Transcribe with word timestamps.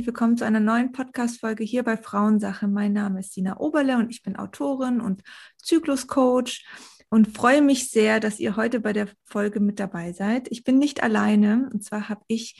herzlich 0.00 0.14
willkommen 0.14 0.38
zu 0.38 0.46
einer 0.46 0.60
neuen 0.60 0.92
Podcast-Folge 0.92 1.62
hier 1.62 1.82
bei 1.82 1.98
Frauensache. 1.98 2.66
Mein 2.66 2.94
Name 2.94 3.20
ist 3.20 3.34
Sina 3.34 3.60
Oberle 3.60 3.98
und 3.98 4.08
ich 4.08 4.22
bin 4.22 4.34
Autorin 4.34 4.98
und 4.98 5.22
Zykluscoach 5.58 6.64
und 7.10 7.36
freue 7.36 7.60
mich 7.60 7.90
sehr, 7.90 8.18
dass 8.18 8.40
ihr 8.40 8.56
heute 8.56 8.80
bei 8.80 8.94
der 8.94 9.08
Folge 9.26 9.60
mit 9.60 9.78
dabei 9.78 10.14
seid. 10.14 10.48
Ich 10.50 10.64
bin 10.64 10.78
nicht 10.78 11.02
alleine 11.02 11.68
und 11.70 11.84
zwar 11.84 12.08
habe 12.08 12.22
ich 12.28 12.58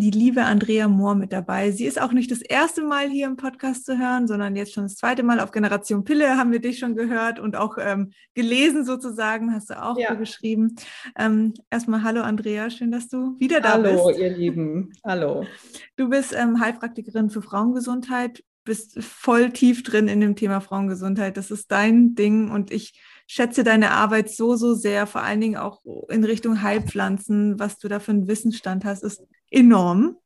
die 0.00 0.10
liebe 0.10 0.42
Andrea 0.42 0.88
Mohr 0.88 1.14
mit 1.14 1.32
dabei. 1.32 1.70
Sie 1.70 1.86
ist 1.86 2.00
auch 2.00 2.12
nicht 2.12 2.30
das 2.30 2.42
erste 2.42 2.82
Mal 2.82 3.08
hier 3.08 3.26
im 3.26 3.36
Podcast 3.36 3.86
zu 3.86 3.96
hören, 3.96 4.26
sondern 4.26 4.56
jetzt 4.56 4.72
schon 4.72 4.82
das 4.82 4.96
zweite 4.96 5.22
Mal 5.22 5.38
auf 5.38 5.52
Generation 5.52 6.02
Pille 6.02 6.36
haben 6.36 6.50
wir 6.50 6.60
dich 6.60 6.80
schon 6.80 6.96
gehört 6.96 7.38
und 7.38 7.54
auch 7.54 7.76
ähm, 7.78 8.10
gelesen 8.34 8.84
sozusagen, 8.84 9.54
hast 9.54 9.70
du 9.70 9.80
auch 9.80 9.96
ja. 9.96 10.14
geschrieben. 10.14 10.74
Ähm, 11.16 11.54
erstmal 11.70 12.02
hallo 12.02 12.22
Andrea, 12.22 12.70
schön, 12.70 12.90
dass 12.90 13.08
du 13.08 13.38
wieder 13.38 13.60
da 13.60 13.74
hallo, 13.74 13.82
bist. 13.84 13.98
Hallo 13.98 14.10
ihr 14.18 14.36
Lieben, 14.36 14.92
hallo. 15.04 15.46
Du 15.96 16.08
bist 16.08 16.34
ähm, 16.36 16.58
Heilpraktikerin 16.58 17.30
für 17.30 17.42
Frauengesundheit, 17.42 18.42
bist 18.64 19.00
voll 19.00 19.50
tief 19.50 19.84
drin 19.84 20.08
in 20.08 20.20
dem 20.20 20.34
Thema 20.34 20.60
Frauengesundheit. 20.60 21.36
Das 21.36 21.52
ist 21.52 21.70
dein 21.70 22.16
Ding 22.16 22.50
und 22.50 22.72
ich 22.72 23.00
schätze 23.26 23.62
deine 23.62 23.92
Arbeit 23.92 24.30
so, 24.30 24.56
so 24.56 24.74
sehr, 24.74 25.06
vor 25.06 25.22
allen 25.22 25.40
Dingen 25.40 25.56
auch 25.56 25.82
in 26.08 26.24
Richtung 26.24 26.62
Heilpflanzen, 26.62 27.58
was 27.58 27.78
du 27.78 27.88
da 27.88 28.00
für 28.00 28.10
einen 28.10 28.28
Wissensstand 28.28 28.84
hast, 28.84 29.02
ist 29.04 29.22
enorm. 29.54 30.16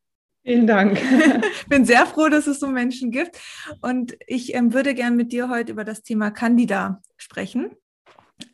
Vielen 0.44 0.66
Dank. 0.66 0.98
Ich 0.98 1.66
bin 1.68 1.84
sehr 1.84 2.06
froh, 2.06 2.28
dass 2.28 2.46
es 2.46 2.58
so 2.58 2.68
Menschen 2.68 3.10
gibt. 3.10 3.38
Und 3.82 4.16
ich 4.26 4.54
ähm, 4.54 4.72
würde 4.72 4.94
gerne 4.94 5.14
mit 5.14 5.32
dir 5.32 5.50
heute 5.50 5.72
über 5.72 5.84
das 5.84 6.02
Thema 6.02 6.30
Candida 6.30 7.02
sprechen. 7.16 7.72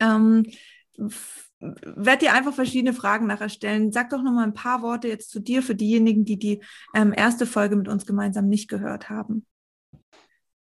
Ähm, 0.01 0.45
werde 1.61 2.27
dir 2.27 2.35
einfach 2.35 2.53
verschiedene 2.53 2.93
Fragen 2.93 3.27
nachher 3.27 3.49
stellen. 3.49 3.93
Sag 3.93 4.11
doch 4.11 4.23
noch 4.23 4.33
mal 4.33 4.45
ein 4.45 4.55
paar 4.55 4.83
Worte 4.83 5.09
jetzt 5.09 5.31
zu 5.31 5.41
dir 5.41 5.63
für 5.63 5.75
diejenigen, 5.75 6.25
die 6.25 6.39
die 6.39 6.61
ähm, 6.95 7.15
erste 7.17 7.47
Folge 7.47 7.77
mit 7.77 7.89
uns 7.89 8.07
gemeinsam 8.07 8.49
nicht 8.49 8.69
gehört 8.69 9.09
haben. 9.09 9.47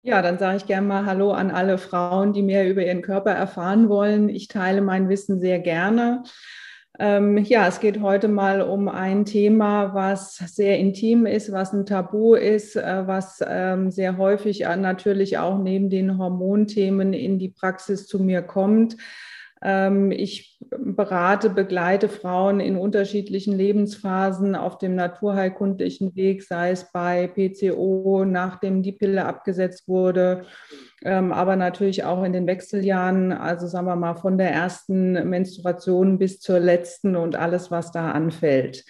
Ja, 0.04 0.22
dann 0.22 0.38
sage 0.38 0.58
ich 0.58 0.66
gerne 0.68 0.88
mal 0.88 1.06
Hallo 1.06 1.32
an 1.32 1.52
alle 1.52 1.78
Frauen, 1.78 2.32
die 2.32 2.44
mehr 2.44 2.70
über 2.70 2.86
ihren 2.86 3.02
Körper 3.02 3.32
erfahren 3.32 3.90
wollen. 3.90 4.30
Ich 4.30 4.48
teile 4.48 4.82
mein 4.82 5.10
Wissen 5.10 5.40
sehr 5.40 5.60
gerne. 5.60 6.24
Ähm, 7.00 7.38
ja, 7.38 7.68
es 7.68 7.80
geht 7.80 8.02
heute 8.02 8.28
mal 8.28 8.62
um 8.62 8.88
ein 8.88 9.26
Thema, 9.26 9.94
was 9.94 10.38
sehr 10.38 10.80
intim 10.80 11.28
ist, 11.28 11.52
was 11.52 11.72
ein 11.72 11.86
Tabu 11.86 12.34
ist, 12.34 12.76
äh, 12.76 13.06
was 13.06 13.40
ähm, 13.48 13.92
sehr 13.92 14.18
häufig 14.18 14.66
äh, 14.66 14.76
natürlich 14.76 15.38
auch 15.38 15.60
neben 15.60 15.92
den 15.92 16.18
Hormonthemen 16.18 17.14
in 17.14 17.38
die 17.38 17.50
Praxis 17.50 18.08
zu 18.08 18.20
mir 18.20 18.42
kommt. 18.42 18.98
Ähm, 19.62 20.12
ich 20.12 20.58
berate, 20.70 21.52
begleite 21.52 22.10
Frauen 22.10 22.60
in 22.60 22.78
unterschiedlichen 22.78 23.56
Lebensphasen 23.56 24.56
auf 24.56 24.80
dem 24.80 24.96
naturheilkundlichen 24.96 26.16
Weg, 26.16 26.44
sei 26.44 26.72
es 26.72 26.92
bei 26.92 27.28
PCO, 27.28 28.26
nachdem 28.26 28.82
die 28.82 28.92
Pille 28.92 29.26
abgesetzt 29.26 29.88
wurde, 29.88 30.46
aber 31.04 31.56
natürlich 31.56 32.04
auch 32.04 32.24
in 32.24 32.34
den 32.34 32.48
Wechseljahren, 32.48 33.32
also 33.32 33.68
sagen 33.68 33.88
wir 33.88 33.96
mal 33.96 34.16
von 34.16 34.38
der 34.38 34.52
ersten 34.52 35.30
Menstruation 35.30 36.18
bis 36.18 36.40
zur 36.40 36.60
letzten 36.60 37.16
und 37.16 37.36
alles, 37.36 37.70
was 37.70 37.92
da 37.92 38.12
anfällt. 38.12 38.84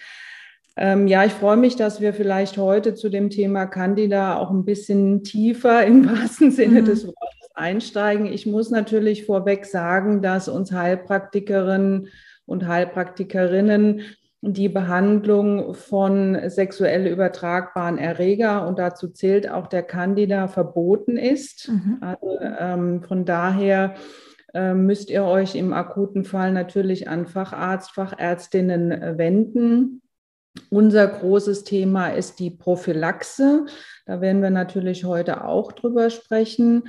Ähm, 0.76 1.08
ja, 1.08 1.24
ich 1.24 1.32
freue 1.32 1.56
mich, 1.56 1.74
dass 1.74 2.00
wir 2.00 2.14
vielleicht 2.14 2.56
heute 2.56 2.94
zu 2.94 3.08
dem 3.08 3.30
Thema 3.30 3.66
Candida 3.66 4.36
auch 4.36 4.50
ein 4.50 4.64
bisschen 4.64 5.24
tiefer 5.24 5.84
im 5.86 6.08
wahrsten 6.08 6.50
Sinne 6.50 6.82
mhm. 6.82 6.86
des 6.86 7.06
Wortes 7.06 7.50
einsteigen. 7.54 8.26
Ich 8.26 8.46
muss 8.46 8.70
natürlich 8.70 9.26
vorweg 9.26 9.66
sagen, 9.66 10.22
dass 10.22 10.48
uns 10.48 10.72
Heilpraktikerinnen 10.72 12.08
und 12.46 12.66
Heilpraktikerinnen 12.66 14.02
die 14.40 14.68
Behandlung 14.68 15.74
von 15.74 16.38
sexuell 16.48 17.06
übertragbaren 17.06 17.98
Erreger 17.98 18.66
und 18.66 18.78
dazu 18.78 19.08
zählt 19.08 19.50
auch 19.50 19.66
der 19.66 19.82
Candida 19.82 20.46
verboten 20.46 21.16
ist. 21.16 21.68
Mhm. 21.68 21.98
Also, 22.00 22.38
ähm, 22.40 23.02
von 23.02 23.24
daher 23.24 23.94
äh, 24.54 24.74
müsst 24.74 25.10
ihr 25.10 25.24
euch 25.24 25.56
im 25.56 25.72
akuten 25.72 26.24
Fall 26.24 26.52
natürlich 26.52 27.08
an 27.08 27.26
Facharzt, 27.26 27.90
Fachärztinnen 27.90 28.92
äh, 28.92 29.18
wenden. 29.18 30.02
Unser 30.70 31.06
großes 31.06 31.64
Thema 31.64 32.08
ist 32.08 32.38
die 32.38 32.50
Prophylaxe. 32.50 33.66
Da 34.06 34.20
werden 34.20 34.42
wir 34.42 34.50
natürlich 34.50 35.04
heute 35.04 35.44
auch 35.44 35.72
drüber 35.72 36.10
sprechen. 36.10 36.88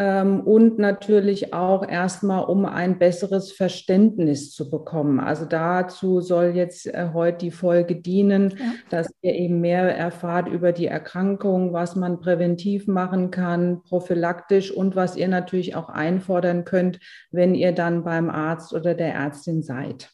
Ähm, 0.00 0.40
und 0.40 0.78
natürlich 0.78 1.52
auch 1.52 1.86
erstmal, 1.86 2.44
um 2.44 2.64
ein 2.64 2.98
besseres 2.98 3.50
Verständnis 3.50 4.52
zu 4.52 4.70
bekommen. 4.70 5.18
Also 5.18 5.44
dazu 5.44 6.20
soll 6.20 6.52
jetzt 6.54 6.86
äh, 6.86 7.10
heute 7.12 7.38
die 7.38 7.50
Folge 7.50 7.96
dienen, 7.96 8.50
ja. 8.50 8.74
dass 8.90 9.10
ihr 9.22 9.34
eben 9.34 9.60
mehr 9.60 9.96
erfahrt 9.96 10.48
über 10.48 10.70
die 10.70 10.86
Erkrankung, 10.86 11.72
was 11.72 11.96
man 11.96 12.20
präventiv 12.20 12.86
machen 12.86 13.32
kann, 13.32 13.82
prophylaktisch 13.82 14.70
und 14.70 14.94
was 14.94 15.16
ihr 15.16 15.26
natürlich 15.26 15.74
auch 15.74 15.88
einfordern 15.88 16.64
könnt, 16.64 17.00
wenn 17.32 17.56
ihr 17.56 17.72
dann 17.72 18.04
beim 18.04 18.30
Arzt 18.30 18.72
oder 18.72 18.94
der 18.94 19.14
Ärztin 19.14 19.62
seid. 19.62 20.10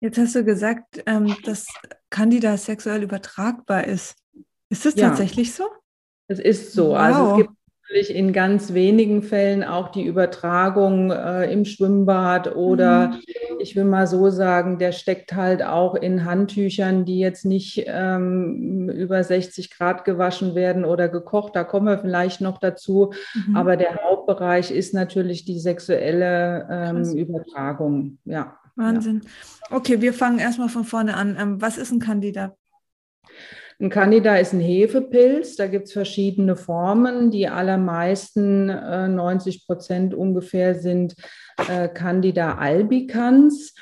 Jetzt 0.00 0.18
hast 0.18 0.34
du 0.34 0.44
gesagt, 0.44 1.02
ähm, 1.06 1.36
dass 1.44 1.66
Candida 2.10 2.56
sexuell 2.56 3.04
übertragbar 3.04 3.84
ist. 3.84 4.16
Ist 4.68 4.84
das 4.84 4.96
ja. 4.96 5.08
tatsächlich 5.08 5.54
so? 5.54 5.64
Es 6.28 6.38
ist 6.38 6.72
so. 6.72 6.90
Wow. 6.90 6.96
Also 6.96 7.30
es 7.30 7.36
gibt 7.38 7.57
natürlich 7.88 8.14
in 8.14 8.32
ganz 8.32 8.74
wenigen 8.74 9.22
Fällen 9.22 9.64
auch 9.64 9.88
die 9.88 10.04
Übertragung 10.04 11.10
äh, 11.10 11.50
im 11.50 11.64
Schwimmbad 11.64 12.54
oder 12.54 13.08
mhm. 13.08 13.20
ich 13.60 13.76
will 13.76 13.84
mal 13.84 14.06
so 14.06 14.28
sagen, 14.30 14.78
der 14.78 14.92
steckt 14.92 15.34
halt 15.34 15.62
auch 15.62 15.94
in 15.94 16.24
Handtüchern, 16.24 17.04
die 17.04 17.18
jetzt 17.18 17.44
nicht 17.46 17.84
ähm, 17.86 18.90
über 18.90 19.22
60 19.24 19.70
Grad 19.70 20.04
gewaschen 20.04 20.54
werden 20.54 20.84
oder 20.84 21.08
gekocht. 21.08 21.56
Da 21.56 21.64
kommen 21.64 21.86
wir 21.86 21.98
vielleicht 21.98 22.40
noch 22.40 22.58
dazu. 22.58 23.12
Mhm. 23.34 23.56
Aber 23.56 23.76
der 23.76 23.98
Hauptbereich 24.04 24.70
ist 24.70 24.92
natürlich 24.92 25.44
die 25.44 25.58
sexuelle 25.58 26.68
ähm, 26.70 27.16
Übertragung. 27.16 28.18
Ja. 28.24 28.58
Wahnsinn. 28.76 29.22
Ja. 29.24 29.76
Okay, 29.76 30.00
wir 30.00 30.12
fangen 30.12 30.38
erstmal 30.38 30.68
von 30.68 30.84
vorne 30.84 31.16
an. 31.16 31.36
Ähm, 31.40 31.60
was 31.60 31.78
ist 31.78 31.90
ein 31.90 32.00
Kandidat? 32.00 32.54
Ein 33.80 33.90
Candida 33.90 34.36
ist 34.36 34.52
ein 34.52 34.60
Hefepilz. 34.60 35.54
Da 35.54 35.68
gibt 35.68 35.86
es 35.86 35.92
verschiedene 35.92 36.56
Formen. 36.56 37.30
Die 37.30 37.48
allermeisten, 37.48 38.68
äh, 38.70 39.06
90 39.06 39.66
Prozent 39.66 40.14
ungefähr, 40.14 40.74
sind 40.74 41.14
äh, 41.68 41.88
Candida 41.88 42.56
albicans. 42.56 43.74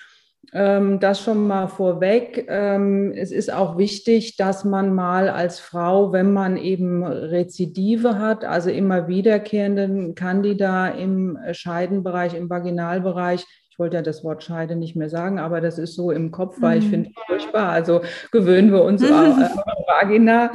Ähm, 0.53 1.01
das 1.01 1.23
schon 1.23 1.47
mal 1.47 1.69
vorweg. 1.69 2.47
Ähm, 2.49 3.12
es 3.17 3.33
ist 3.33 3.51
auch 3.51 3.79
wichtig, 3.79 4.37
dass 4.37 4.65
man 4.65 4.95
mal 4.95 5.31
als 5.31 5.61
Frau, 5.61 6.13
wenn 6.13 6.31
man 6.31 6.59
eben 6.59 7.03
Rezidive 7.03 8.19
hat, 8.19 8.45
also 8.45 8.69
immer 8.69 9.09
wiederkehrenden 9.09 10.15
Candida 10.15 10.89
im 10.89 11.39
Scheidenbereich, 11.53 12.34
im 12.34 12.51
Vaginalbereich, 12.51 13.47
ich 13.77 13.79
wollte 13.79 13.97
ja 13.97 14.03
das 14.03 14.25
Wort 14.25 14.43
Scheide 14.43 14.75
nicht 14.75 14.97
mehr 14.97 15.11
sagen, 15.11 15.39
aber 15.39 15.61
das 15.61 15.77
ist 15.77 15.97
so 15.97 16.11
im 16.11 16.31
Kopf, 16.31 16.63
weil 16.63 16.79
ich 16.79 16.87
mhm. 16.87 16.91
finde 16.91 17.11
es 17.11 17.23
furchtbar. 17.27 17.69
Also 17.69 18.01
gewöhnen 18.33 18.73
wir 18.73 18.83
uns 18.83 19.05
auch 19.05 19.37
äh, 19.37 19.51
Vagina, 19.87 20.53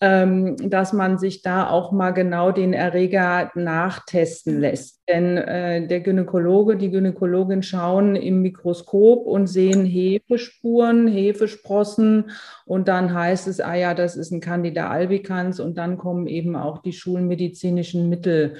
ähm, 0.00 0.56
dass 0.70 0.94
man 0.94 1.18
sich 1.18 1.42
da 1.42 1.68
auch 1.68 1.92
mal 1.92 2.12
genau 2.12 2.50
den 2.50 2.72
Erreger 2.72 3.50
nachtesten 3.54 4.58
lässt. 4.58 5.02
Denn 5.06 5.36
äh, 5.36 5.86
der 5.86 6.00
Gynäkologe, 6.00 6.76
die 6.76 6.90
Gynäkologin 6.90 7.62
schauen 7.62 8.16
im 8.16 8.40
Mikroskop 8.40 9.26
und 9.26 9.48
sehen 9.48 9.84
Hefespuren, 9.84 11.08
Hefesprossen 11.08 12.30
und 12.64 12.88
dann 12.88 13.12
heißt 13.12 13.48
es, 13.48 13.60
ah 13.60 13.74
ja, 13.74 13.92
das 13.92 14.16
ist 14.16 14.30
ein 14.30 14.40
Candida 14.40 14.88
albicans 14.88 15.60
und 15.60 15.76
dann 15.76 15.98
kommen 15.98 16.26
eben 16.26 16.56
auch 16.56 16.78
die 16.78 16.94
schulmedizinischen 16.94 18.08
Mittel 18.08 18.54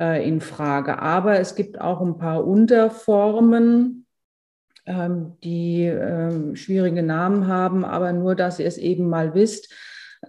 äh, 0.00 0.26
in 0.26 0.40
Frage. 0.40 1.00
Aber 1.00 1.38
es 1.38 1.54
gibt 1.54 1.80
auch 1.80 2.00
ein 2.00 2.18
paar 2.18 2.46
Unterformen, 2.46 4.06
ähm, 4.86 5.36
die 5.42 5.84
ähm, 5.84 6.56
schwierige 6.56 7.02
Namen 7.02 7.46
haben, 7.48 7.84
aber 7.84 8.12
nur, 8.12 8.34
dass 8.34 8.58
ihr 8.58 8.66
es 8.66 8.78
eben 8.78 9.08
mal 9.08 9.34
wisst, 9.34 9.72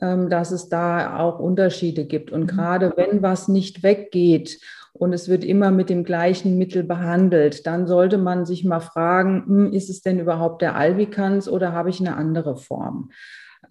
ähm, 0.01 0.29
dass 0.29 0.51
es 0.51 0.69
da 0.69 1.19
auch 1.19 1.39
Unterschiede 1.39 2.05
gibt. 2.05 2.31
Und 2.31 2.41
mhm. 2.41 2.47
gerade 2.47 2.93
wenn 2.95 3.21
was 3.21 3.47
nicht 3.47 3.83
weggeht 3.83 4.59
und 4.93 5.13
es 5.13 5.29
wird 5.29 5.43
immer 5.43 5.71
mit 5.71 5.89
dem 5.89 6.03
gleichen 6.03 6.57
Mittel 6.57 6.83
behandelt, 6.83 7.67
dann 7.67 7.87
sollte 7.87 8.17
man 8.17 8.45
sich 8.45 8.63
mal 8.63 8.79
fragen, 8.79 9.45
hm, 9.45 9.73
ist 9.73 9.89
es 9.89 10.01
denn 10.01 10.19
überhaupt 10.19 10.61
der 10.61 10.75
Albicans 10.75 11.47
oder 11.47 11.71
habe 11.71 11.89
ich 11.89 11.99
eine 11.99 12.15
andere 12.15 12.57
Form? 12.57 13.11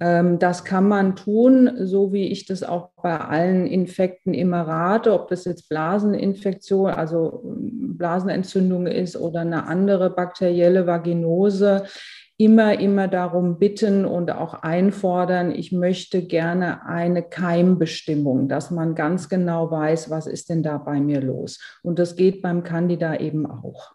Ähm, 0.00 0.38
das 0.38 0.64
kann 0.64 0.88
man 0.88 1.16
tun, 1.16 1.70
so 1.80 2.12
wie 2.12 2.26
ich 2.26 2.46
das 2.46 2.62
auch 2.62 2.90
bei 3.02 3.18
allen 3.18 3.66
Infekten 3.66 4.34
immer 4.34 4.62
rate, 4.62 5.12
ob 5.12 5.28
das 5.28 5.44
jetzt 5.44 5.68
Blaseninfektion, 5.68 6.90
also 6.90 7.42
ähm, 7.44 7.96
Blasenentzündung 7.96 8.86
ist 8.86 9.16
oder 9.16 9.40
eine 9.40 9.66
andere 9.66 10.10
bakterielle 10.10 10.86
Vaginose. 10.86 11.84
Immer, 12.38 12.78
immer 12.80 13.08
darum 13.08 13.58
bitten 13.58 14.04
und 14.04 14.30
auch 14.30 14.52
einfordern, 14.62 15.52
ich 15.52 15.72
möchte 15.72 16.20
gerne 16.20 16.84
eine 16.84 17.22
Keimbestimmung, 17.22 18.46
dass 18.46 18.70
man 18.70 18.94
ganz 18.94 19.30
genau 19.30 19.70
weiß, 19.70 20.10
was 20.10 20.26
ist 20.26 20.50
denn 20.50 20.62
da 20.62 20.76
bei 20.76 21.00
mir 21.00 21.22
los. 21.22 21.58
Und 21.82 21.98
das 21.98 22.14
geht 22.14 22.42
beim 22.42 22.62
Candida 22.62 23.16
eben 23.16 23.46
auch. 23.46 23.94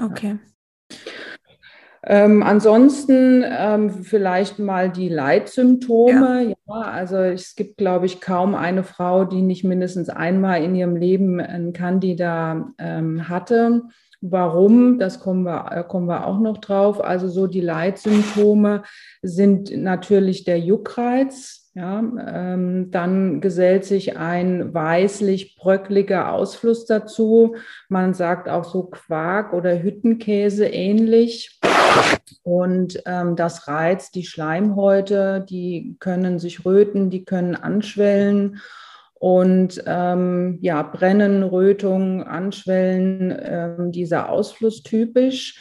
Okay. 0.00 0.38
Ähm, 2.02 2.42
ansonsten 2.42 3.44
ähm, 3.46 3.90
vielleicht 3.90 4.58
mal 4.58 4.90
die 4.90 5.08
Leitsymptome. 5.08 6.42
Ja. 6.42 6.54
ja. 6.66 6.80
also 6.82 7.16
es 7.16 7.54
gibt, 7.56 7.76
glaube 7.76 8.06
ich, 8.06 8.20
kaum 8.20 8.54
eine 8.54 8.84
Frau, 8.84 9.24
die 9.24 9.42
nicht 9.42 9.64
mindestens 9.64 10.08
einmal 10.08 10.64
in 10.64 10.74
ihrem 10.74 10.96
Leben 10.96 11.40
einen 11.40 11.72
Candida 11.72 12.72
ähm, 12.78 13.28
hatte. 13.28 13.82
Warum? 14.22 14.98
Das 14.98 15.20
kommen 15.20 15.44
wir, 15.44 15.72
äh, 15.72 15.84
kommen 15.84 16.06
wir 16.06 16.26
auch 16.26 16.40
noch 16.40 16.58
drauf. 16.58 17.02
Also 17.02 17.28
so 17.28 17.46
die 17.46 17.62
Leitsymptome 17.62 18.82
sind 19.22 19.74
natürlich 19.76 20.44
der 20.44 20.58
Juckreiz, 20.58 21.59
ja, 21.80 21.98
ähm, 21.98 22.90
dann 22.90 23.40
gesellt 23.40 23.86
sich 23.86 24.18
ein 24.18 24.74
weißlich-bröckliger 24.74 26.30
Ausfluss 26.30 26.84
dazu. 26.84 27.56
Man 27.88 28.12
sagt 28.12 28.50
auch 28.50 28.64
so 28.64 28.82
Quark 28.82 29.54
oder 29.54 29.82
Hüttenkäse 29.82 30.66
ähnlich. 30.66 31.58
Und 32.42 33.02
ähm, 33.06 33.34
das 33.34 33.66
reizt 33.66 34.14
die 34.14 34.26
Schleimhäute, 34.26 35.44
die 35.48 35.96
können 36.00 36.38
sich 36.38 36.66
röten, 36.66 37.08
die 37.08 37.24
können 37.24 37.56
anschwellen 37.56 38.60
und 39.14 39.82
ähm, 39.86 40.58
ja, 40.60 40.82
Brennen, 40.82 41.42
Rötung, 41.42 42.22
Anschwellen, 42.22 43.34
ähm, 43.42 43.90
dieser 43.90 44.28
Ausfluss 44.28 44.82
typisch. 44.82 45.58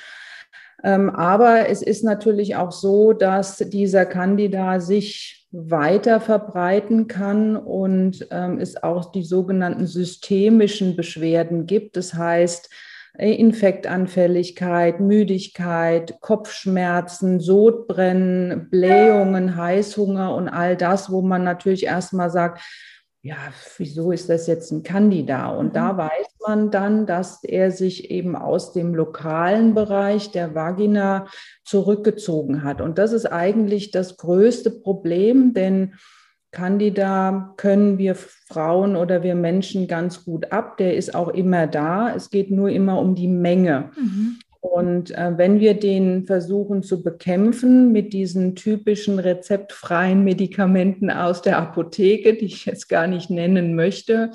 Ähm, 0.83 1.09
aber 1.09 1.69
es 1.69 1.81
ist 1.81 2.03
natürlich 2.03 2.57
auch 2.57 2.73
so, 2.73 3.13
dass 3.13 3.57
dieser 3.57 4.05
Candida 4.05 4.81
sich 4.81 5.38
weiter 5.51 6.21
verbreiten 6.21 7.07
kann 7.07 7.57
und 7.57 8.27
ähm, 8.31 8.59
es 8.59 8.81
auch 8.81 9.11
die 9.11 9.23
sogenannten 9.23 9.87
systemischen 9.87 10.95
Beschwerden 10.95 11.65
gibt. 11.65 11.97
Das 11.97 12.13
heißt, 12.13 12.69
äh, 13.17 13.33
Infektanfälligkeit, 13.33 14.99
Müdigkeit, 14.99 16.21
Kopfschmerzen, 16.21 17.39
Sodbrennen, 17.39 18.69
Blähungen, 18.69 19.55
Heißhunger 19.55 20.35
und 20.35 20.49
all 20.49 20.77
das, 20.77 21.11
wo 21.11 21.21
man 21.21 21.43
natürlich 21.43 21.85
erstmal 21.85 22.29
sagt, 22.29 22.61
ja, 23.21 23.35
wieso 23.77 24.11
ist 24.11 24.29
das 24.29 24.47
jetzt 24.47 24.71
ein 24.71 24.83
Candida? 24.83 25.49
Und 25.49 25.75
da 25.75 25.93
mhm. 25.93 25.97
weiß 25.97 26.27
man 26.49 26.71
dann, 26.71 27.05
dass 27.05 27.43
er 27.43 27.69
sich 27.69 28.09
eben 28.09 28.35
aus 28.35 28.73
dem 28.73 28.95
lokalen 28.95 29.75
Bereich 29.75 30.31
der 30.31 30.55
Vagina 30.55 31.27
zurückgezogen 31.63 32.63
hat. 32.63 32.81
Und 32.81 32.97
das 32.97 33.13
ist 33.13 33.27
eigentlich 33.27 33.91
das 33.91 34.17
größte 34.17 34.71
Problem, 34.71 35.53
denn 35.53 35.93
Candida 36.51 37.53
können 37.57 37.99
wir 37.99 38.15
Frauen 38.15 38.95
oder 38.95 39.21
wir 39.21 39.35
Menschen 39.35 39.87
ganz 39.87 40.25
gut 40.25 40.51
ab. 40.51 40.77
Der 40.77 40.97
ist 40.97 41.13
auch 41.13 41.27
immer 41.27 41.67
da. 41.67 42.15
Es 42.15 42.31
geht 42.31 42.49
nur 42.49 42.69
immer 42.69 42.99
um 42.99 43.13
die 43.13 43.27
Menge. 43.27 43.91
Mhm. 43.95 44.39
Und 44.59 45.11
äh, 45.11 45.37
wenn 45.37 45.59
wir 45.59 45.75
den 45.75 46.25
versuchen 46.25 46.81
zu 46.81 47.03
bekämpfen 47.03 47.91
mit 47.91 48.11
diesen 48.11 48.55
typischen 48.55 49.19
rezeptfreien 49.19 50.23
Medikamenten 50.23 51.11
aus 51.11 51.43
der 51.43 51.59
Apotheke, 51.59 52.33
die 52.33 52.45
ich 52.45 52.65
jetzt 52.65 52.89
gar 52.89 53.05
nicht 53.05 53.29
nennen 53.29 53.75
möchte, 53.75 54.31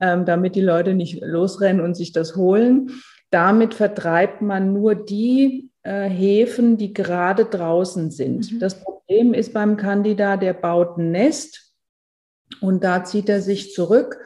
ähm, 0.00 0.24
damit 0.24 0.54
die 0.54 0.60
Leute 0.60 0.94
nicht 0.94 1.20
losrennen 1.22 1.84
und 1.84 1.96
sich 1.96 2.12
das 2.12 2.36
holen, 2.36 2.90
damit 3.30 3.74
vertreibt 3.74 4.42
man 4.42 4.72
nur 4.72 4.94
die 4.94 5.70
äh, 5.82 6.08
Hefen, 6.08 6.76
die 6.76 6.92
gerade 6.92 7.44
draußen 7.44 8.10
sind. 8.10 8.52
Mhm. 8.52 8.58
Das 8.60 8.82
Problem 8.82 9.34
ist 9.34 9.52
beim 9.52 9.76
Candida, 9.76 10.36
der 10.36 10.54
baut 10.54 10.98
ein 10.98 11.10
Nest 11.10 11.74
und 12.60 12.84
da 12.84 13.04
zieht 13.04 13.28
er 13.28 13.42
sich 13.42 13.72
zurück 13.72 14.18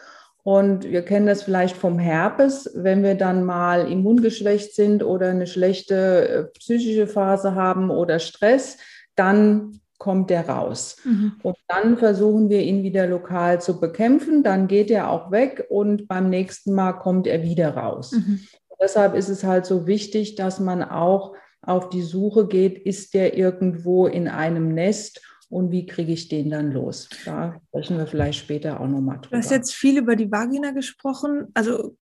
und 0.45 0.85
wir 0.85 1.03
kennen 1.03 1.27
das 1.27 1.45
vielleicht 1.45 1.77
vom 1.77 1.99
Herpes, 1.99 2.71
wenn 2.75 3.05
wir 3.05 3.15
dann 3.15 3.45
mal 3.45 3.91
immungeschwächt 3.91 4.75
sind 4.75 5.05
oder 5.05 5.29
eine 5.29 5.47
schlechte 5.47 6.29
äh, 6.29 6.45
psychische 6.59 7.07
Phase 7.07 7.55
haben 7.55 7.91
oder 7.91 8.19
Stress, 8.19 8.79
dann 9.15 9.81
kommt 10.03 10.31
der 10.31 10.49
raus. 10.49 10.97
Mhm. 11.05 11.35
Und 11.45 11.57
dann 11.69 11.97
versuchen 11.97 12.51
wir 12.51 12.61
ihn 12.61 12.83
wieder 12.83 13.07
lokal 13.07 13.61
zu 13.61 13.79
bekämpfen, 13.79 14.43
dann 14.43 14.67
geht 14.67 14.91
er 14.91 15.09
auch 15.11 15.31
weg 15.31 15.65
und 15.71 16.09
beim 16.09 16.29
nächsten 16.29 16.75
Mal 16.75 16.95
kommt 16.95 17.29
er 17.29 17.45
wieder 17.45 17.77
raus. 17.77 18.11
Mhm. 18.11 18.41
Deshalb 18.81 19.15
ist 19.15 19.29
es 19.29 19.45
halt 19.45 19.65
so 19.65 19.87
wichtig, 19.87 20.35
dass 20.35 20.59
man 20.59 20.83
auch 20.83 21.37
auf 21.61 21.89
die 21.89 22.03
Suche 22.03 22.49
geht, 22.49 22.85
ist 22.85 23.15
der 23.15 23.37
irgendwo 23.37 24.09
in 24.09 24.27
einem 24.27 24.75
Nest 24.75 25.23
und 25.49 25.71
wie 25.71 25.87
kriege 25.87 26.13
ich 26.13 26.27
den 26.27 26.51
dann 26.51 26.73
los? 26.73 27.09
Da 27.25 27.61
sprechen 27.69 27.97
wir 27.97 28.09
vielleicht 28.09 28.41
später 28.41 28.81
auch 28.81 28.89
nochmal 28.89 29.19
drüber. 29.19 29.37
Du 29.37 29.37
hast 29.37 29.53
jetzt 29.53 29.73
viel 29.73 29.99
über 29.99 30.17
die 30.17 30.33
Vagina 30.33 30.73
gesprochen. 30.73 31.47
Also 31.55 31.97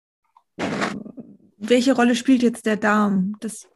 welche 1.59 1.95
Rolle 1.95 2.15
spielt 2.15 2.43
jetzt 2.43 2.65
der 2.65 2.79
Darm? 2.79 3.37
Das 3.41 3.69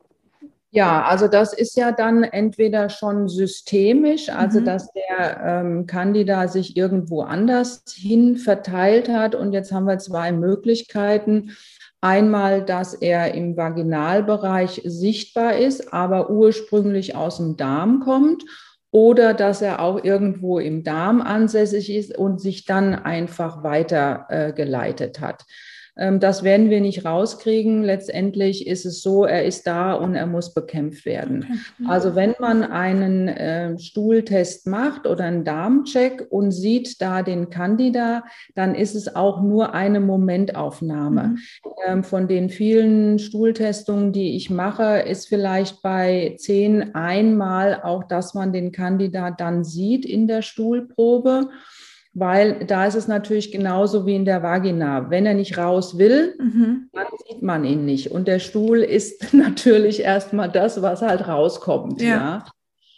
ja, 0.75 1.05
also 1.05 1.29
das 1.29 1.53
ist 1.53 1.76
ja 1.76 1.93
dann 1.93 2.25
entweder 2.25 2.88
schon 2.91 3.29
systemisch, 3.29 4.29
also 4.29 4.59
mhm. 4.59 4.65
dass 4.65 4.91
der 4.93 5.41
ähm, 5.44 5.87
Candida 5.87 6.49
sich 6.49 6.76
irgendwo 6.76 7.23
anders 7.23 7.85
hin 7.94 8.37
verteilt 8.37 9.09
hat. 9.09 9.37
Und 9.37 9.53
jetzt 9.53 9.71
haben 9.71 9.87
wir 9.87 9.99
zwei 9.99 10.32
Möglichkeiten. 10.32 11.53
Einmal, 12.00 12.65
dass 12.65 12.93
er 12.93 13.35
im 13.35 13.56
Vaginalbereich 13.56 14.82
sichtbar 14.85 15.56
ist, 15.56 15.93
aber 15.93 16.29
ursprünglich 16.29 17.15
aus 17.15 17.37
dem 17.37 17.56
Darm 17.56 18.00
kommt 18.00 18.43
oder 18.91 19.32
dass 19.32 19.62
er 19.62 19.81
auch 19.81 20.03
irgendwo 20.03 20.59
im 20.59 20.82
Darm 20.82 21.23
ansässig 21.23 21.88
ist 21.88 22.19
und 22.19 22.41
sich 22.41 22.65
dann 22.65 22.97
einfach 22.97 23.62
weitergeleitet 23.62 25.19
äh, 25.19 25.21
hat. 25.21 25.44
Ähm, 25.96 26.20
das 26.20 26.43
werden 26.43 26.70
wir 26.70 26.81
nicht 26.81 27.05
rauskriegen. 27.05 27.82
Letztendlich 27.82 28.67
ist 28.67 28.85
es 28.85 29.02
so, 29.02 29.25
er 29.25 29.44
ist 29.44 29.67
da 29.67 29.94
und 29.94 30.14
er 30.14 30.26
muss 30.26 30.52
bekämpft 30.52 31.05
werden. 31.05 31.46
Okay. 31.79 31.88
Also 31.88 32.14
wenn 32.14 32.35
man 32.41 32.64
einen 32.64 33.29
äh, 33.29 33.79
Stuhltest 33.79 34.67
macht 34.67 35.06
oder 35.06 35.25
einen 35.25 35.44
Darmcheck 35.44 36.26
und 36.31 36.50
sieht 36.50 37.00
da 37.00 37.23
den 37.23 37.50
Candida, 37.50 38.25
dann 38.55 38.75
ist 38.75 38.94
es 38.94 39.14
auch 39.14 39.43
nur 39.43 39.75
eine 39.75 40.00
Momentaufnahme. 40.00 41.23
Mhm. 41.23 41.38
Ähm, 41.87 42.05
von 42.05 42.26
den 42.26 42.50
vielen 42.50 43.19
Stuhltestungen, 43.19 44.12
die 44.12 44.37
ich 44.37 44.50
mache, 44.50 45.00
ist 45.00 45.28
vielleicht 45.28 45.83
bei 45.83 46.35
zehn 46.38 46.95
einmal 46.95 47.80
auch, 47.83 48.04
dass 48.04 48.35
man 48.35 48.52
den 48.52 48.73
Candida 48.73 49.30
dann 49.30 49.64
sieht 49.64 50.04
in 50.04 50.26
der 50.26 50.42
Stuhlprobe 50.42 51.50
weil 52.14 52.64
da 52.64 52.87
ist 52.87 52.94
es 52.94 53.09
natürlich 53.09 53.50
genauso 53.50 54.06
wie 54.06 54.14
in 54.14 54.25
der 54.25 54.42
Vagina. 54.42 55.11
Wenn 55.11 55.26
er 55.26 55.35
nicht 55.35 55.59
raus 55.59 55.99
will, 55.99 56.37
mhm. 56.38 56.88
dann 56.92 57.06
sieht 57.26 57.42
man 57.42 57.64
ihn 57.64 57.85
nicht. 57.85 58.12
Und 58.12 58.28
der 58.28 58.38
Stuhl 58.38 58.78
ist 58.78 59.33
natürlich 59.35 60.00
erstmal 60.00 60.50
das, 60.50 60.80
was 60.80 61.02
halt 61.02 61.26
rauskommt. 61.26 62.00
Ja. 62.00 62.09
ja. 62.09 62.44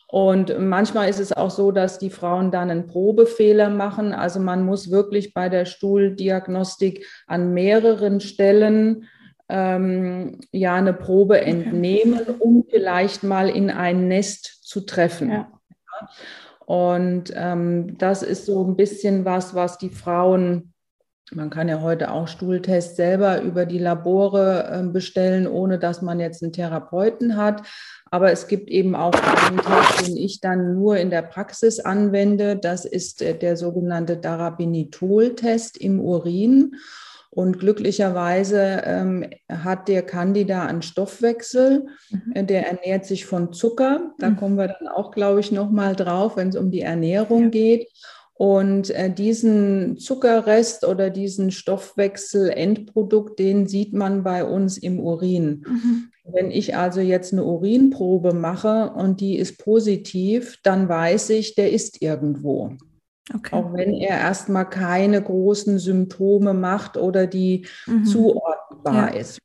Und 0.08 0.56
manchmal 0.60 1.08
ist 1.08 1.18
es 1.18 1.32
auch 1.32 1.50
so, 1.50 1.72
dass 1.72 1.98
die 1.98 2.10
Frauen 2.10 2.50
dann 2.50 2.70
einen 2.70 2.86
Probefehler 2.86 3.70
machen. 3.70 4.12
Also 4.12 4.38
man 4.38 4.64
muss 4.64 4.90
wirklich 4.90 5.34
bei 5.34 5.48
der 5.48 5.64
Stuhldiagnostik 5.64 7.06
an 7.26 7.54
mehreren 7.54 8.20
Stellen 8.20 9.08
ähm, 9.48 10.40
ja 10.52 10.74
eine 10.74 10.92
Probe 10.92 11.40
entnehmen, 11.40 12.20
um 12.38 12.64
vielleicht 12.68 13.24
mal 13.24 13.48
in 13.48 13.70
ein 13.70 14.08
Nest 14.08 14.64
zu 14.64 14.82
treffen. 14.82 15.30
Ja. 15.30 15.52
Und 16.66 17.32
ähm, 17.34 17.96
das 17.96 18.22
ist 18.22 18.44
so 18.44 18.64
ein 18.64 18.76
bisschen 18.76 19.24
was, 19.24 19.54
was 19.54 19.78
die 19.78 19.88
Frauen, 19.88 20.74
man 21.32 21.50
kann 21.50 21.68
ja 21.68 21.80
heute 21.80 22.12
auch 22.12 22.28
Stuhltests 22.28 22.94
selber 22.94 23.42
über 23.42 23.66
die 23.66 23.78
Labore 23.78 24.70
äh, 24.70 24.82
bestellen, 24.84 25.48
ohne 25.48 25.78
dass 25.78 26.02
man 26.02 26.20
jetzt 26.20 26.42
einen 26.42 26.52
Therapeuten 26.52 27.36
hat. 27.36 27.62
Aber 28.10 28.30
es 28.30 28.46
gibt 28.46 28.68
eben 28.68 28.94
auch 28.94 29.14
einen 29.14 29.58
Test, 29.58 30.06
den 30.06 30.16
ich 30.16 30.40
dann 30.40 30.74
nur 30.74 30.96
in 30.98 31.10
der 31.10 31.22
Praxis 31.22 31.80
anwende. 31.80 32.56
Das 32.56 32.84
ist 32.84 33.22
äh, 33.22 33.36
der 33.36 33.56
sogenannte 33.56 34.16
Darabinitol-Test 34.16 35.78
im 35.78 36.00
Urin. 36.00 36.76
Und 37.36 37.58
glücklicherweise 37.58 38.80
ähm, 38.86 39.26
hat 39.46 39.88
der 39.88 40.00
Candida 40.00 40.64
einen 40.64 40.80
Stoffwechsel, 40.80 41.84
mhm. 42.08 42.32
Äh, 42.32 42.44
der 42.44 42.66
ernährt 42.66 43.04
sich 43.04 43.26
von 43.26 43.52
Zucker. 43.52 44.14
Da 44.18 44.30
mhm. 44.30 44.36
kommen 44.36 44.56
wir 44.56 44.68
dann 44.68 44.88
auch, 44.88 45.10
glaube 45.10 45.40
ich, 45.40 45.52
nochmal 45.52 45.94
drauf, 45.94 46.38
wenn 46.38 46.48
es 46.48 46.56
um 46.56 46.70
die 46.70 46.80
Ernährung 46.80 47.42
ja. 47.42 47.48
geht. 47.50 47.88
Und 48.38 48.88
äh, 48.88 49.12
diesen 49.12 49.98
Zuckerrest 49.98 50.86
oder 50.86 51.10
diesen 51.10 51.50
Stoffwechsel-Endprodukt, 51.50 53.38
den 53.38 53.66
sieht 53.66 53.92
man 53.92 54.22
bei 54.22 54.42
uns 54.42 54.78
im 54.78 54.98
Urin. 54.98 55.62
Mhm. 55.68 56.08
Wenn 56.24 56.50
ich 56.50 56.74
also 56.74 57.02
jetzt 57.02 57.34
eine 57.34 57.44
Urinprobe 57.44 58.32
mache 58.32 58.94
und 58.96 59.20
die 59.20 59.36
ist 59.36 59.58
positiv, 59.58 60.58
dann 60.62 60.88
weiß 60.88 61.28
ich, 61.30 61.54
der 61.54 61.70
ist 61.70 62.00
irgendwo. 62.00 62.72
Okay. 63.34 63.56
Auch 63.56 63.72
wenn 63.72 63.92
er 63.92 64.18
erstmal 64.18 64.68
keine 64.68 65.20
großen 65.20 65.78
Symptome 65.78 66.54
macht 66.54 66.96
oder 66.96 67.26
die 67.26 67.66
mhm. 67.86 68.04
zuordnbar 68.04 69.12
ja. 69.12 69.20
ist. 69.20 69.40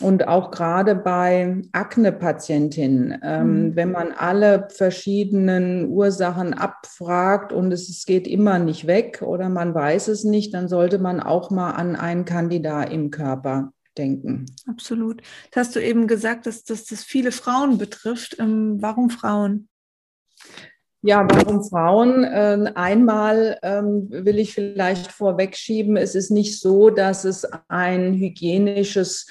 Und 0.00 0.28
auch 0.28 0.50
gerade 0.50 0.94
bei 0.94 1.62
Akne-Patientinnen, 1.72 3.18
ähm, 3.22 3.46
mhm. 3.46 3.76
wenn 3.76 3.90
man 3.90 4.12
alle 4.12 4.68
verschiedenen 4.70 5.88
Ursachen 5.88 6.54
abfragt 6.54 7.52
und 7.52 7.72
es, 7.72 7.88
es, 7.88 8.04
geht 8.04 8.28
immer 8.28 8.58
nicht 8.58 8.86
weg 8.86 9.22
oder 9.22 9.48
man 9.48 9.74
weiß 9.74 10.08
es 10.08 10.22
nicht, 10.22 10.54
dann 10.54 10.68
sollte 10.68 10.98
man 10.98 11.20
auch 11.20 11.50
mal 11.50 11.72
an 11.72 11.96
einen 11.96 12.24
Kandidat 12.24 12.92
im 12.92 13.10
Körper 13.10 13.72
denken. 13.96 14.46
Absolut. 14.66 15.22
Das 15.50 15.68
hast 15.68 15.76
du 15.76 15.82
eben 15.82 16.06
gesagt, 16.06 16.46
dass, 16.46 16.62
dass 16.62 16.84
das 16.84 17.02
viele 17.02 17.32
Frauen 17.32 17.78
betrifft. 17.78 18.36
Ähm, 18.38 18.76
warum 18.80 19.10
Frauen? 19.10 19.68
Ja, 21.02 21.26
warum 21.30 21.62
Frauen? 21.62 22.26
Ähm, 22.28 22.68
einmal 22.74 23.58
ähm, 23.62 24.08
will 24.10 24.38
ich 24.38 24.54
vielleicht 24.54 25.12
vorwegschieben, 25.12 25.96
es 25.96 26.16
ist 26.16 26.30
nicht 26.30 26.60
so, 26.60 26.90
dass 26.90 27.24
es 27.24 27.46
ein 27.68 28.14
hygienisches 28.14 29.26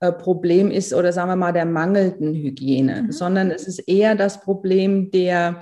äh, 0.00 0.12
Problem 0.12 0.70
ist 0.70 0.94
oder 0.94 1.12
sagen 1.12 1.30
wir 1.30 1.36
mal 1.36 1.52
der 1.52 1.66
mangelnden 1.66 2.34
Hygiene, 2.34 3.02
mhm. 3.02 3.12
sondern 3.12 3.50
es 3.50 3.66
ist 3.66 3.80
eher 3.80 4.14
das 4.14 4.40
Problem 4.40 5.10
der 5.10 5.58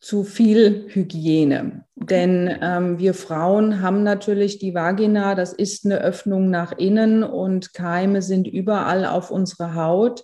zu 0.00 0.22
viel 0.22 0.86
Hygiene. 0.88 1.84
Denn 1.96 2.58
ähm, 2.62 2.98
wir 2.98 3.14
Frauen 3.14 3.80
haben 3.80 4.04
natürlich 4.04 4.58
die 4.58 4.74
Vagina, 4.74 5.34
das 5.34 5.52
ist 5.52 5.84
eine 5.84 5.98
Öffnung 5.98 6.50
nach 6.50 6.72
innen 6.78 7.24
und 7.24 7.74
Keime 7.74 8.22
sind 8.22 8.46
überall 8.46 9.04
auf 9.06 9.30
unserer 9.30 9.74
Haut. 9.74 10.22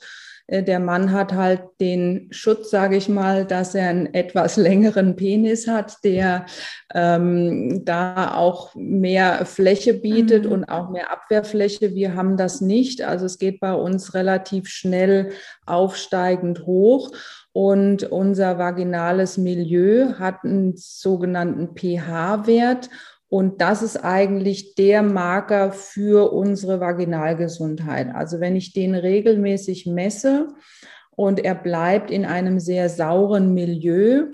Äh, 0.50 0.62
der 0.64 0.80
Mann 0.80 1.12
hat 1.12 1.32
halt 1.32 1.62
den 1.80 2.28
Schutz, 2.30 2.70
sage 2.70 2.96
ich 2.96 3.08
mal, 3.08 3.46
dass 3.46 3.74
er 3.74 3.88
einen 3.88 4.12
etwas 4.12 4.56
längeren 4.56 5.16
Penis 5.16 5.66
hat, 5.66 5.98
der 6.04 6.46
ähm, 6.92 7.84
da 7.84 8.34
auch 8.34 8.74
mehr 8.74 9.46
Fläche 9.46 9.94
bietet 9.94 10.44
mhm. 10.44 10.52
und 10.52 10.64
auch 10.64 10.90
mehr 10.90 11.12
Abwehrfläche. 11.12 11.94
Wir 11.94 12.14
haben 12.14 12.36
das 12.36 12.60
nicht. 12.60 13.02
Also 13.02 13.26
es 13.26 13.38
geht 13.38 13.60
bei 13.60 13.72
uns 13.72 14.14
relativ 14.14 14.68
schnell 14.68 15.30
aufsteigend 15.66 16.66
hoch. 16.66 17.12
Und 17.52 18.04
unser 18.04 18.58
vaginales 18.58 19.36
Milieu 19.36 20.14
hat 20.18 20.44
einen 20.44 20.74
sogenannten 20.76 21.74
pH-Wert. 21.74 22.90
Und 23.30 23.60
das 23.60 23.80
ist 23.82 23.96
eigentlich 23.96 24.74
der 24.74 25.02
Marker 25.02 25.70
für 25.70 26.32
unsere 26.32 26.80
Vaginalgesundheit. 26.80 28.12
Also 28.12 28.40
wenn 28.40 28.56
ich 28.56 28.72
den 28.72 28.96
regelmäßig 28.96 29.86
messe 29.86 30.48
und 31.12 31.38
er 31.38 31.54
bleibt 31.54 32.10
in 32.10 32.24
einem 32.24 32.58
sehr 32.58 32.88
sauren 32.88 33.54
Milieu, 33.54 34.26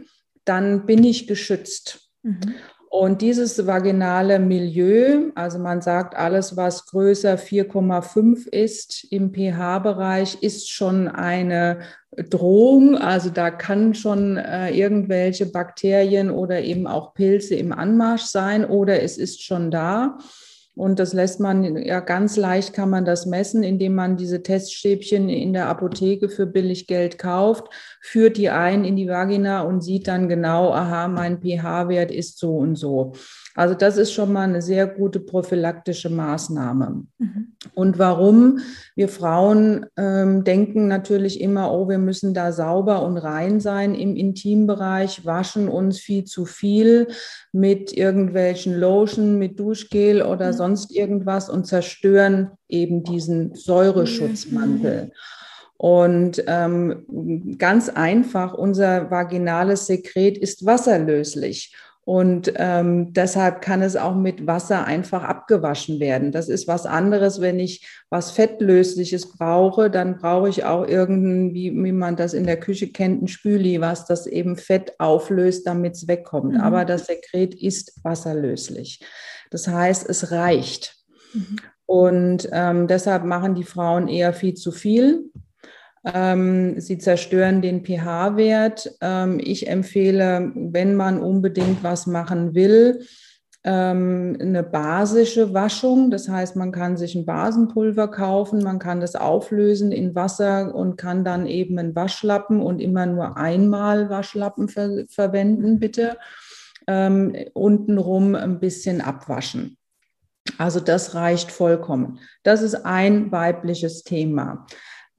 dann 0.46 0.86
bin 0.86 1.04
ich 1.04 1.26
geschützt. 1.26 2.10
Mhm. 2.22 2.54
Und 2.88 3.20
dieses 3.20 3.66
vaginale 3.66 4.38
Milieu, 4.38 5.30
also 5.34 5.58
man 5.58 5.82
sagt, 5.82 6.16
alles, 6.16 6.56
was 6.56 6.86
größer 6.86 7.34
4,5 7.34 8.48
ist 8.48 9.04
im 9.10 9.32
pH-Bereich, 9.32 10.42
ist 10.42 10.70
schon 10.70 11.08
eine 11.08 11.80
Drohung. 12.16 12.96
Also 12.96 13.30
da 13.30 13.50
kann 13.50 13.94
schon 13.94 14.36
äh, 14.36 14.70
irgendwelche 14.70 15.46
Bakterien 15.46 16.30
oder 16.30 16.62
eben 16.62 16.86
auch 16.86 17.12
Pilze 17.12 17.56
im 17.56 17.72
Anmarsch 17.72 18.24
sein 18.24 18.64
oder 18.64 19.02
es 19.02 19.18
ist 19.18 19.42
schon 19.42 19.70
da. 19.70 20.18
Und 20.76 20.98
das 20.98 21.14
lässt 21.14 21.40
man 21.40 21.76
ja 21.76 22.00
ganz 22.00 22.36
leicht 22.36 22.74
kann 22.74 22.90
man 22.90 23.06
das 23.06 23.24
messen, 23.24 23.62
indem 23.62 23.94
man 23.94 24.18
diese 24.18 24.42
Teststäbchen 24.42 25.30
in 25.30 25.54
der 25.54 25.68
Apotheke 25.68 26.28
für 26.28 26.44
billig 26.44 26.86
Geld 26.86 27.16
kauft, 27.18 27.64
führt 28.02 28.36
die 28.36 28.50
ein 28.50 28.84
in 28.84 28.94
die 28.94 29.08
Vagina 29.08 29.62
und 29.62 29.80
sieht 29.80 30.06
dann 30.06 30.28
genau, 30.28 30.72
aha, 30.72 31.08
mein 31.08 31.40
pH-Wert 31.40 32.10
ist 32.10 32.38
so 32.38 32.56
und 32.58 32.74
so. 32.74 33.14
Also 33.56 33.74
das 33.74 33.96
ist 33.96 34.12
schon 34.12 34.32
mal 34.32 34.42
eine 34.42 34.60
sehr 34.60 34.86
gute 34.86 35.18
prophylaktische 35.18 36.10
Maßnahme. 36.10 37.04
Mhm. 37.18 37.56
Und 37.74 37.98
warum? 37.98 38.58
Wir 38.94 39.08
Frauen 39.08 39.86
ähm, 39.96 40.44
denken 40.44 40.88
natürlich 40.88 41.40
immer, 41.40 41.72
oh, 41.72 41.88
wir 41.88 41.98
müssen 41.98 42.34
da 42.34 42.52
sauber 42.52 43.02
und 43.02 43.16
rein 43.16 43.58
sein 43.58 43.94
im 43.94 44.14
Intimbereich, 44.14 45.24
waschen 45.24 45.68
uns 45.68 45.98
viel 45.98 46.24
zu 46.24 46.44
viel 46.44 47.08
mit 47.50 47.92
irgendwelchen 47.96 48.78
Lotion, 48.78 49.38
mit 49.38 49.58
Duschgel 49.58 50.22
oder 50.22 50.48
mhm. 50.48 50.56
sonst 50.56 50.94
irgendwas 50.94 51.48
und 51.48 51.66
zerstören 51.66 52.50
eben 52.68 53.02
diesen 53.02 53.54
Säureschutzmantel. 53.54 55.06
Mhm. 55.06 55.12
Und 55.78 56.42
ähm, 56.46 57.56
ganz 57.58 57.90
einfach, 57.90 58.54
unser 58.54 59.10
vaginales 59.10 59.86
Sekret 59.86 60.38
ist 60.38 60.64
wasserlöslich. 60.64 61.74
Und 62.06 62.52
ähm, 62.54 63.12
deshalb 63.14 63.62
kann 63.62 63.82
es 63.82 63.96
auch 63.96 64.14
mit 64.14 64.46
Wasser 64.46 64.84
einfach 64.84 65.24
abgewaschen 65.24 65.98
werden. 65.98 66.30
Das 66.30 66.48
ist 66.48 66.68
was 66.68 66.86
anderes, 66.86 67.40
wenn 67.40 67.58
ich 67.58 67.84
was 68.10 68.30
Fettlösliches 68.30 69.32
brauche, 69.32 69.90
dann 69.90 70.16
brauche 70.16 70.48
ich 70.48 70.62
auch 70.62 70.86
irgendein, 70.86 71.52
wie, 71.52 71.72
wie 71.72 71.90
man 71.90 72.14
das 72.14 72.32
in 72.32 72.46
der 72.46 72.60
Küche 72.60 72.92
kennt, 72.92 73.24
ein 73.24 73.26
Spüli, 73.26 73.80
was 73.80 74.06
das 74.06 74.28
eben 74.28 74.56
Fett 74.56 74.92
auflöst, 75.00 75.66
damit 75.66 75.94
es 75.94 76.06
wegkommt. 76.06 76.52
Mhm. 76.52 76.60
Aber 76.60 76.84
das 76.84 77.06
Sekret 77.06 77.56
ist 77.56 77.98
wasserlöslich. 78.04 79.00
Das 79.50 79.66
heißt, 79.66 80.08
es 80.08 80.30
reicht. 80.30 80.94
Mhm. 81.34 81.56
Und 81.86 82.48
ähm, 82.52 82.86
deshalb 82.86 83.24
machen 83.24 83.56
die 83.56 83.64
Frauen 83.64 84.06
eher 84.06 84.32
viel 84.32 84.54
zu 84.54 84.70
viel 84.70 85.24
ähm, 86.14 86.80
sie 86.80 86.98
zerstören 86.98 87.62
den 87.62 87.84
pH-Wert. 87.84 88.96
Ähm, 89.00 89.40
ich 89.42 89.68
empfehle, 89.68 90.52
wenn 90.54 90.94
man 90.94 91.20
unbedingt 91.20 91.82
was 91.82 92.06
machen 92.06 92.54
will, 92.54 93.04
ähm, 93.64 94.36
eine 94.40 94.62
basische 94.62 95.52
Waschung. 95.52 96.12
Das 96.12 96.28
heißt, 96.28 96.54
man 96.54 96.70
kann 96.70 96.96
sich 96.96 97.16
ein 97.16 97.26
Basenpulver 97.26 98.08
kaufen, 98.08 98.62
man 98.62 98.78
kann 98.78 99.00
das 99.00 99.16
auflösen 99.16 99.90
in 99.90 100.14
Wasser 100.14 100.72
und 100.72 100.96
kann 100.96 101.24
dann 101.24 101.46
eben 101.46 101.76
einen 101.76 101.96
Waschlappen 101.96 102.62
und 102.62 102.80
immer 102.80 103.06
nur 103.06 103.36
einmal 103.36 104.08
Waschlappen 104.08 104.68
ver 104.68 105.04
verwenden, 105.08 105.80
bitte. 105.80 106.16
Ähm, 106.86 107.34
untenrum 107.52 108.36
ein 108.36 108.60
bisschen 108.60 109.00
abwaschen. 109.00 109.76
Also 110.56 110.78
das 110.78 111.16
reicht 111.16 111.50
vollkommen. 111.50 112.20
Das 112.44 112.62
ist 112.62 112.86
ein 112.86 113.32
weibliches 113.32 114.04
Thema. 114.04 114.66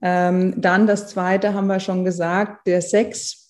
Ähm, 0.00 0.54
dann 0.56 0.86
das 0.86 1.08
zweite 1.08 1.54
haben 1.54 1.66
wir 1.66 1.80
schon 1.80 2.04
gesagt, 2.04 2.66
der 2.66 2.82
Sex. 2.82 3.48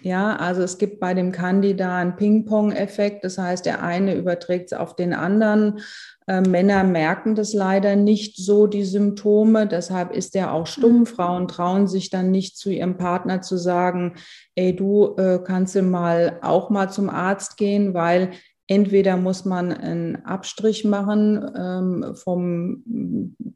Ja, 0.00 0.36
also 0.36 0.62
es 0.62 0.78
gibt 0.78 1.00
bei 1.00 1.12
dem 1.12 1.32
Candida 1.32 1.98
einen 1.98 2.16
Ping-Pong-Effekt. 2.16 3.24
Das 3.24 3.36
heißt, 3.36 3.66
der 3.66 3.82
eine 3.82 4.14
überträgt 4.14 4.72
es 4.72 4.78
auf 4.78 4.96
den 4.96 5.12
anderen. 5.12 5.80
Äh, 6.26 6.40
Männer 6.40 6.82
merken 6.82 7.34
das 7.34 7.52
leider 7.52 7.94
nicht 7.94 8.38
so, 8.38 8.66
die 8.66 8.84
Symptome. 8.84 9.66
Deshalb 9.66 10.12
ist 10.12 10.34
er 10.34 10.54
auch 10.54 10.66
stumm. 10.66 11.00
Mhm. 11.00 11.06
Frauen 11.06 11.46
trauen 11.46 11.88
sich 11.88 12.08
dann 12.08 12.30
nicht 12.30 12.56
zu 12.56 12.70
ihrem 12.70 12.96
Partner 12.96 13.42
zu 13.42 13.58
sagen, 13.58 14.14
ey, 14.54 14.74
du 14.74 15.14
äh, 15.18 15.40
kannst 15.44 15.74
du 15.74 15.82
mal 15.82 16.38
auch 16.40 16.70
mal 16.70 16.90
zum 16.90 17.10
Arzt 17.10 17.58
gehen, 17.58 17.92
weil 17.92 18.30
Entweder 18.72 19.18
muss 19.18 19.44
man 19.44 19.70
einen 19.70 20.24
Abstrich 20.24 20.82
machen 20.86 21.44
ähm, 21.54 22.14
vom 22.14 22.82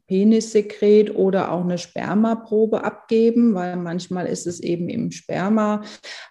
Penissekret 0.05 1.15
oder 1.15 1.51
auch 1.51 1.63
eine 1.63 1.79
Spermaprobe 1.79 2.83
abgeben, 2.83 3.55
weil 3.55 3.77
manchmal 3.77 4.27
ist 4.27 4.45
es 4.45 4.59
eben 4.59 4.89
im 4.89 5.09
Sperma. 5.09 5.81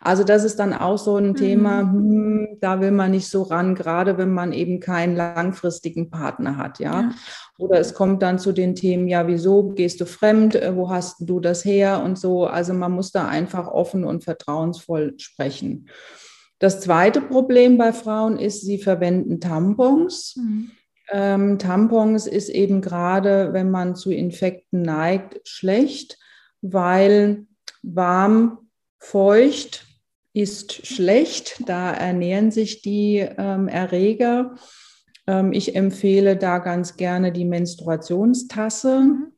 Also 0.00 0.22
das 0.22 0.44
ist 0.44 0.60
dann 0.60 0.72
auch 0.72 0.98
so 0.98 1.16
ein 1.16 1.30
mhm. 1.30 1.34
Thema, 1.34 1.80
hm, 1.80 2.58
da 2.60 2.80
will 2.80 2.92
man 2.92 3.10
nicht 3.10 3.28
so 3.28 3.42
ran, 3.42 3.74
gerade 3.74 4.18
wenn 4.18 4.32
man 4.32 4.52
eben 4.52 4.78
keinen 4.78 5.16
langfristigen 5.16 6.08
Partner 6.08 6.56
hat, 6.56 6.78
ja. 6.78 7.00
ja. 7.00 7.10
Oder 7.58 7.80
es 7.80 7.92
kommt 7.92 8.22
dann 8.22 8.38
zu 8.38 8.52
den 8.52 8.76
Themen, 8.76 9.08
ja, 9.08 9.26
wieso 9.26 9.70
gehst 9.70 10.00
du 10.00 10.06
fremd, 10.06 10.54
äh, 10.54 10.76
wo 10.76 10.90
hast 10.90 11.28
du 11.28 11.40
das 11.40 11.64
her 11.64 12.04
und 12.04 12.20
so. 12.20 12.46
Also 12.46 12.72
man 12.72 12.92
muss 12.92 13.10
da 13.10 13.26
einfach 13.26 13.66
offen 13.66 14.04
und 14.04 14.22
vertrauensvoll 14.22 15.14
sprechen. 15.18 15.88
Das 16.58 16.80
zweite 16.80 17.20
Problem 17.20 17.76
bei 17.76 17.92
Frauen 17.92 18.38
ist, 18.38 18.62
sie 18.62 18.78
verwenden 18.78 19.40
Tampons. 19.40 20.36
Mhm. 20.36 20.70
Ähm, 21.10 21.58
Tampons 21.58 22.26
ist 22.26 22.48
eben 22.48 22.80
gerade, 22.80 23.52
wenn 23.52 23.70
man 23.70 23.94
zu 23.94 24.10
Infekten 24.10 24.82
neigt, 24.82 25.46
schlecht, 25.46 26.18
weil 26.62 27.46
warm, 27.82 28.58
feucht 28.98 29.86
ist 30.32 30.86
schlecht. 30.86 31.62
Da 31.66 31.92
ernähren 31.92 32.50
sich 32.50 32.82
die 32.82 33.18
ähm, 33.18 33.68
Erreger. 33.68 34.56
Ähm, 35.26 35.52
ich 35.52 35.76
empfehle 35.76 36.36
da 36.36 36.58
ganz 36.58 36.96
gerne 36.96 37.32
die 37.32 37.44
Menstruationstasse. 37.44 39.00
Mhm. 39.00 39.35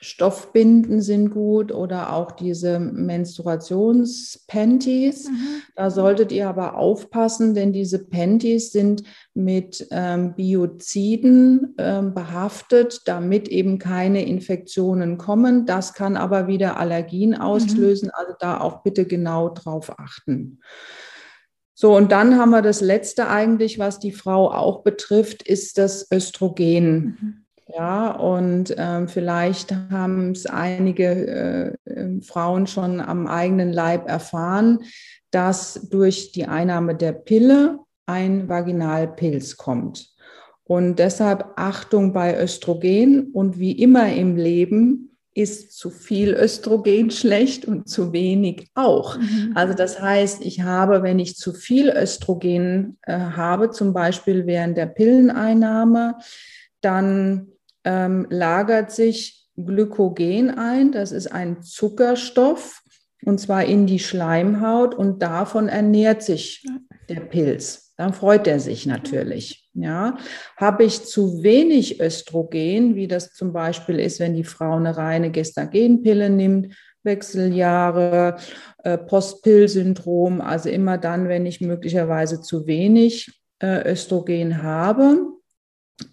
Stoffbinden 0.00 1.02
sind 1.02 1.30
gut 1.30 1.72
oder 1.72 2.12
auch 2.12 2.30
diese 2.30 2.78
Menstruationspanties. 2.78 5.28
Mhm. 5.28 5.62
Da 5.74 5.90
solltet 5.90 6.30
ihr 6.30 6.48
aber 6.48 6.76
aufpassen, 6.76 7.52
denn 7.54 7.72
diese 7.72 8.04
Panties 8.04 8.70
sind 8.70 9.02
mit 9.34 9.88
ähm, 9.90 10.36
Bioziden 10.36 11.74
ähm, 11.78 12.14
behaftet, 12.14 13.00
damit 13.06 13.48
eben 13.48 13.80
keine 13.80 14.24
Infektionen 14.24 15.18
kommen. 15.18 15.66
Das 15.66 15.94
kann 15.94 16.16
aber 16.16 16.46
wieder 16.46 16.78
Allergien 16.78 17.30
mhm. 17.30 17.40
auslösen, 17.40 18.06
mhm. 18.06 18.12
also 18.14 18.34
da 18.38 18.60
auch 18.60 18.84
bitte 18.84 19.04
genau 19.04 19.48
drauf 19.48 19.98
achten. 19.98 20.60
So, 21.74 21.96
und 21.96 22.12
dann 22.12 22.38
haben 22.38 22.50
wir 22.50 22.62
das 22.62 22.80
Letzte 22.80 23.28
eigentlich, 23.28 23.78
was 23.78 23.98
die 23.98 24.12
Frau 24.12 24.52
auch 24.52 24.82
betrifft, 24.82 25.42
ist 25.42 25.78
das 25.78 26.06
Östrogen. 26.12 27.16
Mhm. 27.20 27.44
Ja, 27.74 28.12
und 28.12 28.74
ähm, 28.78 29.08
vielleicht 29.08 29.74
haben 29.90 30.32
es 30.32 30.46
einige 30.46 31.04
äh, 31.04 31.72
ähm, 31.86 32.22
Frauen 32.22 32.66
schon 32.66 33.00
am 33.00 33.26
eigenen 33.26 33.72
Leib 33.72 34.08
erfahren, 34.08 34.80
dass 35.30 35.88
durch 35.90 36.32
die 36.32 36.46
Einnahme 36.46 36.94
der 36.94 37.12
Pille 37.12 37.78
ein 38.06 38.48
Vaginalpilz 38.48 39.58
kommt. 39.58 40.14
Und 40.64 40.98
deshalb 40.98 41.52
Achtung 41.56 42.14
bei 42.14 42.42
Östrogen 42.42 43.32
und 43.32 43.58
wie 43.58 43.72
immer 43.72 44.12
im 44.12 44.36
Leben 44.36 45.16
ist 45.34 45.76
zu 45.76 45.90
viel 45.90 46.34
Östrogen 46.34 47.10
schlecht 47.12 47.66
und 47.66 47.88
zu 47.88 48.14
wenig 48.14 48.70
auch. 48.74 49.18
Mhm. 49.18 49.52
Also 49.54 49.74
das 49.74 50.00
heißt, 50.00 50.42
ich 50.42 50.62
habe, 50.62 51.02
wenn 51.02 51.18
ich 51.18 51.36
zu 51.36 51.52
viel 51.52 51.90
Östrogen 51.90 52.98
äh, 53.02 53.12
habe, 53.18 53.70
zum 53.70 53.92
Beispiel 53.92 54.46
während 54.46 54.78
der 54.78 54.86
Pilleneinnahme, 54.86 56.16
dann 56.80 57.48
ähm, 57.88 58.26
lagert 58.28 58.92
sich 58.92 59.48
Glykogen 59.56 60.50
ein. 60.50 60.92
Das 60.92 61.10
ist 61.10 61.32
ein 61.32 61.62
Zuckerstoff 61.62 62.82
und 63.24 63.40
zwar 63.40 63.64
in 63.64 63.86
die 63.86 63.98
Schleimhaut 63.98 64.94
und 64.94 65.22
davon 65.22 65.68
ernährt 65.68 66.22
sich 66.22 66.64
der 67.08 67.20
Pilz. 67.20 67.94
Dann 67.96 68.12
freut 68.12 68.46
er 68.46 68.60
sich 68.60 68.86
natürlich. 68.86 69.64
Ja, 69.74 70.18
habe 70.56 70.84
ich 70.84 71.04
zu 71.04 71.42
wenig 71.42 72.00
Östrogen, 72.00 72.94
wie 72.94 73.08
das 73.08 73.32
zum 73.32 73.52
Beispiel 73.52 73.98
ist, 73.98 74.20
wenn 74.20 74.34
die 74.34 74.44
Frau 74.44 74.76
eine 74.76 74.96
reine 74.96 75.30
Gestagenpille 75.30 76.30
nimmt, 76.30 76.74
Wechseljahre, 77.04 78.36
äh, 78.82 78.98
Postpill-Syndrom, 78.98 80.40
also 80.40 80.68
immer 80.68 80.98
dann, 80.98 81.28
wenn 81.28 81.46
ich 81.46 81.60
möglicherweise 81.60 82.40
zu 82.40 82.66
wenig 82.66 83.30
äh, 83.60 83.90
Östrogen 83.90 84.62
habe, 84.62 85.37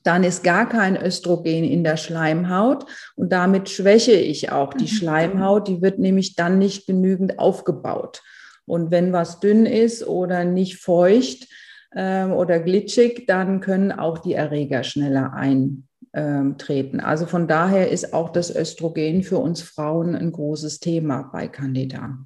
dann 0.04 0.24
ist 0.24 0.44
gar 0.44 0.68
kein 0.68 0.98
Östrogen 0.98 1.63
in 1.63 1.84
der 1.84 1.98
Schleimhaut 1.98 2.86
und 3.15 3.32
damit 3.32 3.70
schwäche 3.70 4.13
ich 4.13 4.51
auch 4.51 4.74
die 4.74 4.86
mhm. 4.86 4.89
Schleimhaut. 4.89 5.68
Die 5.68 5.82
wird 5.82 6.00
nämlich 6.00 6.36
dann 6.36 6.58
nicht 6.58 6.88
genügend 6.88 7.39
aufgebaut. 7.39 8.24
Und 8.65 8.89
wenn 8.89 9.13
was 9.13 9.39
dünn 9.39 9.65
ist 9.65 10.08
oder 10.08 10.44
nicht 10.44 10.77
feucht 10.77 11.48
äh, 11.92 12.25
oder 12.25 12.60
glitschig, 12.60 13.25
dann 13.27 13.62
können 13.62 13.92
auch 13.92 14.18
die 14.18 14.34
Erreger 14.34 14.84
schneller 14.84 15.34
eintreten. 15.34 17.00
Also 17.00 17.27
von 17.27 17.48
daher 17.48 17.92
ist 17.92 18.13
auch 18.13 18.30
das 18.30 18.56
Östrogen 18.56 19.22
für 19.22 19.38
uns 19.38 19.62
Frauen 19.62 20.15
ein 20.15 20.32
großes 20.32 20.80
Thema 20.80 21.30
bei 21.32 21.48
Candida. 21.48 22.18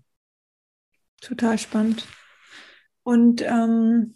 Total 1.21 1.57
spannend. 1.57 2.05
Und 3.03 3.41
ähm 3.41 4.15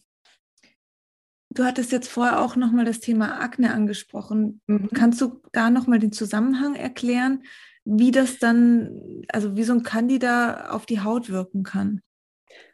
Du 1.54 1.64
hattest 1.64 1.92
jetzt 1.92 2.10
vorher 2.10 2.42
auch 2.42 2.56
nochmal 2.56 2.86
das 2.86 3.00
Thema 3.00 3.40
Akne 3.40 3.74
angesprochen. 3.74 4.62
Mhm. 4.68 4.90
Kannst 4.94 5.22
du 5.22 5.42
da 5.52 5.70
nochmal 5.70 6.00
den 6.00 6.12
Zusammenhang 6.12 6.76
erklären, 6.76 7.44
wie 7.86 8.12
das 8.12 8.40
dann, 8.40 9.24
also 9.28 9.56
wie 9.56 9.64
so 9.64 9.74
ein 9.74 9.84
Candida 9.84 10.70
auf 10.72 10.86
die 10.86 11.02
Haut 11.02 11.30
wirken 11.30 11.64
kann? 11.64 12.02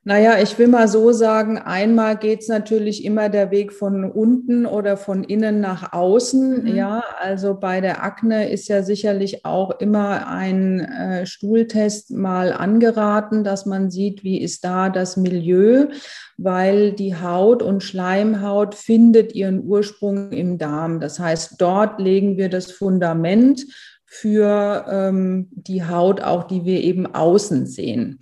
Naja, 0.10 0.42
ich 0.42 0.58
will 0.58 0.68
mal 0.68 0.88
so 0.88 1.12
sagen, 1.12 1.60
einmal 1.60 2.18
geht 2.18 2.42
es 2.42 2.48
natürlich 2.48 3.06
immer 3.06 3.30
der 3.30 3.51
Weg 3.51 3.72
von 3.72 4.12
unten 4.12 4.66
oder 4.66 4.98
von 4.98 5.24
innen 5.24 5.62
nach 5.62 5.94
außen. 5.94 6.63
Mhm. 6.63 6.75
Ja, 6.75 7.04
also 7.20 7.54
bei 7.54 7.80
der 7.80 8.04
Akne 8.04 8.50
ist 8.50 8.68
ja 8.70 8.82
sicherlich 8.82 9.46
auch 9.46 9.80
immer 9.80 10.28
ein 10.28 10.80
äh, 10.80 11.28
Stuhltest 11.28 12.10
mal 12.10 12.54
angeraten, 12.54 13.44
dass 13.44 13.68
man 13.68 13.92
sieht, 13.92 14.24
wie 14.24 14.42
ist 14.42 14.66
da 14.66 14.89
das 14.89 15.16
Milieu, 15.16 15.89
weil 16.38 16.92
die 16.92 17.16
Haut 17.16 17.62
und 17.62 17.84
Schleimhaut 17.84 18.74
findet 18.74 19.36
ihren 19.36 19.63
Ursprung 19.63 20.32
im 20.32 20.58
Darm. 20.58 21.00
Das 21.01 21.20
heißt, 21.20 21.62
dort 21.62 22.01
legen 22.01 22.36
wir 22.36 22.50
das 22.50 22.72
Fundament 22.72 23.63
für 24.06 24.86
ähm, 24.89 25.50
die 25.51 25.86
Haut, 25.86 26.22
auch 26.22 26.46
die 26.46 26.66
wir 26.66 26.82
eben 26.82 27.14
außen 27.14 27.68
sehen. 27.68 28.22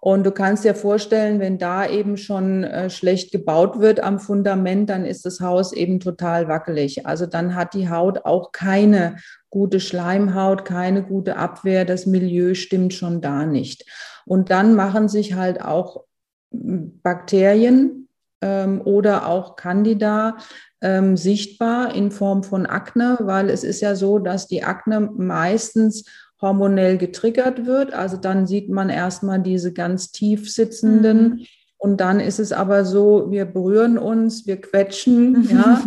Und 0.00 0.24
du 0.24 0.30
kannst 0.30 0.64
dir 0.64 0.74
vorstellen, 0.74 1.40
wenn 1.40 1.58
da 1.58 1.86
eben 1.86 2.16
schon 2.16 2.64
äh, 2.64 2.88
schlecht 2.88 3.32
gebaut 3.32 3.80
wird 3.80 4.00
am 4.00 4.20
Fundament, 4.20 4.88
dann 4.90 5.04
ist 5.04 5.26
das 5.26 5.40
Haus 5.40 5.72
eben 5.72 5.98
total 5.98 6.48
wackelig. 6.48 7.06
Also 7.06 7.26
dann 7.26 7.54
hat 7.54 7.74
die 7.74 7.90
Haut 7.90 8.24
auch 8.24 8.52
keine 8.52 9.16
gute 9.50 9.80
Schleimhaut, 9.80 10.64
keine 10.64 11.02
gute 11.02 11.36
Abwehr. 11.36 11.84
Das 11.84 12.06
Milieu 12.06 12.54
stimmt 12.54 12.94
schon 12.94 13.20
da 13.20 13.44
nicht. 13.44 13.84
Und 14.24 14.50
dann 14.50 14.74
machen 14.74 15.08
sich 15.08 15.34
halt 15.34 15.62
auch 15.62 16.04
hm, 16.52 17.00
Bakterien 17.02 18.08
ähm, 18.40 18.80
oder 18.84 19.26
auch 19.26 19.56
Candida 19.56 20.36
ähm, 20.80 21.16
sichtbar 21.16 21.94
in 21.94 22.10
Form 22.10 22.44
von 22.44 22.66
Akne, 22.66 23.18
weil 23.20 23.50
es 23.50 23.64
ist 23.64 23.80
ja 23.80 23.96
so, 23.96 24.18
dass 24.18 24.46
die 24.46 24.62
Akne 24.62 25.00
meistens 25.00 26.04
hormonell 26.40 26.98
getriggert 26.98 27.66
wird. 27.66 27.92
Also 27.92 28.16
dann 28.16 28.46
sieht 28.46 28.68
man 28.68 28.90
erstmal 28.90 29.40
diese 29.40 29.72
ganz 29.72 30.12
tief 30.12 30.52
sitzenden. 30.52 31.22
Mhm. 31.22 31.46
Und 31.78 32.00
dann 32.00 32.20
ist 32.20 32.40
es 32.40 32.52
aber 32.52 32.84
so, 32.84 33.30
wir 33.30 33.44
berühren 33.44 33.98
uns, 33.98 34.46
wir 34.46 34.60
quetschen, 34.60 35.48
ja. 35.50 35.82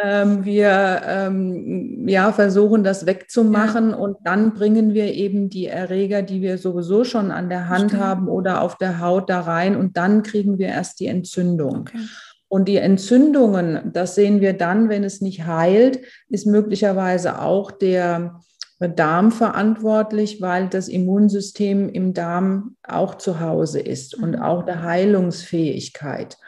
Ähm, 0.00 0.44
wir 0.44 1.02
ähm, 1.04 2.06
ja, 2.06 2.30
versuchen 2.30 2.84
das 2.84 3.06
wegzumachen 3.06 3.90
ja. 3.90 3.96
und 3.96 4.18
dann 4.22 4.54
bringen 4.54 4.94
wir 4.94 5.12
eben 5.12 5.50
die 5.50 5.66
Erreger, 5.66 6.22
die 6.22 6.42
wir 6.42 6.58
sowieso 6.58 7.02
schon 7.02 7.32
an 7.32 7.48
der 7.48 7.68
Hand 7.68 7.90
Stimmt. 7.90 8.02
haben 8.02 8.28
oder 8.28 8.62
auf 8.62 8.76
der 8.76 9.00
Haut 9.00 9.28
da 9.28 9.40
rein 9.40 9.74
und 9.74 9.96
dann 9.96 10.22
kriegen 10.22 10.58
wir 10.58 10.68
erst 10.68 11.00
die 11.00 11.06
Entzündung. 11.08 11.80
Okay. 11.80 11.98
Und 12.46 12.68
die 12.68 12.76
Entzündungen, 12.76 13.92
das 13.92 14.14
sehen 14.14 14.40
wir 14.40 14.52
dann, 14.52 14.88
wenn 14.88 15.02
es 15.02 15.20
nicht 15.20 15.44
heilt, 15.44 16.00
ist 16.28 16.46
möglicherweise 16.46 17.40
auch 17.40 17.72
der 17.72 18.40
Darm 18.88 19.30
verantwortlich, 19.30 20.40
weil 20.40 20.68
das 20.68 20.88
Immunsystem 20.88 21.88
im 21.88 22.14
Darm 22.14 22.76
auch 22.82 23.16
zu 23.16 23.40
Hause 23.40 23.80
ist 23.80 24.14
und 24.14 24.36
mhm. 24.36 24.42
auch 24.42 24.64
der 24.64 24.82
Heilungsfähigkeit. 24.82 26.38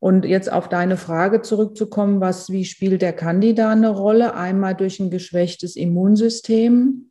Und 0.00 0.24
jetzt 0.24 0.52
auf 0.52 0.68
deine 0.68 0.96
Frage 0.96 1.42
zurückzukommen, 1.42 2.20
was, 2.20 2.50
wie 2.50 2.64
spielt 2.64 3.02
der 3.02 3.12
Candida 3.12 3.70
eine 3.70 3.88
Rolle? 3.88 4.34
Einmal 4.34 4.74
durch 4.74 5.00
ein 5.00 5.10
geschwächtes 5.10 5.76
Immunsystem, 5.76 7.10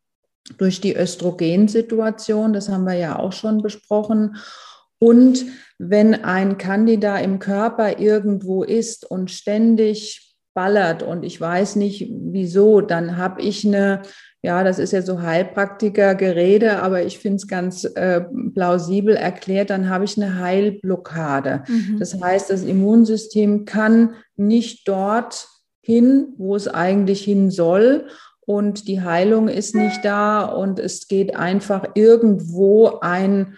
durch 0.58 0.82
die 0.82 0.96
Östrogensituation, 0.96 2.54
das 2.54 2.70
haben 2.70 2.84
wir 2.84 2.94
ja 2.94 3.18
auch 3.18 3.32
schon 3.32 3.62
besprochen. 3.62 4.36
Und 5.00 5.46
wenn 5.80 6.24
ein 6.24 6.58
Candida 6.58 7.18
im 7.18 7.40
Körper 7.40 8.00
irgendwo 8.00 8.64
ist 8.64 9.10
und 9.10 9.32
ständig 9.32 10.36
ballert 10.54 11.02
und 11.04 11.24
ich 11.24 11.42
weiß 11.42 11.78
nicht 11.78 12.12
wieso, 12.12 12.82
dann 12.82 13.18
habe 13.18 13.42
ich 13.42 13.66
eine 13.66 14.04
ja, 14.46 14.66
das 14.66 14.78
ist 14.78 14.92
ja 14.92 15.02
so 15.02 15.22
Heilpraktiker-Gerede, 15.22 16.82
aber 16.82 17.04
ich 17.04 17.18
finde 17.18 17.38
es 17.38 17.48
ganz 17.48 17.86
äh, 17.86 18.22
plausibel 18.54 19.16
erklärt, 19.16 19.70
dann 19.70 19.88
habe 19.88 20.04
ich 20.04 20.18
eine 20.18 20.38
Heilblockade. 20.38 21.64
Mhm. 21.66 21.98
Das 21.98 22.22
heißt, 22.22 22.50
das 22.50 22.64
Immunsystem 22.64 23.64
kann 23.64 24.16
nicht 24.36 24.86
dort 24.88 25.48
hin, 25.80 26.34
wo 26.38 26.58
es 26.58 26.68
eigentlich 26.68 27.24
hin 27.24 27.52
soll. 27.52 28.08
Und 28.46 28.90
die 28.90 29.02
Heilung 29.02 29.48
ist 29.48 29.76
nicht 29.76 30.04
da 30.04 30.44
und 30.44 30.78
es 30.78 31.08
geht 31.08 31.38
einfach 31.38 31.92
irgendwo 31.94 33.00
ein 33.00 33.58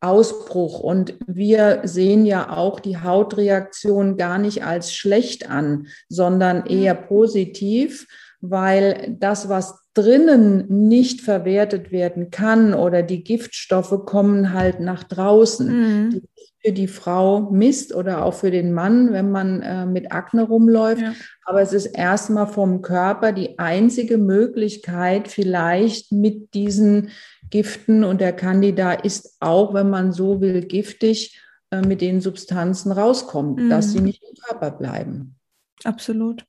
Ausbruch. 0.00 0.80
Und 0.80 1.14
wir 1.26 1.80
sehen 1.84 2.24
ja 2.24 2.50
auch 2.50 2.80
die 2.80 2.96
Hautreaktion 2.96 4.16
gar 4.16 4.38
nicht 4.38 4.64
als 4.64 4.94
schlecht 4.94 5.50
an, 5.50 5.88
sondern 6.08 6.64
eher 6.64 6.94
positiv, 6.94 8.06
weil 8.50 9.16
das, 9.18 9.48
was 9.48 9.80
drinnen 9.94 10.66
nicht 10.88 11.20
verwertet 11.20 11.92
werden 11.92 12.30
kann 12.30 12.74
oder 12.74 13.02
die 13.02 13.22
Giftstoffe 13.22 14.04
kommen 14.04 14.52
halt 14.52 14.80
nach 14.80 15.04
draußen. 15.04 15.68
Mhm. 16.08 16.22
Für 16.60 16.72
die 16.72 16.88
Frau 16.88 17.50
Mist 17.50 17.94
oder 17.94 18.24
auch 18.24 18.32
für 18.32 18.50
den 18.50 18.72
Mann, 18.72 19.12
wenn 19.12 19.30
man 19.30 19.60
äh, 19.60 19.84
mit 19.84 20.12
Akne 20.12 20.44
rumläuft. 20.44 21.02
Ja. 21.02 21.12
Aber 21.44 21.60
es 21.60 21.74
ist 21.74 21.86
erstmal 21.86 22.46
vom 22.46 22.80
Körper 22.80 23.32
die 23.32 23.58
einzige 23.58 24.16
Möglichkeit, 24.16 25.28
vielleicht 25.28 26.10
mit 26.10 26.54
diesen 26.54 27.10
Giften 27.50 28.02
und 28.02 28.22
der 28.22 28.32
Candida 28.32 28.94
ist 28.94 29.36
auch, 29.40 29.74
wenn 29.74 29.90
man 29.90 30.12
so 30.12 30.40
will, 30.40 30.62
giftig, 30.62 31.38
äh, 31.70 31.82
mit 31.82 32.00
den 32.00 32.20
Substanzen 32.20 32.92
rauskommt, 32.92 33.60
mhm. 33.60 33.68
dass 33.68 33.92
sie 33.92 34.00
nicht 34.00 34.22
im 34.22 34.34
Körper 34.42 34.70
bleiben. 34.70 35.36
Absolut. 35.84 36.46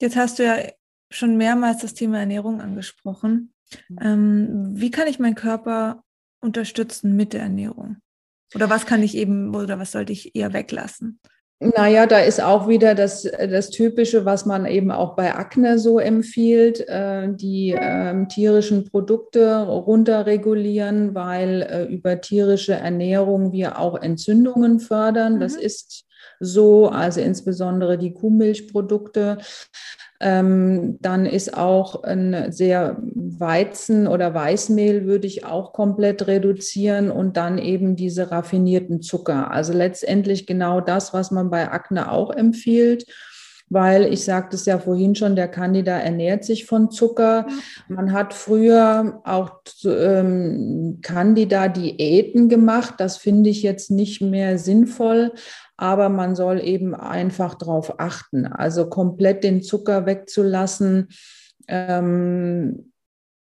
Jetzt 0.00 0.16
hast 0.16 0.38
du 0.38 0.44
ja 0.44 0.56
schon 1.10 1.36
mehrmals 1.36 1.82
das 1.82 1.94
Thema 1.94 2.18
Ernährung 2.20 2.60
angesprochen. 2.60 3.52
Mhm. 3.88 3.98
Ähm, 4.00 4.70
wie 4.74 4.90
kann 4.90 5.08
ich 5.08 5.18
meinen 5.18 5.34
Körper 5.34 6.02
unterstützen 6.40 7.16
mit 7.16 7.32
der 7.32 7.42
Ernährung? 7.42 7.96
Oder 8.54 8.70
was 8.70 8.86
kann 8.86 9.02
ich 9.02 9.16
eben, 9.16 9.54
oder 9.54 9.78
was 9.78 9.92
sollte 9.92 10.12
ich 10.12 10.34
eher 10.34 10.52
weglassen? 10.52 11.20
Naja, 11.62 12.06
da 12.06 12.20
ist 12.20 12.42
auch 12.42 12.68
wieder 12.68 12.94
das, 12.94 13.22
das 13.22 13.68
Typische, 13.68 14.24
was 14.24 14.46
man 14.46 14.64
eben 14.64 14.90
auch 14.90 15.14
bei 15.14 15.34
Akne 15.34 15.78
so 15.78 15.98
empfiehlt, 15.98 16.88
äh, 16.88 17.28
die 17.34 17.72
äh, 17.72 18.26
tierischen 18.28 18.84
Produkte 18.84 19.58
runterregulieren, 19.66 21.14
weil 21.14 21.62
äh, 21.62 21.84
über 21.84 22.22
tierische 22.22 22.72
Ernährung 22.72 23.52
wir 23.52 23.78
auch 23.78 24.00
Entzündungen 24.00 24.80
fördern. 24.80 25.34
Mhm. 25.34 25.40
Das 25.40 25.54
ist 25.54 26.06
so, 26.40 26.88
also 26.88 27.20
insbesondere 27.20 27.98
die 27.98 28.14
Kuhmilchprodukte. 28.14 29.36
Ähm, 30.22 30.98
dann 31.00 31.24
ist 31.24 31.56
auch 31.56 32.02
ein 32.02 32.52
sehr 32.52 32.98
Weizen 33.00 34.06
oder 34.06 34.34
Weißmehl 34.34 35.06
würde 35.06 35.26
ich 35.26 35.46
auch 35.46 35.72
komplett 35.72 36.26
reduzieren 36.26 37.10
und 37.10 37.38
dann 37.38 37.56
eben 37.56 37.96
diese 37.96 38.30
raffinierten 38.30 39.00
Zucker. 39.00 39.50
Also 39.50 39.72
letztendlich 39.72 40.46
genau 40.46 40.82
das, 40.82 41.14
was 41.14 41.30
man 41.30 41.48
bei 41.48 41.70
Akne 41.70 42.12
auch 42.12 42.30
empfiehlt. 42.30 43.06
Weil 43.70 44.12
ich 44.12 44.24
sagte 44.24 44.56
es 44.56 44.66
ja 44.66 44.78
vorhin 44.78 45.14
schon, 45.14 45.36
der 45.36 45.48
Candida 45.48 45.96
ernährt 45.96 46.44
sich 46.44 46.66
von 46.66 46.90
Zucker. 46.90 47.46
Man 47.88 48.12
hat 48.12 48.34
früher 48.34 49.22
auch 49.24 49.62
ähm, 49.84 50.98
Candida-Diäten 51.02 52.48
gemacht. 52.48 52.94
Das 52.98 53.16
finde 53.16 53.48
ich 53.48 53.62
jetzt 53.62 53.92
nicht 53.92 54.20
mehr 54.20 54.58
sinnvoll, 54.58 55.32
aber 55.76 56.08
man 56.08 56.34
soll 56.34 56.60
eben 56.60 56.96
einfach 56.96 57.54
darauf 57.54 58.00
achten. 58.00 58.46
Also 58.46 58.88
komplett 58.88 59.44
den 59.44 59.62
Zucker 59.62 60.04
wegzulassen. 60.04 61.08
Ähm, 61.68 62.92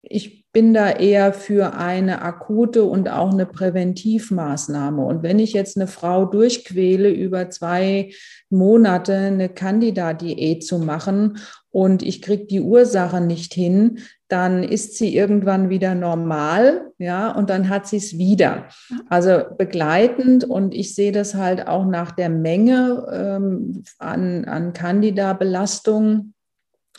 ich 0.02 0.46
bin 0.54 0.74
da 0.74 0.92
eher 0.92 1.34
für 1.34 1.76
eine 1.76 2.22
akute 2.22 2.86
und 2.86 3.10
auch 3.10 3.34
eine 3.34 3.46
Präventivmaßnahme. 3.46 5.04
Und 5.04 5.22
wenn 5.22 5.40
ich 5.40 5.52
jetzt 5.52 5.76
eine 5.76 5.88
Frau 5.88 6.24
durchquäle, 6.24 7.10
über 7.10 7.50
zwei 7.50 8.14
Monate 8.50 9.16
eine 9.16 9.50
Candida-Diät 9.50 10.66
zu 10.66 10.80
machen 10.80 11.38
und 11.72 12.04
ich 12.04 12.22
kriege 12.22 12.46
die 12.46 12.62
Ursache 12.62 13.20
nicht 13.22 13.54
hin, 13.54 14.00
dann 14.28 14.64
ist 14.64 14.98
sie 14.98 15.16
irgendwann 15.16 15.70
wieder 15.70 15.94
normal, 15.94 16.92
ja, 16.98 17.32
und 17.32 17.50
dann 17.50 17.70
hat 17.70 17.88
sie 17.88 17.98
es 17.98 18.18
wieder. 18.18 18.68
Also 19.10 19.44
begleitend 19.58 20.44
und 20.44 20.74
ich 20.74 20.96
sehe 20.96 21.12
das 21.12 21.36
halt 21.36 21.68
auch 21.68 21.86
nach 21.86 22.12
der 22.12 22.30
Menge 22.30 23.06
ähm, 23.12 23.84
an, 24.00 24.46
an 24.46 24.74
Candida-Belastung. 24.74 26.34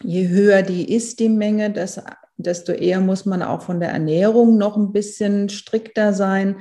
Je 0.03 0.29
höher 0.29 0.63
die 0.63 0.95
ist, 0.95 1.21
die 1.21 1.31
Menge, 1.31 1.71
das 1.71 2.03
desto 2.37 2.73
eher 2.73 3.01
muss 3.01 3.25
man 3.25 3.43
auch 3.43 3.63
von 3.63 3.81
der 3.81 3.91
Ernährung 3.91 4.59
noch 4.59 4.77
ein 4.77 4.93
bisschen 4.93 5.49
strikter 5.49 6.13
sein. 6.13 6.57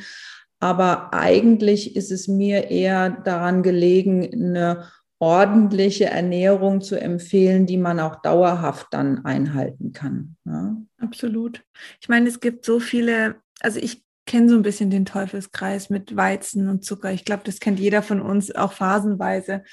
Aber 0.59 1.13
eigentlich 1.13 1.95
ist 1.95 2.11
es 2.11 2.27
mir 2.27 2.69
eher 2.71 3.09
daran 3.09 3.61
gelegen, 3.61 4.29
eine 4.33 4.85
ordentliche 5.19 6.05
Ernährung 6.05 6.81
zu 6.81 6.99
empfehlen, 6.99 7.65
die 7.65 7.77
man 7.77 7.99
auch 7.99 8.21
dauerhaft 8.21 8.87
dann 8.91 9.23
einhalten 9.25 9.91
kann. 9.91 10.35
Ja. 10.45 10.75
Absolut. 10.99 11.63
Ich 12.01 12.09
meine, 12.09 12.27
es 12.27 12.39
gibt 12.39 12.65
so 12.65 12.79
viele, 12.79 13.35
also 13.61 13.79
ich 13.79 14.03
kenne 14.25 14.49
so 14.49 14.55
ein 14.55 14.63
bisschen 14.63 14.89
den 14.89 15.05
Teufelskreis 15.05 15.89
mit 15.89 16.15
Weizen 16.15 16.67
und 16.67 16.83
Zucker. 16.83 17.11
Ich 17.11 17.25
glaube, 17.25 17.43
das 17.45 17.59
kennt 17.59 17.79
jeder 17.79 18.01
von 18.01 18.21
uns 18.21 18.53
auch 18.53 18.73
phasenweise. 18.73 19.63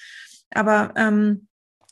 Aber 0.50 0.92
ähm, 0.96 1.48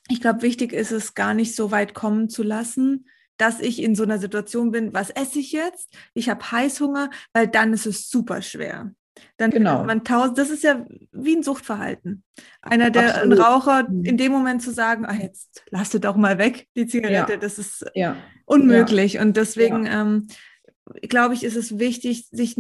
ich 0.09 0.21
glaube, 0.21 0.43
wichtig 0.43 0.73
ist 0.73 0.93
es, 0.93 1.15
gar 1.15 1.35
nicht 1.35 1.57
so 1.57 1.71
weit 1.71 1.95
kommen 1.95 2.29
zu 2.29 2.43
lassen, 2.43 3.07
dass 3.41 3.61
ich 3.61 3.83
in 3.83 3.95
so 3.95 4.03
einer 4.03 4.19
Situation 4.19 4.71
bin, 4.71 4.93
was 4.93 5.11
esse 5.11 5.39
ich 5.39 5.53
jetzt? 5.53 5.93
Ich 6.15 6.29
habe 6.29 6.51
Heißhunger, 6.51 7.11
weil 7.33 7.49
dann 7.49 7.73
ist 7.73 7.87
es 7.87 8.11
super 8.11 8.43
schwer. 8.43 8.93
Dann 9.37 9.51
genau. 9.51 9.85
man 9.85 10.05
tausend, 10.05 10.39
das 10.39 10.51
ist 10.51 10.63
ja 10.63 10.87
wie 11.13 11.37
ein 11.37 11.43
Suchtverhalten. 11.43 12.23
Einer 12.63 12.91
der 12.91 13.23
ein 13.23 13.33
Raucher 13.33 13.89
mhm. 13.89 14.05
in 14.05 14.17
dem 14.17 14.33
Moment 14.33 14.63
zu 14.63 14.73
sagen, 14.73 15.05
ah, 15.07 15.15
jetzt 15.15 15.63
lass 15.71 15.91
doch 15.91 16.17
mal 16.17 16.39
weg, 16.39 16.69
die 16.77 16.87
Zigarette, 16.87 17.33
ja. 17.33 17.39
das 17.39 17.59
ist 17.59 17.85
ja. 17.95 18.17
unmöglich. 18.45 19.15
Ja. 19.15 19.23
Und 19.23 19.37
deswegen 19.37 19.87
ähm, 19.87 20.29
glaube 21.09 21.35
ich, 21.35 21.45
ist 21.45 21.57
es 21.57 21.79
wichtig, 21.79 22.29
sich 22.31 22.57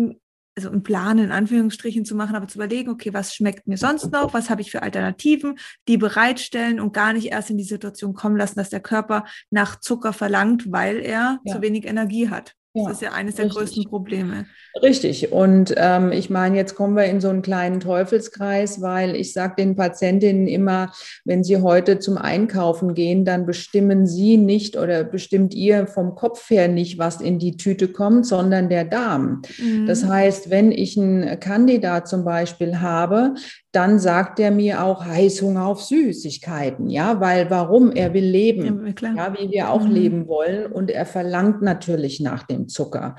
also 0.61 0.71
einen 0.71 0.83
Plan 0.83 1.19
in 1.19 1.33
Anführungsstrichen 1.33 2.05
zu 2.05 2.15
machen, 2.15 2.37
aber 2.37 2.47
zu 2.47 2.59
überlegen, 2.59 2.91
okay, 2.91 3.15
was 3.15 3.35
schmeckt 3.35 3.67
mir 3.67 3.79
sonst 3.79 4.13
noch, 4.13 4.35
was 4.35 4.51
habe 4.51 4.61
ich 4.61 4.71
für 4.71 4.83
Alternativen, 4.83 5.59
die 5.89 5.97
bereitstellen 5.97 6.81
und 6.81 6.93
gar 6.93 7.15
nicht 7.15 7.29
erst 7.29 7.51
in 7.51 7.57
die 7.57 7.65
Situation 7.65 8.13
kommen 8.13 8.37
lassen, 8.37 8.59
dass 8.59 8.69
der 8.69 8.81
Körper 8.81 9.25
nach 9.51 9.81
Zucker 9.81 10.13
verlangt, 10.13 10.71
weil 10.71 10.99
er 10.99 11.39
ja. 11.45 11.55
zu 11.55 11.63
wenig 11.63 11.87
Energie 11.87 12.29
hat. 12.29 12.55
Das 12.73 12.85
ja, 12.85 12.91
ist 12.91 13.03
ja 13.03 13.13
eines 13.13 13.35
der 13.35 13.47
richtig. 13.47 13.61
größten 13.61 13.85
Probleme. 13.85 14.47
Richtig. 14.81 15.33
Und 15.33 15.75
ähm, 15.77 16.13
ich 16.13 16.31
meine, 16.31 16.57
jetzt 16.57 16.77
kommen 16.77 16.95
wir 16.95 17.05
in 17.07 17.21
so 17.21 17.29
einen 17.29 17.43
kleinen 17.43 17.81
Teufelskreis, 17.81 18.81
weil 18.81 19.17
ich 19.17 19.33
sage 19.33 19.55
den 19.59 19.75
Patientinnen 19.75 20.47
immer, 20.47 20.93
wenn 21.25 21.43
sie 21.43 21.61
heute 21.61 21.99
zum 21.99 22.17
Einkaufen 22.17 22.95
gehen, 22.95 23.25
dann 23.25 23.45
bestimmen 23.45 24.07
sie 24.07 24.37
nicht 24.37 24.77
oder 24.77 25.03
bestimmt 25.03 25.53
ihr 25.53 25.89
vom 25.89 26.15
Kopf 26.15 26.49
her 26.49 26.69
nicht, 26.69 26.99
was 26.99 27.21
in 27.21 27.41
die 27.41 27.57
Tüte 27.57 27.89
kommt, 27.89 28.25
sondern 28.27 28.69
der 28.69 28.85
Darm. 28.85 29.43
Mhm. 29.59 29.87
Das 29.87 30.05
heißt, 30.05 30.51
wenn 30.51 30.71
ich 30.71 30.97
einen 30.97 31.41
Kandidat 31.41 32.07
zum 32.07 32.25
Beispiel 32.25 32.81
habe, 32.81 33.35
dann 33.73 33.99
sagt 34.01 34.41
er 34.41 34.51
mir 34.51 34.83
auch 34.83 35.05
Heißhunger 35.05 35.65
auf 35.65 35.83
Süßigkeiten, 35.83 36.91
ja, 36.91 37.21
weil 37.21 37.51
warum? 37.51 37.93
Er 37.93 38.13
will 38.15 38.25
leben, 38.25 38.95
ja, 39.01 39.13
ja 39.15 39.35
wie 39.39 39.51
wir 39.51 39.71
auch 39.71 39.85
mhm. 39.85 39.93
leben 39.93 40.29
wollen 40.29 40.73
und 40.73 40.91
er 40.91 41.07
verlangt 41.07 41.63
natürlich 41.63 42.21
nach 42.21 42.43
dem 42.43 42.69
Zucker. 42.69 43.17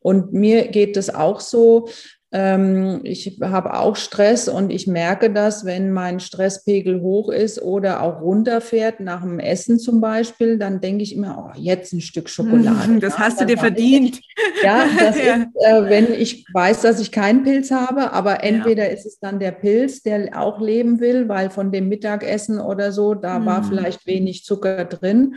Und 0.00 0.32
mir 0.32 0.68
geht 0.68 0.96
es 0.96 1.14
auch 1.14 1.40
so, 1.40 1.88
ich 2.34 3.38
habe 3.42 3.74
auch 3.74 3.94
Stress 3.94 4.48
und 4.48 4.70
ich 4.70 4.86
merke 4.86 5.30
das, 5.30 5.66
wenn 5.66 5.92
mein 5.92 6.18
Stresspegel 6.18 7.02
hoch 7.02 7.28
ist 7.28 7.60
oder 7.60 8.02
auch 8.02 8.22
runterfährt, 8.22 9.00
nach 9.00 9.20
dem 9.20 9.38
Essen 9.38 9.78
zum 9.78 10.00
Beispiel, 10.00 10.56
dann 10.56 10.80
denke 10.80 11.02
ich 11.02 11.14
immer, 11.14 11.52
oh, 11.54 11.58
jetzt 11.60 11.92
ein 11.92 12.00
Stück 12.00 12.30
Schokolade. 12.30 13.00
Das 13.00 13.18
hast 13.18 13.38
du 13.38 13.44
dir 13.44 13.58
verdient. 13.58 14.18
Ich, 14.18 14.62
ja, 14.62 14.86
das 14.98 15.18
ja. 15.18 15.34
ist, 15.34 15.46
äh, 15.56 15.90
wenn 15.90 16.14
ich 16.14 16.46
weiß, 16.54 16.80
dass 16.80 17.00
ich 17.00 17.12
keinen 17.12 17.42
Pilz 17.42 17.70
habe, 17.70 18.12
aber 18.12 18.42
entweder 18.42 18.86
ja. 18.86 18.92
ist 18.92 19.04
es 19.04 19.18
dann 19.18 19.38
der 19.38 19.52
Pilz, 19.52 20.02
der 20.02 20.40
auch 20.40 20.58
leben 20.58 21.00
will, 21.00 21.28
weil 21.28 21.50
von 21.50 21.70
dem 21.70 21.90
Mittagessen 21.90 22.60
oder 22.60 22.92
so, 22.92 23.12
da 23.12 23.40
mhm. 23.40 23.46
war 23.46 23.62
vielleicht 23.62 24.06
wenig 24.06 24.44
Zucker 24.44 24.86
drin. 24.86 25.34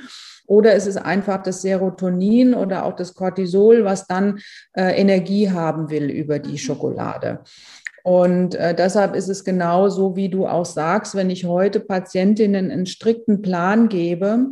Oder 0.47 0.75
es 0.75 0.87
ist 0.87 0.97
einfach 0.97 1.43
das 1.43 1.61
Serotonin 1.61 2.53
oder 2.53 2.85
auch 2.85 2.95
das 2.95 3.13
Cortisol, 3.13 3.83
was 3.85 4.07
dann 4.07 4.39
äh, 4.73 4.99
Energie 4.99 5.49
haben 5.49 5.89
will 5.89 6.09
über 6.09 6.39
die 6.39 6.51
mhm. 6.51 6.57
Schokolade. 6.57 7.39
Und 8.03 8.53
äh, 8.53 8.75
deshalb 8.75 9.15
ist 9.15 9.29
es 9.29 9.43
genau 9.43 9.89
so, 9.89 10.15
wie 10.15 10.29
du 10.29 10.45
auch 10.45 10.65
sagst, 10.65 11.15
wenn 11.15 11.31
ich 11.31 11.45
heute 11.45 11.79
Patientinnen 11.79 12.69
einen 12.69 12.85
strikten 12.85 13.41
Plan 13.41 13.89
gebe, 13.89 14.49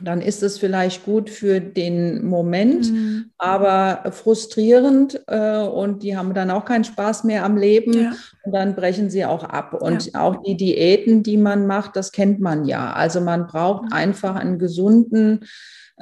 dann 0.00 0.20
ist 0.20 0.42
es 0.42 0.58
vielleicht 0.58 1.04
gut 1.04 1.28
für 1.28 1.60
den 1.60 2.24
Moment, 2.24 2.92
mhm. 2.92 3.30
aber 3.38 4.10
frustrierend 4.12 5.20
äh, 5.26 5.58
und 5.58 6.02
die 6.02 6.16
haben 6.16 6.32
dann 6.32 6.50
auch 6.50 6.64
keinen 6.64 6.84
Spaß 6.84 7.24
mehr 7.24 7.44
am 7.44 7.56
Leben 7.56 7.92
ja. 7.92 8.12
und 8.44 8.52
dann 8.52 8.76
brechen 8.76 9.10
sie 9.10 9.24
auch 9.24 9.42
ab. 9.42 9.74
Und 9.74 10.12
ja. 10.12 10.20
auch 10.20 10.42
die 10.42 10.56
Diäten, 10.56 11.22
die 11.22 11.36
man 11.36 11.66
macht, 11.66 11.96
das 11.96 12.12
kennt 12.12 12.40
man 12.40 12.64
ja. 12.64 12.92
Also 12.92 13.20
man 13.20 13.46
braucht 13.46 13.84
mhm. 13.84 13.92
einfach 13.92 14.36
einen 14.36 14.58
gesunden 14.58 15.44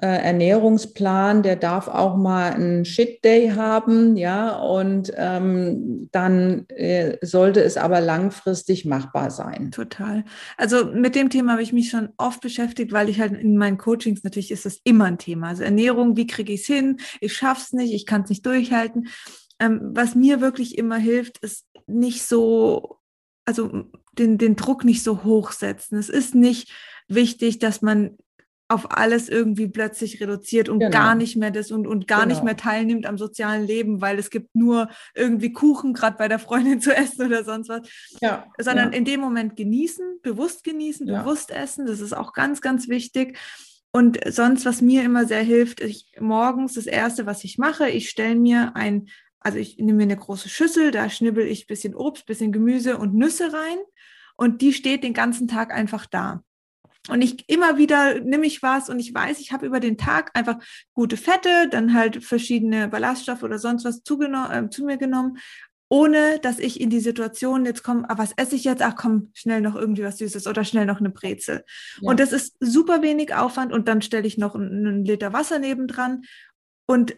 Ernährungsplan, 0.07 1.43
der 1.43 1.57
darf 1.57 1.89
auch 1.89 2.17
mal 2.17 2.53
einen 2.53 2.85
Shit 2.85 3.25
Day 3.25 3.51
haben, 3.51 4.17
ja, 4.17 4.57
und 4.57 5.13
ähm, 5.17 6.09
dann 6.13 6.69
äh, 6.69 7.17
sollte 7.21 7.63
es 7.63 7.77
aber 7.77 8.01
langfristig 8.01 8.85
machbar 8.85 9.31
sein. 9.31 9.73
Total. 9.73 10.25
Also 10.57 10.87
mit 10.87 11.15
dem 11.15 11.31
Thema 11.31 11.53
habe 11.53 11.63
ich 11.63 11.73
mich 11.73 11.91
schon 11.91 12.11
oft 12.17 12.41
beschäftigt, 12.41 12.93
weil 12.93 13.09
ich 13.09 13.19
halt 13.19 13.33
in 13.33 13.57
meinen 13.57 13.79
Coachings 13.79 14.23
natürlich 14.23 14.53
ist 14.53 14.67
das 14.67 14.79
immer 14.85 15.07
ein 15.07 15.19
Thema. 15.19 15.49
Also 15.49 15.65
Ernährung, 15.65 16.17
wie 16.17 16.27
kriege 16.27 16.53
ich 16.53 16.61
es 16.61 16.67
hin? 16.67 16.99
Ich 17.21 17.37
schaffe 17.37 17.63
es 17.63 17.73
nicht, 17.73 17.93
ich 17.93 18.07
kann 18.07 18.23
es 18.23 18.31
nicht 18.31 18.47
durchhalten. 18.47 19.09
Ähm, 19.59 19.81
was 19.95 20.15
mir 20.15 20.41
wirklich 20.41 20.79
immer 20.79 20.99
hilft, 20.99 21.39
ist 21.39 21.67
nicht 21.89 22.23
so, 22.23 22.99
also 23.45 23.91
den, 24.13 24.39
den 24.39 24.55
Druck 24.55 24.85
nicht 24.85 25.03
so 25.03 25.25
hochsetzen. 25.25 25.99
Es 25.99 26.09
ist 26.09 26.35
nicht 26.35 26.71
wichtig, 27.09 27.59
dass 27.59 27.83
man 27.83 28.17
auf 28.69 28.91
alles 28.97 29.31
irgendwie 29.31 29.67
plötzlich 29.67 30.21
reduziert 30.21 30.69
und 30.69 30.81
genau. 30.81 30.93
gar 30.93 31.15
nicht 31.15 31.37
mehr 31.37 31.51
das 31.51 31.71
und, 31.71 31.87
und 31.87 32.07
gar 32.07 32.25
genau. 32.25 32.35
nicht 32.35 32.45
mehr 32.45 32.57
teilnimmt 32.57 33.07
am 33.07 33.17
sozialen 33.17 33.67
Leben, 33.67 34.03
weil 34.03 34.19
es 34.19 34.29
gibt 34.29 34.55
nur 34.55 34.91
irgendwie 35.15 35.55
Kuchen 35.55 35.95
gerade 35.95 36.19
bei 36.19 36.29
der 36.29 36.39
Freundin 36.39 36.81
zu 36.83 36.95
essen 36.95 37.27
oder 37.27 37.45
sonst 37.45 37.71
was. 37.71 37.89
Ja. 38.21 38.47
Sondern 38.59 38.93
ja. 38.93 38.99
in 38.99 39.07
dem 39.07 39.21
Moment 39.21 39.57
genießen, 39.57 40.21
bewusst 40.23 40.65
genießen, 40.65 41.09
ja. 41.09 41.23
bewusst 41.23 41.51
essen. 41.51 41.87
Das 41.87 42.01
ist 42.01 42.13
auch 42.13 42.35
ganz, 42.35 42.61
ganz 42.61 42.89
wichtig. 42.89 43.39
Und 43.91 44.21
sonst, 44.29 44.67
was 44.67 44.83
mir 44.83 45.03
immer 45.03 45.25
sehr 45.25 45.43
hilft, 45.43 45.81
ich 45.81 46.13
morgens 46.21 46.75
das 46.75 46.87
erste, 46.87 47.25
was 47.25 47.45
ich 47.45 47.57
mache, 47.57 47.89
ich 47.89 48.11
stelle 48.11 48.37
mir 48.37 48.77
ein, 48.77 49.09
also 49.41 49.57
ich 49.57 49.79
nehme 49.79 49.95
mir 49.95 50.03
eine 50.03 50.17
große 50.19 50.51
Schüssel, 50.51 50.91
da 50.91 51.09
schnibbel 51.09 51.47
ich 51.47 51.67
bisschen 51.67 51.95
Obst, 51.95 52.27
bisschen 52.27 52.53
Gemüse 52.53 52.99
und 52.99 53.15
Nüsse 53.15 53.51
rein 53.51 53.79
und 54.37 54.61
die 54.61 54.75
steht 54.75 55.05
den 55.05 55.15
ganzen 55.15 55.49
Tag 55.49 55.73
einfach 55.73 56.05
da. 56.05 56.43
Und 57.09 57.23
ich 57.23 57.49
immer 57.49 57.79
wieder 57.79 58.21
nehme 58.21 58.47
ich 58.47 58.63
was 58.63 58.89
und 58.89 58.99
ich 58.99 59.13
weiß, 59.13 59.41
ich 59.41 59.53
habe 59.53 59.67
über 59.67 59.81
den 59.81 59.99
Tag 59.99 60.31
einfach 60.35 60.59
gute 60.95 61.17
Fette, 61.17 61.69
dann 61.71 61.95
halt 61.95 62.25
verschiedene 62.25 62.89
Ballaststoffe 62.89 63.43
oder 63.43 63.59
sonst 63.59 63.85
was 63.85 63.99
äh, 63.99 64.71
zu 64.71 64.85
mir 64.85 64.97
genommen, 64.97 65.39
ohne 65.91 66.39
dass 66.41 66.59
ich 66.59 66.81
in 66.81 66.91
die 66.91 67.01
Situation 67.01 67.65
jetzt 67.65 67.83
komme, 67.83 68.09
ah, 68.09 68.19
was 68.19 68.33
esse 68.37 68.57
ich 68.57 68.65
jetzt? 68.65 68.83
Ach 68.83 68.95
komm, 68.95 69.31
schnell 69.35 69.61
noch 69.61 69.75
irgendwie 69.75 70.05
was 70.05 70.19
Süßes 70.19 70.47
oder 70.47 70.65
schnell 70.65 70.85
noch 70.85 71.01
eine 71.01 71.11
Brezel. 71.11 71.65
Ja. 72.01 72.11
Und 72.11 72.21
das 72.21 72.33
ist 72.33 72.57
super 72.61 73.03
wenig 73.03 73.35
Aufwand 73.35 73.73
und 73.73 73.89
dann 73.89 74.03
stelle 74.03 74.27
ich 74.27 74.37
noch 74.37 74.55
einen 74.55 75.05
Liter 75.05 75.33
Wasser 75.33 75.59
nebendran 75.59 76.23
und 76.87 77.17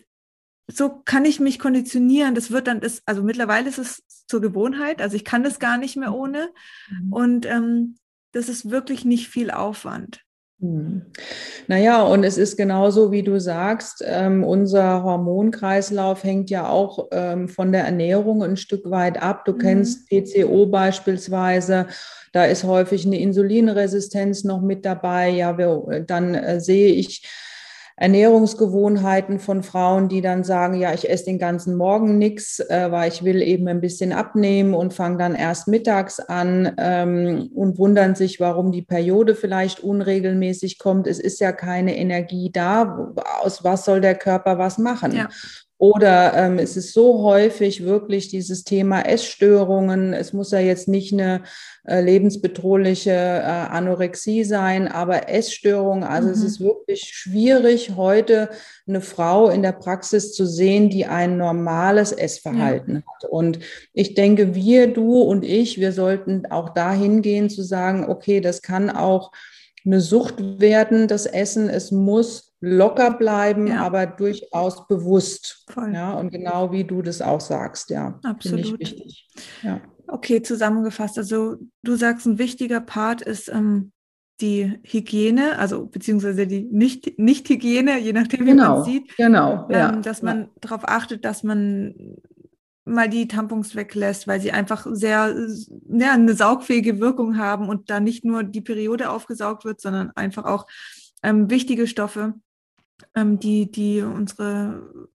so 0.73 1.03
kann 1.05 1.25
ich 1.25 1.41
mich 1.41 1.59
konditionieren. 1.59 2.35
Das 2.35 2.51
wird 2.51 2.67
dann, 2.67 2.81
ist, 2.81 3.03
also 3.07 3.23
mittlerweile 3.23 3.69
ist 3.69 3.79
es 3.79 4.03
zur 4.27 4.41
Gewohnheit. 4.41 5.03
Also 5.03 5.17
ich 5.17 5.25
kann 5.25 5.43
das 5.43 5.59
gar 5.59 5.79
nicht 5.79 5.97
mehr 5.97 6.15
ohne. 6.15 6.51
Mhm. 6.89 7.13
Und 7.13 7.47
ähm, 7.47 7.97
das 8.33 8.49
ist 8.49 8.71
wirklich 8.71 9.05
nicht 9.05 9.29
viel 9.29 9.51
Aufwand. 9.51 10.21
Hm. 10.61 11.03
Naja, 11.69 12.03
und 12.03 12.23
es 12.23 12.37
ist 12.37 12.57
genauso, 12.57 13.11
wie 13.11 13.23
du 13.23 13.41
sagst, 13.41 14.05
ähm, 14.07 14.45
unser 14.45 15.03
Hormonkreislauf 15.03 16.23
hängt 16.23 16.51
ja 16.51 16.69
auch 16.69 17.09
ähm, 17.13 17.49
von 17.49 17.73
der 17.73 17.85
Ernährung 17.85 18.43
ein 18.43 18.59
Stück 18.59 18.91
weit 18.91 19.23
ab. 19.23 19.47
Du 19.47 19.53
mhm. 19.53 19.59
kennst 19.59 20.09
PCO 20.09 20.67
beispielsweise. 20.67 21.87
Da 22.33 22.45
ist 22.45 22.65
häufig 22.65 23.07
eine 23.07 23.19
Insulinresistenz 23.19 24.45
noch 24.45 24.61
mit 24.61 24.85
dabei. 24.85 25.31
Ja, 25.31 25.57
wir, 25.57 26.05
dann 26.07 26.35
äh, 26.35 26.61
sehe 26.61 26.93
ich 26.93 27.27
Ernährungsgewohnheiten 28.01 29.39
von 29.39 29.63
Frauen, 29.63 30.09
die 30.09 30.23
dann 30.23 30.43
sagen, 30.43 30.75
ja, 30.81 30.95
ich 30.95 31.11
esse 31.11 31.27
den 31.27 31.39
ganzen 31.39 31.77
Morgen 31.77 32.17
nichts, 32.17 32.59
äh, 32.59 32.91
weil 32.91 33.11
ich 33.11 33.25
will 33.25 33.43
eben 33.43 33.69
ein 33.69 33.83
bisschen 33.83 34.15
abnehmen 34.15 34.73
und 34.73 34.95
fange 34.95 35.19
dann 35.19 35.35
erst 35.35 35.69
mittags 35.69 36.19
an 36.19 36.73
ähm, 36.79 37.51
und 37.55 37.77
wundern 37.77 38.15
sich, 38.15 38.41
warum 38.41 38.73
die 38.73 38.81
Periode 38.81 39.35
vielleicht 39.35 39.81
unregelmäßig 39.81 40.79
kommt. 40.79 41.07
Es 41.07 41.21
ist 41.21 41.41
ja 41.41 41.53
keine 41.53 41.95
Energie 41.99 42.51
da. 42.51 43.13
Aus 43.43 43.65
was 43.65 43.85
soll 43.85 44.01
der 44.01 44.15
Körper 44.15 44.57
was 44.57 44.79
machen? 44.79 45.15
Ja. 45.15 45.29
Oder 45.81 46.35
ähm, 46.37 46.59
es 46.59 46.77
ist 46.77 46.93
so 46.93 47.23
häufig 47.23 47.87
wirklich 47.87 48.29
dieses 48.29 48.65
Thema 48.65 49.01
Essstörungen. 49.01 50.13
Es 50.13 50.35
muss 50.35 50.51
ja 50.51 50.61
jetzt 50.61 50.89
nicht 50.89 51.11
eine 51.11 51.45
äh, 51.87 52.03
lebensbedrohliche 52.03 53.13
äh, 53.13 53.43
Anorexie 53.43 54.45
sein, 54.45 54.89
aber 54.89 55.31
Essstörungen. 55.31 56.05
Also 56.05 56.29
mhm. 56.29 56.35
es 56.35 56.43
ist 56.43 56.61
wirklich 56.61 57.05
schwierig, 57.05 57.93
heute 57.97 58.51
eine 58.87 59.01
Frau 59.01 59.49
in 59.49 59.63
der 59.63 59.73
Praxis 59.73 60.35
zu 60.35 60.45
sehen, 60.45 60.91
die 60.91 61.07
ein 61.07 61.39
normales 61.39 62.13
Essverhalten 62.13 62.97
ja. 62.97 63.03
hat. 63.15 63.31
Und 63.31 63.61
ich 63.95 64.13
denke, 64.13 64.55
wir, 64.55 64.93
du 64.93 65.23
und 65.23 65.47
ich, 65.47 65.81
wir 65.81 65.93
sollten 65.93 66.45
auch 66.51 66.75
dahin 66.75 67.23
gehen 67.23 67.49
zu 67.49 67.63
sagen, 67.63 68.05
okay, 68.07 68.43
das 68.43 68.61
kann 68.61 68.91
auch 68.91 69.33
eine 69.87 70.03
Sucht 70.03 70.61
werden, 70.61 71.09
das 71.09 71.25
Essen. 71.25 71.71
Es 71.71 71.91
muss 71.91 72.50
locker 72.61 73.13
bleiben, 73.13 73.69
ja. 73.69 73.83
aber 73.83 74.07
durchaus 74.07 74.87
bewusst. 74.87 75.65
Voll. 75.71 75.95
Ja, 75.95 76.13
und 76.15 76.31
genau 76.31 76.73
wie 76.73 76.85
du 76.85 77.03
das 77.03 77.23
auch 77.23 77.41
sagst, 77.41 77.91
ja. 77.91 78.19
Absolut. 78.23 78.79
wichtig. 78.79 79.29
Ja. 79.63 79.81
Okay, 80.07 80.43
zusammengefasst. 80.43 81.19
Also 81.19 81.57
du 81.83 81.97
sagst, 81.97 82.27
ein 82.27 82.39
wichtiger 82.39 82.81
Part 82.81 83.23
ist 83.23 83.49
ähm, 83.49 83.93
die 84.41 84.79
Hygiene, 84.83 85.59
also 85.59 85.87
beziehungsweise 85.87 86.47
die 86.47 86.63
Nicht, 86.63 87.19
Nicht-Hygiene, 87.19 87.99
je 87.99 88.13
nachdem, 88.13 88.41
wie 88.41 88.51
genau, 88.51 88.77
man 88.77 88.85
sieht. 88.85 89.17
Genau. 89.17 89.67
Ähm, 89.69 89.77
ja. 89.77 89.93
Dass 89.93 90.23
man 90.23 90.43
ja. 90.43 90.49
darauf 90.61 90.89
achtet, 90.89 91.25
dass 91.25 91.43
man 91.43 91.95
mal 92.85 93.09
die 93.09 93.29
Tampons 93.29 93.77
weglässt, 93.77 94.27
weil 94.27 94.41
sie 94.41 94.53
einfach 94.53 94.87
sehr, 94.91 95.35
ja, 95.89 96.13
eine 96.13 96.35
saugfähige 96.35 96.99
Wirkung 96.99 97.39
haben 97.39 97.69
und 97.69 97.89
da 97.89 98.01
nicht 98.01 98.25
nur 98.25 98.43
die 98.43 98.63
Periode 98.63 99.11
aufgesaugt 99.11 99.65
wird, 99.65 99.81
sondern 99.81 100.11
einfach 100.17 100.45
auch 100.45 100.67
ähm, 101.23 101.51
wichtige 101.51 101.87
Stoffe 101.87 102.35
ähm, 103.15 103.39
die, 103.39 103.71
die 103.71 104.03
unsere 104.03 105.09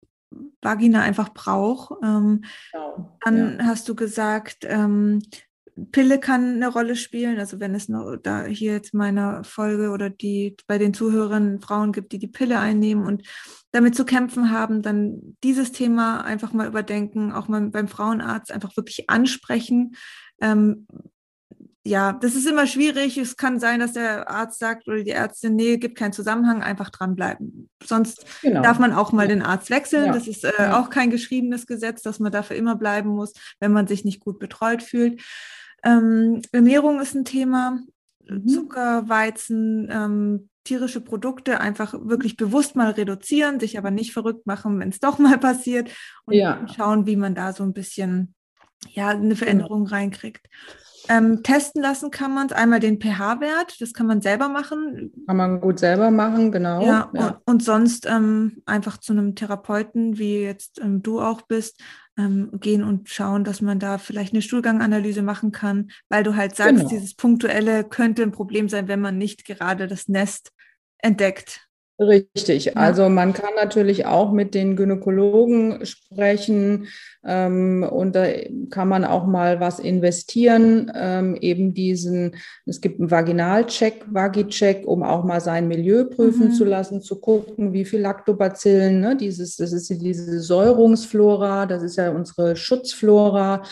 Vagina 0.61 1.01
einfach 1.01 1.33
braucht. 1.33 1.93
Ähm, 2.03 2.43
genau. 2.71 3.17
Dann 3.23 3.59
ja. 3.59 3.65
hast 3.65 3.87
du 3.87 3.95
gesagt, 3.95 4.65
ähm, 4.67 5.21
Pille 5.91 6.19
kann 6.19 6.55
eine 6.55 6.69
Rolle 6.69 6.95
spielen. 6.95 7.37
Also 7.37 7.59
wenn 7.59 7.75
es 7.75 7.89
noch 7.89 8.15
da 8.15 8.45
hier 8.45 8.73
jetzt 8.73 8.93
meiner 8.93 9.43
Folge 9.43 9.89
oder 9.89 10.09
die 10.09 10.55
bei 10.67 10.77
den 10.77 10.93
Zuhörern 10.93 11.59
Frauen 11.59 11.91
gibt, 11.91 12.13
die 12.13 12.19
die 12.19 12.27
Pille 12.27 12.59
einnehmen 12.59 13.05
und 13.05 13.23
damit 13.71 13.93
zu 13.93 14.05
kämpfen 14.05 14.51
haben, 14.51 14.81
dann 14.81 15.37
dieses 15.43 15.73
Thema 15.73 16.21
einfach 16.21 16.53
mal 16.53 16.67
überdenken, 16.67 17.33
auch 17.33 17.49
mal 17.49 17.69
beim 17.69 17.89
Frauenarzt 17.89 18.51
einfach 18.51 18.77
wirklich 18.77 19.09
ansprechen. 19.09 19.95
Ähm, 20.39 20.87
ja, 21.87 22.13
das 22.13 22.33
ist 22.33 22.47
immer 22.47 22.65
schwierig. 22.65 23.17
Es 23.17 23.37
kann 23.37 23.59
sein, 23.59 23.79
dass 23.79 23.93
der 23.93 24.27
Arzt 24.27 24.59
sagt 24.59 24.87
oder 24.87 25.03
die 25.03 25.11
Ärztin, 25.11 25.55
nee, 25.55 25.77
gibt 25.77 25.97
keinen 25.97 26.13
Zusammenhang, 26.13 26.63
einfach 26.63 26.89
dranbleiben. 26.89 27.69
Sonst 27.83 28.25
genau. 28.41 28.63
darf 28.63 28.79
man 28.79 28.91
auch 28.91 29.11
mal 29.11 29.27
den 29.27 29.43
Arzt 29.43 29.69
wechseln. 29.69 30.07
Ja. 30.07 30.13
Das 30.13 30.27
ist 30.27 30.43
äh, 30.43 30.51
ja. 30.57 30.79
auch 30.79 30.89
kein 30.89 31.11
geschriebenes 31.11 31.67
Gesetz, 31.67 32.01
dass 32.01 32.19
man 32.19 32.31
dafür 32.31 32.55
immer 32.55 32.75
bleiben 32.75 33.09
muss, 33.09 33.33
wenn 33.59 33.71
man 33.71 33.85
sich 33.85 34.03
nicht 34.03 34.19
gut 34.19 34.39
betreut 34.39 34.81
fühlt. 34.81 35.21
Ähm, 35.83 36.41
Ernährung 36.51 36.99
ist 36.99 37.13
ein 37.13 37.23
Thema. 37.23 37.79
Mhm. 38.27 38.47
Zucker, 38.47 39.07
Weizen, 39.07 39.87
ähm, 39.91 40.49
tierische 40.63 41.01
Produkte 41.01 41.61
einfach 41.61 41.93
wirklich 41.93 42.35
bewusst 42.35 42.75
mal 42.75 42.89
reduzieren, 42.89 43.59
sich 43.59 43.77
aber 43.77 43.91
nicht 43.91 44.11
verrückt 44.11 44.47
machen, 44.47 44.79
wenn 44.79 44.89
es 44.89 44.99
doch 44.99 45.19
mal 45.19 45.37
passiert 45.37 45.91
und 46.25 46.33
ja. 46.33 46.65
schauen, 46.75 47.05
wie 47.05 47.15
man 47.15 47.35
da 47.35 47.53
so 47.53 47.61
ein 47.61 47.73
bisschen 47.73 48.33
ja, 48.89 49.09
eine 49.09 49.35
Veränderung 49.35 49.85
reinkriegt. 49.85 50.47
Ähm, 51.09 51.43
testen 51.43 51.81
lassen 51.81 52.11
kann 52.11 52.33
man 52.33 52.47
es 52.47 52.53
einmal 52.53 52.79
den 52.79 52.99
pH-Wert, 52.99 53.79
das 53.79 53.93
kann 53.93 54.07
man 54.07 54.21
selber 54.21 54.49
machen. 54.49 55.11
Kann 55.27 55.37
man 55.37 55.61
gut 55.61 55.79
selber 55.79 56.11
machen, 56.11 56.51
genau. 56.51 56.85
Ja, 56.85 57.09
ja. 57.13 57.27
Und, 57.27 57.37
und, 57.45 57.63
sonst 57.63 58.05
ähm, 58.05 58.61
einfach 58.65 58.97
zu 58.97 59.13
einem 59.13 59.35
Therapeuten, 59.35 60.17
wie 60.17 60.39
jetzt 60.39 60.79
ähm, 60.79 61.01
du 61.01 61.21
auch 61.21 61.41
bist, 61.43 61.81
ähm, 62.17 62.51
gehen 62.59 62.83
und 62.83 63.09
schauen, 63.09 63.43
dass 63.43 63.61
man 63.61 63.79
da 63.79 63.97
vielleicht 63.97 64.33
eine 64.33 64.41
Stuhlganganalyse 64.41 65.21
machen 65.21 65.51
kann, 65.51 65.91
weil 66.09 66.23
du 66.23 66.35
halt 66.35 66.55
sagst, 66.55 66.75
genau. 66.75 66.89
dieses 66.89 67.13
Punktuelle 67.13 67.83
könnte 67.83 68.23
ein 68.23 68.31
Problem 68.31 68.69
sein, 68.69 68.87
wenn 68.87 69.01
man 69.01 69.17
nicht 69.17 69.45
gerade 69.45 69.87
das 69.87 70.07
Nest 70.07 70.51
entdeckt. 70.99 71.67
Richtig. 71.97 72.75
Also 72.75 73.07
man 73.07 73.31
kann 73.31 73.51
natürlich 73.55 74.05
auch 74.05 74.33
mit 74.33 74.53
den 74.53 74.75
Gynäkologen 74.75 75.85
sprechen 75.85 76.87
ähm, 77.23 77.87
und 77.89 78.17
da 78.17 78.25
kann 78.69 78.89
man 78.89 79.05
auch 79.05 79.25
mal 79.25 79.61
was 79.61 79.79
investieren. 79.79 80.91
Ähm, 80.93 81.37
eben 81.39 81.73
diesen, 81.73 82.35
es 82.65 82.81
gibt 82.81 82.99
einen 82.99 83.11
Vaginalcheck, 83.11 84.03
Vagicheck, 84.11 84.85
um 84.85 85.03
auch 85.03 85.23
mal 85.23 85.39
sein 85.39 85.69
Milieu 85.69 86.03
prüfen 86.03 86.49
mhm. 86.49 86.51
zu 86.51 86.65
lassen, 86.65 87.01
zu 87.01 87.17
gucken, 87.21 87.71
wie 87.71 87.85
viel 87.85 88.01
Lactobacillen, 88.01 88.99
ne, 88.99 89.15
dieses, 89.15 89.55
das 89.55 89.71
ist 89.71 89.89
diese 89.89 90.41
Säurungsflora, 90.41 91.65
das 91.65 91.81
ist 91.81 91.95
ja 91.95 92.11
unsere 92.11 92.57
Schutzflora 92.57 93.63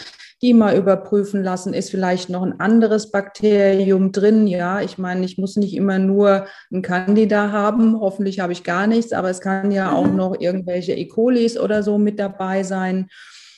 die 0.43 0.53
mal 0.53 0.75
überprüfen 0.75 1.41
lassen, 1.41 1.73
ist 1.73 1.89
vielleicht 1.89 2.29
noch 2.29 2.43
ein 2.43 2.59
anderes 2.59 3.11
Bakterium 3.11 4.11
drin. 4.11 4.45
Ja, 4.45 4.81
ich 4.81 4.97
meine, 4.97 5.23
ich 5.23 5.37
muss 5.37 5.55
nicht 5.55 5.73
immer 5.73 5.99
nur 5.99 6.47
ein 6.69 6.81
Candida 6.81 7.53
haben, 7.53 7.97
hoffentlich 7.97 8.41
habe 8.41 8.51
ich 8.51 8.65
gar 8.65 8.85
nichts, 8.85 9.13
aber 9.13 9.29
es 9.29 9.39
kann 9.39 9.71
ja 9.71 9.91
mhm. 9.91 9.95
auch 9.95 10.07
noch 10.07 10.39
irgendwelche 10.41 10.91
E. 10.91 11.07
colis 11.07 11.57
oder 11.57 11.81
so 11.81 11.97
mit 11.97 12.19
dabei 12.19 12.63
sein. 12.63 13.07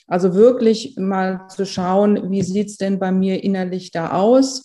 Also 0.08 0.36
wirklich 0.36 0.96
mal 0.98 1.48
zu 1.50 1.66
schauen, 1.66 2.30
wie 2.32 2.44
sieht 2.44 2.68
es 2.68 2.78
denn 2.78 3.00
bei 3.00 3.12
mir 3.12 3.44
innerlich 3.44 3.90
da 3.90 4.12
aus? 4.12 4.64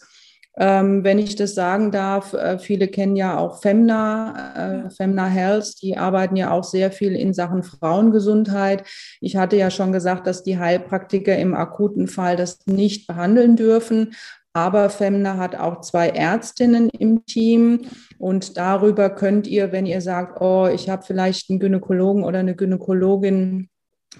Ähm, 0.56 1.04
wenn 1.04 1.18
ich 1.18 1.36
das 1.36 1.54
sagen 1.54 1.92
darf, 1.92 2.32
äh, 2.32 2.58
viele 2.58 2.88
kennen 2.88 3.14
ja 3.14 3.38
auch 3.38 3.60
Femna, 3.60 4.86
äh, 4.86 4.90
Femna 4.90 5.26
Health, 5.26 5.80
die 5.80 5.96
arbeiten 5.96 6.36
ja 6.36 6.50
auch 6.50 6.64
sehr 6.64 6.90
viel 6.90 7.14
in 7.14 7.32
Sachen 7.32 7.62
Frauengesundheit. 7.62 8.84
Ich 9.20 9.36
hatte 9.36 9.56
ja 9.56 9.70
schon 9.70 9.92
gesagt, 9.92 10.26
dass 10.26 10.42
die 10.42 10.58
Heilpraktiker 10.58 11.38
im 11.38 11.54
akuten 11.54 12.08
Fall 12.08 12.36
das 12.36 12.58
nicht 12.66 13.06
behandeln 13.06 13.54
dürfen. 13.56 14.14
Aber 14.52 14.90
Femna 14.90 15.36
hat 15.36 15.54
auch 15.54 15.80
zwei 15.82 16.08
Ärztinnen 16.08 16.90
im 16.90 17.24
Team 17.24 17.82
und 18.18 18.56
darüber 18.56 19.08
könnt 19.08 19.46
ihr, 19.46 19.70
wenn 19.70 19.86
ihr 19.86 20.00
sagt, 20.00 20.40
oh, 20.40 20.66
ich 20.66 20.88
habe 20.88 21.04
vielleicht 21.06 21.50
einen 21.50 21.60
Gynäkologen 21.60 22.24
oder 22.24 22.40
eine 22.40 22.56
Gynäkologin 22.56 23.68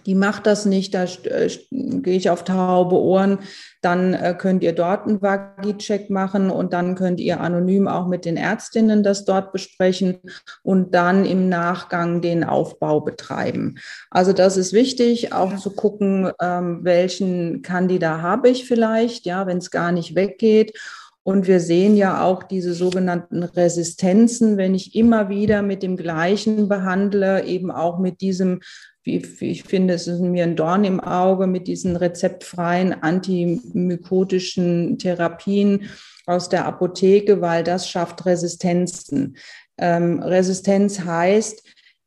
die 0.07 0.15
macht 0.15 0.47
das 0.47 0.67
nicht, 0.67 0.95
da 0.95 1.05
äh, 1.05 1.51
gehe 1.71 2.17
ich 2.17 2.31
auf 2.31 2.45
taube 2.45 2.97
Ohren, 2.97 3.39
dann 3.83 4.15
äh, 4.15 4.35
könnt 4.37 4.63
ihr 4.63 4.73
dort 4.73 5.07
einen 5.07 5.23
Vagi-Check 5.23 6.11
machen 6.11 6.51
und 6.51 6.73
dann 6.73 6.95
könnt 6.95 7.21
ihr 7.21 7.41
anonym 7.41 7.89
auch 7.89 8.07
mit 8.07 8.25
den 8.25 8.37
Ärztinnen 8.37 9.03
das 9.03 9.25
dort 9.25 9.53
besprechen 9.53 10.19
und 10.63 10.95
dann 10.95 11.25
im 11.25 11.49
Nachgang 11.49 12.21
den 12.21 12.45
Aufbau 12.45 13.01
betreiben. 13.01 13.77
Also 14.11 14.33
das 14.33 14.57
ist 14.57 14.73
wichtig, 14.73 15.33
auch 15.33 15.57
zu 15.57 15.71
gucken, 15.71 16.31
ähm, 16.41 16.81
welchen 16.83 17.63
Candida 17.63 18.21
habe 18.21 18.49
ich 18.49 18.67
vielleicht, 18.67 19.27
ja, 19.27 19.47
wenn 19.47 19.59
es 19.59 19.71
gar 19.71 19.93
nicht 19.93 20.15
weggeht. 20.15 20.79
Und 21.23 21.47
wir 21.47 21.61
sehen 21.61 21.97
ja 21.97 22.25
auch 22.25 22.43
diese 22.43 22.73
sogenannten 22.73 23.43
Resistenzen, 23.43 24.57
wenn 24.57 24.75
ich 24.75 24.95
immer 24.95 25.29
wieder 25.29 25.61
mit 25.61 25.83
dem 25.83 25.97
gleichen 25.97 26.67
behandle, 26.69 27.45
eben 27.45 27.71
auch 27.71 27.99
mit 27.99 28.23
diesem 28.23 28.61
wie, 29.03 29.25
wie 29.41 29.51
ich 29.51 29.65
finde, 29.65 29.95
es 29.95 30.07
ist 30.07 30.21
mir 30.21 30.45
ein 30.45 30.57
Dorn 30.57 30.85
im 30.85 31.01
Auge 31.01 31.47
mit 31.47 31.67
diesen 31.69 31.97
rezeptfreien 31.97 33.03
antimykotischen 33.03 34.99
Therapien 34.99 35.91
aus 36.27 36.49
der 36.49 36.67
Apotheke, 36.67 37.41
weil 37.41 37.65
das 37.65 37.89
schafft 37.89 38.27
Resistenzen. 38.27 39.37
Ähm, 39.79 40.23
Resistenz 40.23 41.01
heißt, 41.01 41.63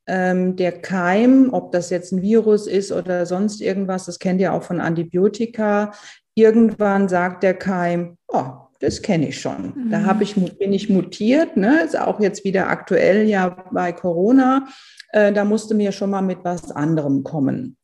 ähm, 0.05 0.55
der 0.55 0.81
Keim, 0.81 1.49
ob 1.51 1.71
das 1.71 1.89
jetzt 1.89 2.11
ein 2.11 2.21
Virus 2.21 2.67
ist 2.67 2.91
oder 2.91 3.25
sonst 3.25 3.61
irgendwas, 3.61 4.05
das 4.05 4.19
kennt 4.19 4.41
ihr 4.41 4.53
auch 4.53 4.63
von 4.63 4.81
Antibiotika, 4.81 5.93
irgendwann 6.35 7.07
sagt 7.07 7.43
der 7.43 7.53
Keim, 7.53 8.17
oh, 8.27 8.62
das 8.83 9.01
kenne 9.01 9.29
ich 9.29 9.39
schon. 9.39 9.73
Mhm. 9.75 9.91
Da 9.91 10.03
habe 10.03 10.23
ich, 10.23 10.35
bin 10.35 10.73
ich 10.73 10.89
mutiert, 10.89 11.55
ne? 11.55 11.81
ist 11.83 11.97
auch 11.97 12.19
jetzt 12.19 12.43
wieder 12.43 12.67
aktuell 12.67 13.27
ja 13.27 13.65
bei 13.71 13.93
Corona. 13.93 14.67
Äh, 15.13 15.31
da 15.31 15.45
musste 15.45 15.73
mir 15.73 15.93
schon 15.93 16.09
mal 16.09 16.21
mit 16.21 16.39
was 16.43 16.69
anderem 16.69 17.23
kommen. 17.23 17.77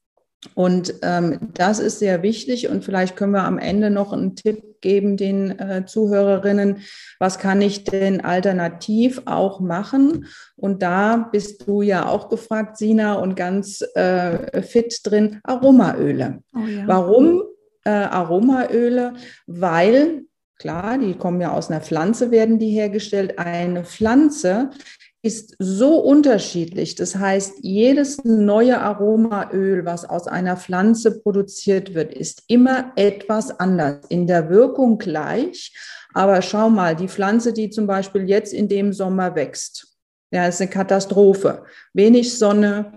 Und 0.55 0.95
ähm, 1.01 1.51
das 1.53 1.79
ist 1.79 1.99
sehr 1.99 2.21
wichtig 2.21 2.69
und 2.69 2.83
vielleicht 2.83 3.15
können 3.15 3.31
wir 3.31 3.43
am 3.43 3.57
Ende 3.57 3.89
noch 3.89 4.13
einen 4.13 4.35
Tipp 4.35 4.81
geben 4.81 5.17
den 5.17 5.57
äh, 5.59 5.85
Zuhörerinnen, 5.85 6.77
was 7.19 7.39
kann 7.39 7.61
ich 7.61 7.83
denn 7.83 8.21
alternativ 8.21 9.21
auch 9.25 9.59
machen? 9.59 10.27
Und 10.55 10.81
da 10.81 11.29
bist 11.31 11.67
du 11.67 11.81
ja 11.81 12.07
auch 12.07 12.29
gefragt, 12.29 12.77
Sina, 12.77 13.15
und 13.15 13.35
ganz 13.35 13.83
äh, 13.95 14.61
fit 14.61 14.99
drin, 15.03 15.39
Aromaöle. 15.43 16.41
Oh 16.55 16.59
ja. 16.59 16.87
Warum 16.87 17.43
äh, 17.83 17.89
Aromaöle? 17.89 19.15
Weil 19.47 20.23
Klar, 20.59 20.97
die 20.97 21.13
kommen 21.13 21.39
ja 21.39 21.53
aus 21.53 21.69
einer 21.69 21.79
Pflanze, 21.79 22.31
werden 22.31 22.59
die 22.59 22.69
hergestellt. 22.69 23.39
Eine 23.39 23.85
Pflanze 23.85 24.71
ist 25.21 25.55
so 25.57 25.99
unterschiedlich. 25.99 26.95
Das 26.95 27.15
heißt, 27.15 27.59
jedes 27.61 28.23
neue 28.25 28.79
Aromaöl, 28.79 29.85
was 29.85 30.03
aus 30.03 30.27
einer 30.27 30.57
Pflanze 30.57 31.21
produziert 31.21 31.93
wird, 31.93 32.13
ist 32.13 32.43
immer 32.47 32.91
etwas 32.97 33.57
anders. 33.59 34.05
In 34.09 34.27
der 34.27 34.49
Wirkung 34.49 34.97
gleich. 34.97 35.73
Aber 36.13 36.41
schau 36.41 36.69
mal, 36.69 36.95
die 36.95 37.07
Pflanze, 37.07 37.53
die 37.53 37.69
zum 37.69 37.87
Beispiel 37.87 38.27
jetzt 38.27 38.53
in 38.53 38.67
dem 38.67 38.91
Sommer 38.91 39.35
wächst, 39.35 39.97
ja, 40.31 40.47
ist 40.47 40.61
eine 40.61 40.69
Katastrophe. 40.69 41.63
Wenig 41.93 42.37
Sonne, 42.37 42.93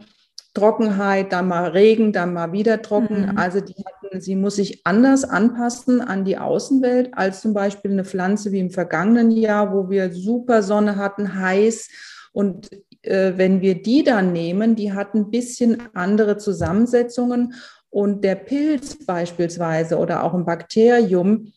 Trockenheit, 0.55 1.33
dann 1.33 1.49
mal 1.49 1.71
Regen, 1.71 2.13
dann 2.13 2.35
mal 2.35 2.53
wieder 2.53 2.83
trocken. 2.83 3.23
Mhm. 3.23 3.39
Also 3.39 3.61
die 3.61 3.75
hatten, 3.75 4.02
sie 4.21 4.37
muss 4.37 4.57
sich 4.57 4.87
anders 4.87 5.25
anpassen 5.25 6.01
an 6.01 6.25
die 6.25 6.39
Außenwelt 6.39 7.11
als 7.13 7.41
zum 7.41 7.55
Beispiel 7.55 7.91
eine 7.91 8.05
Pflanze 8.05 8.53
wie 8.53 8.61
im 8.61 8.71
vergangenen 8.71 9.31
Jahr, 9.31 9.73
wo 9.73 9.89
wir 9.91 10.13
super 10.13 10.63
Sonne 10.63 10.97
hatten, 10.97 11.39
heiß. 11.39 11.89
Und 12.33 12.71
äh, 13.03 13.33
wenn 13.37 13.61
wir 13.61 13.83
die 13.83 14.05
dann 14.05 14.33
nehmen, 14.33 14.77
die 14.77 14.93
hatten 14.93 15.19
ein 15.19 15.31
bisschen 15.31 15.83
andere 15.95 16.37
Zusammensetzungen. 16.37 17.55
Und 17.91 18.25
der 18.25 18.37
Pilz 18.37 19.05
beispielsweise 19.05 19.99
oder 19.99 20.25
auch 20.25 20.35
ein 20.35 20.47
Bakterium, 20.47 21.53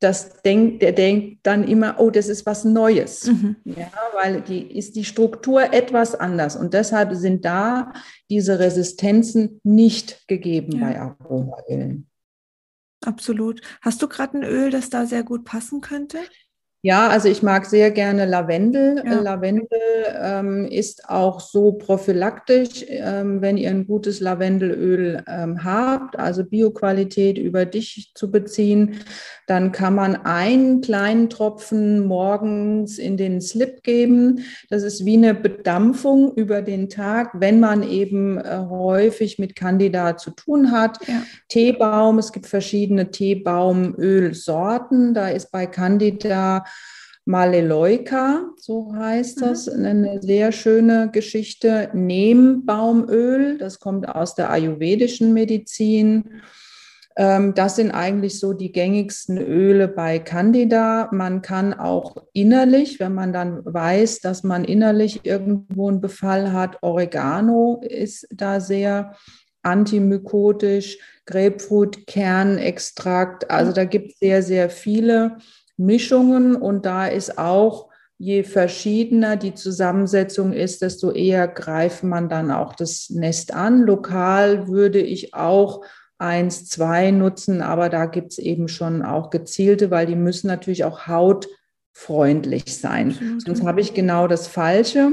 das 0.00 0.42
denkt, 0.42 0.82
der 0.82 0.92
denkt 0.92 1.40
dann 1.42 1.62
immer, 1.62 2.00
oh, 2.00 2.10
das 2.10 2.28
ist 2.28 2.46
was 2.46 2.64
Neues. 2.64 3.26
Mhm. 3.26 3.56
Ja, 3.64 3.90
weil 4.14 4.40
die 4.40 4.76
ist 4.76 4.96
die 4.96 5.04
Struktur 5.04 5.72
etwas 5.74 6.14
anders. 6.14 6.56
Und 6.56 6.72
deshalb 6.72 7.14
sind 7.14 7.44
da 7.44 7.92
diese 8.30 8.58
Resistenzen 8.58 9.60
nicht 9.62 10.26
gegeben 10.26 10.78
ja. 10.78 10.80
bei 10.80 11.00
Aromaölen. 11.00 12.08
Absolut. 13.04 13.60
Hast 13.82 14.02
du 14.02 14.08
gerade 14.08 14.38
ein 14.38 14.44
Öl, 14.44 14.70
das 14.70 14.90
da 14.90 15.06
sehr 15.06 15.22
gut 15.22 15.44
passen 15.44 15.80
könnte? 15.80 16.18
Ja, 16.82 17.08
also 17.08 17.28
ich 17.28 17.42
mag 17.42 17.66
sehr 17.66 17.90
gerne 17.90 18.24
Lavendel. 18.24 19.02
Ja. 19.04 19.20
Lavendel 19.20 19.68
ähm, 20.18 20.64
ist 20.64 21.10
auch 21.10 21.40
so 21.40 21.72
prophylaktisch, 21.72 22.86
ähm, 22.88 23.42
wenn 23.42 23.58
ihr 23.58 23.68
ein 23.68 23.86
gutes 23.86 24.20
Lavendelöl 24.20 25.22
ähm, 25.28 25.62
habt, 25.62 26.18
also 26.18 26.42
Bioqualität 26.42 27.36
über 27.36 27.66
dich 27.66 28.12
zu 28.14 28.30
beziehen, 28.30 29.00
dann 29.46 29.72
kann 29.72 29.94
man 29.94 30.16
einen 30.16 30.80
kleinen 30.80 31.28
Tropfen 31.28 32.06
morgens 32.06 32.98
in 32.98 33.18
den 33.18 33.42
Slip 33.42 33.82
geben. 33.82 34.40
Das 34.70 34.82
ist 34.82 35.04
wie 35.04 35.18
eine 35.18 35.34
Bedampfung 35.34 36.32
über 36.34 36.62
den 36.62 36.88
Tag, 36.88 37.32
wenn 37.34 37.60
man 37.60 37.82
eben 37.82 38.38
äh, 38.38 38.64
häufig 38.70 39.38
mit 39.38 39.54
Candida 39.54 40.16
zu 40.16 40.30
tun 40.30 40.70
hat. 40.70 40.96
Ja. 41.06 41.24
Teebaum, 41.48 42.18
es 42.18 42.32
gibt 42.32 42.46
verschiedene 42.46 43.10
Teebaumölsorten. 43.10 45.12
Da 45.12 45.28
ist 45.28 45.50
bei 45.50 45.66
Candida 45.66 46.64
Maleloika, 47.24 48.50
so 48.56 48.92
heißt 48.94 49.40
mhm. 49.40 49.44
das, 49.44 49.66
mhm. 49.66 49.84
eine 49.84 50.22
sehr 50.22 50.52
schöne 50.52 51.10
Geschichte. 51.12 51.90
Nehmbaumöl, 51.92 53.58
das 53.58 53.78
kommt 53.78 54.08
aus 54.08 54.34
der 54.34 54.50
ayurvedischen 54.50 55.32
Medizin. 55.32 56.42
Ähm, 57.16 57.54
das 57.54 57.76
sind 57.76 57.90
eigentlich 57.90 58.38
so 58.38 58.52
die 58.52 58.72
gängigsten 58.72 59.38
Öle 59.38 59.88
bei 59.88 60.18
Candida. 60.18 61.08
Man 61.12 61.42
kann 61.42 61.74
auch 61.74 62.16
innerlich, 62.32 63.00
wenn 63.00 63.14
man 63.14 63.32
dann 63.32 63.62
weiß, 63.64 64.20
dass 64.20 64.42
man 64.42 64.64
innerlich 64.64 65.24
irgendwo 65.24 65.88
einen 65.88 66.00
Befall 66.00 66.52
hat, 66.52 66.78
Oregano 66.82 67.82
ist 67.84 68.26
da 68.32 68.60
sehr 68.60 69.14
antimykotisch, 69.62 70.98
Grapefruit, 71.26 72.06
Kernextrakt. 72.06 73.50
Also 73.50 73.72
da 73.72 73.84
gibt 73.84 74.12
es 74.12 74.18
sehr, 74.18 74.42
sehr 74.42 74.70
viele 74.70 75.36
Mischungen 75.80 76.56
und 76.56 76.84
da 76.84 77.06
ist 77.06 77.38
auch, 77.38 77.88
je 78.18 78.42
verschiedener 78.42 79.36
die 79.36 79.54
Zusammensetzung 79.54 80.52
ist, 80.52 80.82
desto 80.82 81.10
eher 81.10 81.48
greift 81.48 82.04
man 82.04 82.28
dann 82.28 82.50
auch 82.50 82.74
das 82.74 83.08
Nest 83.08 83.54
an. 83.54 83.80
Lokal 83.80 84.68
würde 84.68 85.00
ich 85.00 85.32
auch 85.32 85.82
eins, 86.18 86.68
zwei 86.68 87.12
nutzen, 87.12 87.62
aber 87.62 87.88
da 87.88 88.04
gibt 88.04 88.32
es 88.32 88.38
eben 88.38 88.68
schon 88.68 89.02
auch 89.02 89.30
gezielte, 89.30 89.90
weil 89.90 90.04
die 90.04 90.16
müssen 90.16 90.48
natürlich 90.48 90.84
auch 90.84 91.06
hautfreundlich 91.06 92.76
sein. 92.78 93.16
Mhm. 93.18 93.40
Sonst 93.40 93.64
habe 93.64 93.80
ich 93.80 93.94
genau 93.94 94.28
das 94.28 94.48
Falsche. 94.48 95.10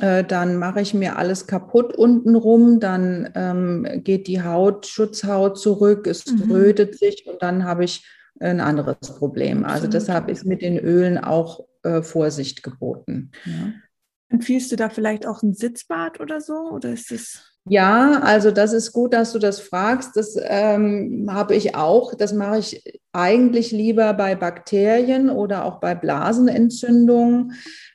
Äh, 0.00 0.24
dann 0.24 0.56
mache 0.56 0.80
ich 0.80 0.94
mir 0.94 1.18
alles 1.18 1.46
kaputt 1.46 1.94
untenrum, 1.94 2.80
dann 2.80 3.30
ähm, 3.34 4.02
geht 4.02 4.26
die 4.26 4.42
Haut, 4.42 4.86
Schutzhaut 4.86 5.58
zurück, 5.58 6.06
es 6.06 6.26
mhm. 6.26 6.50
rötet 6.50 6.98
sich 6.98 7.26
und 7.26 7.42
dann 7.42 7.64
habe 7.64 7.84
ich 7.84 8.04
ein 8.40 8.60
anderes 8.60 8.98
Problem. 9.18 9.64
Also 9.64 9.86
deshalb 9.86 10.28
ist 10.28 10.44
mit 10.44 10.62
den 10.62 10.78
Ölen 10.78 11.18
auch 11.18 11.66
äh, 11.82 12.02
Vorsicht 12.02 12.62
geboten. 12.62 13.30
Ja. 13.44 13.72
Empfiehlst 14.28 14.72
du 14.72 14.76
da 14.76 14.88
vielleicht 14.90 15.26
auch 15.26 15.42
ein 15.42 15.54
Sitzbad 15.54 16.20
oder 16.20 16.40
so? 16.40 16.70
Oder 16.70 16.92
ist 16.92 17.12
es 17.12 17.55
ja, 17.68 18.20
also 18.22 18.52
das 18.52 18.72
ist 18.72 18.92
gut, 18.92 19.12
dass 19.12 19.32
du 19.32 19.40
das 19.40 19.58
fragst. 19.58 20.16
Das 20.16 20.36
ähm, 20.40 21.28
habe 21.28 21.56
ich 21.56 21.74
auch. 21.74 22.14
Das 22.14 22.32
mache 22.32 22.58
ich 22.60 23.00
eigentlich 23.12 23.72
lieber 23.72 24.14
bei 24.14 24.36
Bakterien 24.36 25.30
oder 25.30 25.64
auch 25.64 25.80
bei 25.80 25.96
Blasenentzündungen. 25.96 27.54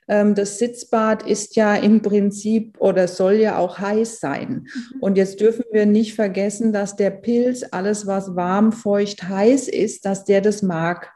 Ähm, 0.10 0.36
das 0.36 0.60
Sitzbad 0.60 1.26
ist 1.26 1.56
ja 1.56 1.76
im 1.76 2.02
Prinzip 2.02 2.76
oder 2.80 3.08
soll 3.08 3.36
ja 3.36 3.58
auch 3.58 3.80
heiß 3.80 4.20
sein. 4.20 4.68
Mhm. 4.74 5.00
Und 5.00 5.18
jetzt 5.18 5.40
dürfen 5.40 5.64
wir 5.72 5.86
nicht 5.86 6.16
vergessen, 6.16 6.74
dass 6.74 6.98
der 6.98 7.12
Pilz, 7.12 7.64
alles 7.72 8.06
was 8.06 8.36
warm, 8.36 8.74
feucht, 8.74 9.24
heiß 9.24 9.70
ist, 9.70 10.04
dass 10.06 10.26
der 10.26 10.42
das 10.42 10.62
mag. 10.62 11.14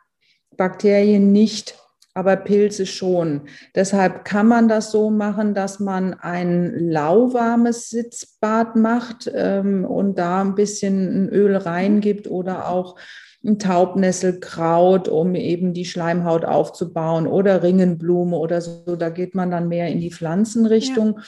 Bakterien 0.56 1.34
nicht 1.34 1.78
aber 2.16 2.38
Pilze 2.38 2.86
schon. 2.86 3.42
Deshalb 3.76 4.24
kann 4.24 4.48
man 4.48 4.70
das 4.70 4.90
so 4.92 5.12
machen, 5.12 5.54
dass 5.54 5.82
man 5.82 6.14
ein 6.14 6.90
lauwarmes 6.90 7.90
Sitzbad 7.90 8.78
macht 8.78 9.30
ähm, 9.36 9.84
und 9.84 10.18
da 10.18 10.42
ein 10.42 10.56
bisschen 10.56 11.30
Öl 11.30 11.58
reingibt 11.58 12.28
oder 12.28 12.70
auch 12.70 12.96
ein 13.44 13.60
Taubnesselkraut, 13.60 15.10
um 15.10 15.36
eben 15.36 15.74
die 15.74 15.86
Schleimhaut 15.86 16.46
aufzubauen 16.46 17.28
oder 17.28 17.62
Ringenblume 17.62 18.38
oder 18.38 18.62
so. 18.62 18.96
Da 18.96 19.10
geht 19.10 19.36
man 19.36 19.52
dann 19.52 19.68
mehr 19.68 19.90
in 19.90 20.00
die 20.00 20.12
Pflanzenrichtung. 20.12 21.18
Ja. 21.18 21.24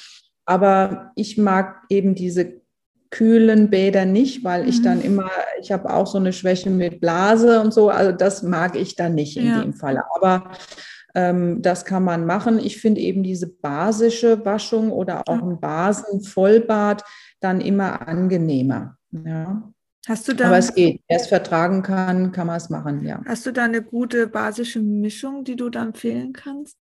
Aber 0.45 1.12
ich 1.15 1.38
mag 1.38 1.84
eben 1.89 2.15
diese 2.15 2.62
kühlen 3.10 3.70
Bäder 3.70 4.06
nicht, 4.06 4.43
weil 4.43 4.63
mhm. 4.63 4.70
ich 4.70 4.82
dann 4.82 5.02
immer, 5.02 5.30
ich 5.62 5.72
habe 5.72 5.93
auch 5.93 6.08
so 6.08 6.17
eine 6.17 6.34
Schwäche 6.34 6.70
mit 6.70 7.00
Blase 7.00 7.62
und 7.62 7.74
so, 7.74 7.89
also 7.89 8.12
das 8.12 8.43
mag 8.43 8.76
ich 8.76 8.96
dann 8.96 9.15
nicht 9.15 9.38
in 9.38 9.48
ja. 9.48 9.62
dem 9.62 9.74
Fall. 9.74 10.02
Aber 10.15 10.52
ähm, 11.15 11.62
das 11.62 11.86
kann 11.86 12.04
man 12.04 12.26
machen. 12.26 12.60
Ich 12.60 12.80
finde 12.80 13.02
eben 13.02 13.24
diese 13.24 13.48
basische 13.48 14.46
Waschung 14.46 14.91
oder 14.91 15.24
auch 15.28 15.41
ein 15.41 15.60
Basenvollbad 15.60 17.04
dann 17.39 17.62
immer 17.62 18.08
angenehmer. 18.08 18.98
Ja. 19.12 19.63
Hast 20.08 20.28
du 20.28 20.34
da, 20.34 20.48
Aber 20.48 20.58
es 20.58 20.74
geht. 20.74 21.02
Wer 21.10 21.17
es 21.17 21.28
vertragen 21.28 21.84
kann, 21.84 22.32
kann 22.32 22.48
man 22.48 22.56
es 22.56 22.70
machen, 22.70 23.04
ja. 23.04 23.22
Hast 23.26 23.46
du 23.46 23.52
da 23.52 23.65
eine 23.65 23.82
gute 23.82 24.28
basische 24.28 24.80
Mischung, 24.80 25.43
die 25.43 25.58
du 25.58 25.70
da 25.70 25.84
empfehlen 25.84 26.32
kannst? 26.32 26.78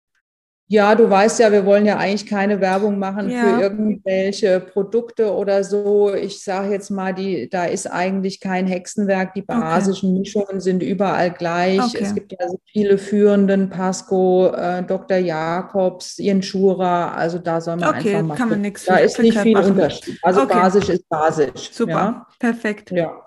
Ja, 0.67 0.95
du 0.95 1.08
weißt 1.08 1.39
ja, 1.39 1.51
wir 1.51 1.63
wollen 1.63 1.86
ja 1.86 1.97
eigentlich 1.97 2.25
keine 2.25 2.60
Werbung 2.60 2.97
machen 2.97 3.30
ja. 3.30 3.43
für 3.43 3.62
irgendwelche 3.62 4.60
Produkte 4.60 5.32
oder 5.32 5.63
so. 5.63 6.12
Ich 6.12 6.43
sage 6.43 6.71
jetzt 6.71 6.89
mal, 6.89 7.13
die, 7.13 7.47
da 7.49 7.65
ist 7.65 7.86
eigentlich 7.86 8.39
kein 8.39 8.65
Hexenwerk. 8.65 9.36
Die 9.36 9.43
basischen 9.43 10.10
okay. 10.10 10.19
Mischungen 10.19 10.62
sind 10.62 10.82
überall 10.82 11.30
gleich. 11.30 11.80
Okay. 11.80 11.99
Es 12.01 12.16
gibt 12.16 12.32
ja 12.32 12.47
so 12.49 12.59
viele 12.66 12.97
führenden, 12.97 13.70
Pasco, 13.70 14.47
äh, 14.55 14.82
Dr. 14.82 15.18
Jakobs, 15.18 16.18
Jenschura. 16.18 17.13
Also 17.13 17.38
da 17.38 17.61
soll 17.61 17.76
man 17.76 17.89
okay, 17.89 18.16
einfach 18.16 18.30
mal. 18.30 18.36
Kann 18.36 18.49
man 18.49 18.61
nichts 18.61 18.86
da 18.86 18.95
ist 18.95 19.20
nicht 19.20 19.38
viel 19.38 19.53
machen. 19.53 19.74
Unterschied. 19.74 20.18
Also 20.24 20.47
basisch 20.47 20.89
ist 20.89 21.07
basisch. 21.07 21.70
Super, 21.74 21.91
ja? 21.91 22.28
perfekt. 22.39 22.89
Ja. 22.89 23.24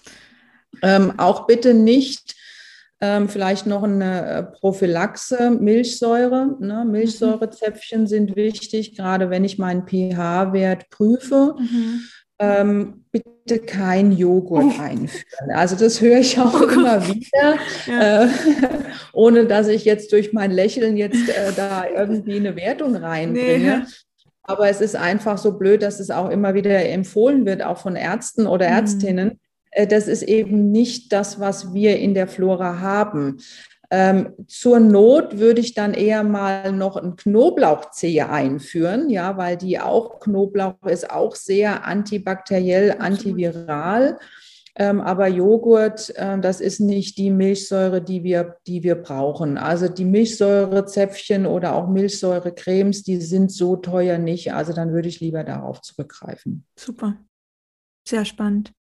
Ähm, 0.82 1.12
auch 1.18 1.46
bitte 1.46 1.72
nicht 1.72 2.34
ähm, 3.00 3.28
vielleicht 3.28 3.66
noch 3.66 3.84
eine 3.84 4.26
äh, 4.26 4.42
Prophylaxe, 4.42 5.50
Milchsäure. 5.50 6.56
Ne? 6.58 6.84
Milchsäurezäpfchen 6.84 8.06
sind 8.06 8.34
wichtig, 8.34 8.96
gerade 8.96 9.30
wenn 9.30 9.44
ich 9.44 9.58
meinen 9.58 9.86
pH-Wert 9.86 10.90
prüfe. 10.90 11.54
Mhm. 11.58 12.00
Ähm, 12.40 13.04
bitte 13.10 13.58
kein 13.58 14.12
Joghurt 14.12 14.74
oh. 14.78 14.82
einführen. 14.82 15.50
Also 15.54 15.74
das 15.74 16.00
höre 16.00 16.18
ich 16.18 16.38
auch 16.38 16.60
oh 16.60 16.66
immer 16.66 17.06
wieder, 17.08 17.56
ja. 17.86 18.24
äh, 18.24 18.28
ohne 19.12 19.46
dass 19.46 19.66
ich 19.66 19.84
jetzt 19.84 20.12
durch 20.12 20.32
mein 20.32 20.52
Lächeln 20.52 20.96
jetzt 20.96 21.28
äh, 21.28 21.52
da 21.56 21.84
irgendwie 21.88 22.36
eine 22.36 22.54
Wertung 22.54 22.94
reinbringe. 22.94 23.78
Nee. 23.80 23.92
Aber 24.44 24.68
es 24.68 24.80
ist 24.80 24.96
einfach 24.96 25.36
so 25.36 25.58
blöd, 25.58 25.82
dass 25.82 26.00
es 26.00 26.10
auch 26.10 26.30
immer 26.30 26.54
wieder 26.54 26.84
empfohlen 26.88 27.44
wird, 27.44 27.62
auch 27.62 27.78
von 27.78 27.96
Ärzten 27.96 28.46
oder 28.46 28.68
mhm. 28.68 28.74
Ärztinnen. 28.74 29.30
Äh, 29.30 29.36
das 29.88 30.08
ist 30.08 30.22
eben 30.22 30.70
nicht 30.70 31.12
das, 31.12 31.40
was 31.40 31.74
wir 31.74 31.98
in 31.98 32.14
der 32.14 32.28
Flora 32.28 32.80
haben. 32.80 33.38
Ähm, 33.90 34.34
zur 34.46 34.80
Not 34.80 35.38
würde 35.38 35.62
ich 35.62 35.72
dann 35.72 35.94
eher 35.94 36.22
mal 36.22 36.72
noch 36.72 36.96
ein 36.96 37.16
Knoblauchzehe 37.16 38.28
einführen, 38.28 39.08
ja, 39.08 39.38
weil 39.38 39.56
die 39.56 39.80
auch, 39.80 40.20
Knoblauch 40.20 40.82
ist 40.86 41.10
auch 41.10 41.34
sehr 41.34 41.86
antibakteriell, 41.86 42.96
antiviral. 42.98 44.18
Ähm, 44.76 45.00
aber 45.00 45.26
Joghurt, 45.26 46.14
äh, 46.16 46.38
das 46.38 46.60
ist 46.60 46.80
nicht 46.80 47.16
die 47.16 47.30
Milchsäure, 47.30 48.02
die 48.02 48.22
wir, 48.22 48.58
die 48.66 48.82
wir 48.82 48.94
brauchen. 48.94 49.56
Also 49.56 49.88
die 49.88 50.04
Milchsäurezäpfchen 50.04 51.46
oder 51.46 51.74
auch 51.74 51.88
Milchsäurecremes, 51.88 53.02
die 53.02 53.16
sind 53.16 53.50
so 53.50 53.76
teuer 53.76 54.18
nicht. 54.18 54.52
Also 54.52 54.74
dann 54.74 54.92
würde 54.92 55.08
ich 55.08 55.20
lieber 55.20 55.44
darauf 55.44 55.80
zurückgreifen. 55.80 56.64
Super. 56.76 57.16
Sehr 58.06 58.24
spannend. 58.24 58.72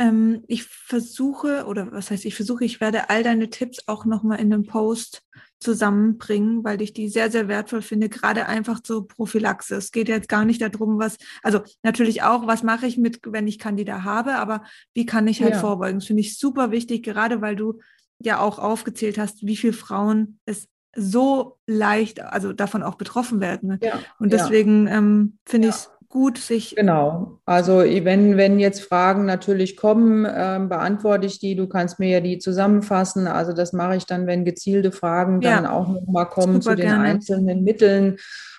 Ähm, 0.00 0.44
ich 0.48 0.64
versuche, 0.64 1.66
oder 1.66 1.92
was 1.92 2.10
heißt 2.10 2.24
ich 2.24 2.34
versuche, 2.34 2.64
ich 2.64 2.80
werde 2.80 3.10
all 3.10 3.22
deine 3.22 3.50
Tipps 3.50 3.86
auch 3.86 4.06
nochmal 4.06 4.40
in 4.40 4.50
einem 4.50 4.64
Post 4.64 5.22
zusammenbringen, 5.58 6.64
weil 6.64 6.80
ich 6.80 6.94
die 6.94 7.10
sehr, 7.10 7.30
sehr 7.30 7.48
wertvoll 7.48 7.82
finde, 7.82 8.08
gerade 8.08 8.46
einfach 8.46 8.80
zur 8.80 9.06
Prophylaxe. 9.06 9.76
Es 9.76 9.92
geht 9.92 10.08
jetzt 10.08 10.30
gar 10.30 10.46
nicht 10.46 10.62
darum, 10.62 10.98
was, 10.98 11.18
also 11.42 11.60
natürlich 11.82 12.22
auch, 12.22 12.46
was 12.46 12.62
mache 12.62 12.86
ich 12.86 12.96
mit, 12.96 13.20
wenn 13.26 13.46
ich 13.46 13.58
Candida 13.58 14.02
habe, 14.02 14.36
aber 14.36 14.64
wie 14.94 15.04
kann 15.04 15.28
ich 15.28 15.42
halt 15.42 15.52
ja. 15.52 15.60
vorbeugen? 15.60 15.98
Das 15.98 16.06
finde 16.06 16.22
ich 16.22 16.38
super 16.38 16.70
wichtig, 16.70 17.04
gerade 17.04 17.42
weil 17.42 17.54
du 17.54 17.78
ja 18.18 18.40
auch 18.40 18.58
aufgezählt 18.58 19.18
hast, 19.18 19.44
wie 19.44 19.56
viele 19.56 19.74
Frauen 19.74 20.40
es 20.46 20.66
so 20.96 21.58
leicht, 21.66 22.20
also 22.20 22.54
davon 22.54 22.82
auch 22.82 22.94
betroffen 22.94 23.40
werden. 23.40 23.78
Ja, 23.82 24.00
Und 24.18 24.32
deswegen 24.32 24.86
ja. 24.86 24.96
ähm, 24.96 25.38
finde 25.44 25.68
ich 25.68 25.74
es 25.74 25.90
gut 26.10 26.38
sich. 26.38 26.74
Genau. 26.76 27.38
Also 27.46 27.78
wenn, 27.78 28.36
wenn 28.36 28.58
jetzt 28.58 28.82
Fragen 28.82 29.24
natürlich 29.24 29.76
kommen, 29.76 30.24
äh, 30.24 30.60
beantworte 30.68 31.26
ich 31.26 31.38
die. 31.38 31.54
Du 31.54 31.68
kannst 31.68 31.98
mir 31.98 32.08
ja 32.08 32.20
die 32.20 32.38
zusammenfassen. 32.38 33.26
Also 33.26 33.52
das 33.52 33.72
mache 33.72 33.96
ich 33.96 34.06
dann, 34.06 34.26
wenn 34.26 34.44
gezielte 34.44 34.92
Fragen 34.92 35.40
dann 35.40 35.64
ja. 35.64 35.72
auch 35.72 35.88
nochmal 35.88 36.26
kommen 36.26 36.60
Super 36.60 36.70
zu 36.70 36.76
den 36.76 36.88
gerne. 36.88 37.04
einzelnen 37.04 37.62
Mitteln. 37.62 38.16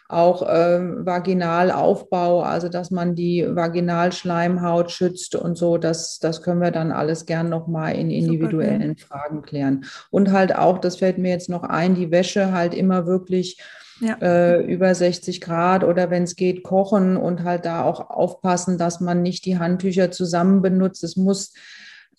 Auch 0.07 0.41
äh, 0.41 1.05
Vaginalaufbau, 1.05 2.41
also 2.41 2.67
dass 2.67 2.91
man 2.91 3.15
die 3.15 3.47
Vaginalschleimhaut 3.47 4.91
schützt 4.91 5.35
und 5.35 5.57
so, 5.57 5.77
das, 5.77 6.19
das 6.19 6.41
können 6.41 6.59
wir 6.59 6.71
dann 6.71 6.91
alles 6.91 7.25
gern 7.25 7.47
nochmal 7.47 7.95
in 7.95 8.11
individuellen 8.11 8.97
Fragen 8.97 9.41
klären. 9.41 9.85
Und 10.09 10.33
halt 10.33 10.53
auch, 10.53 10.79
das 10.79 10.97
fällt 10.97 11.17
mir 11.17 11.31
jetzt 11.31 11.47
noch 11.47 11.63
ein, 11.63 11.95
die 11.95 12.11
Wäsche 12.11 12.51
halt 12.51 12.73
immer 12.73 13.05
wirklich 13.05 13.61
ja. 14.01 14.17
äh, 14.21 14.61
über 14.65 14.93
60 14.93 15.39
Grad 15.41 15.83
oder 15.83 16.09
wenn 16.09 16.23
es 16.23 16.35
geht, 16.35 16.63
kochen 16.63 17.17
und 17.17 17.43
halt 17.43 17.65
da 17.65 17.83
auch 17.83 18.09
aufpassen, 18.09 18.77
dass 18.77 18.99
man 18.99 19.21
nicht 19.21 19.45
die 19.45 19.59
Handtücher 19.59 20.11
zusammen 20.11 20.61
benutzt. 20.61 21.03
Es 21.03 21.15
muss, 21.15 21.53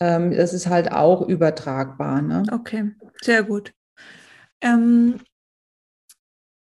ähm, 0.01 0.33
das 0.33 0.55
ist 0.55 0.69
halt 0.69 0.93
auch 0.93 1.27
übertragbar. 1.29 2.23
Ne? 2.23 2.45
Okay, 2.51 2.93
sehr 3.21 3.43
gut. 3.43 3.73
Ähm, 4.61 5.21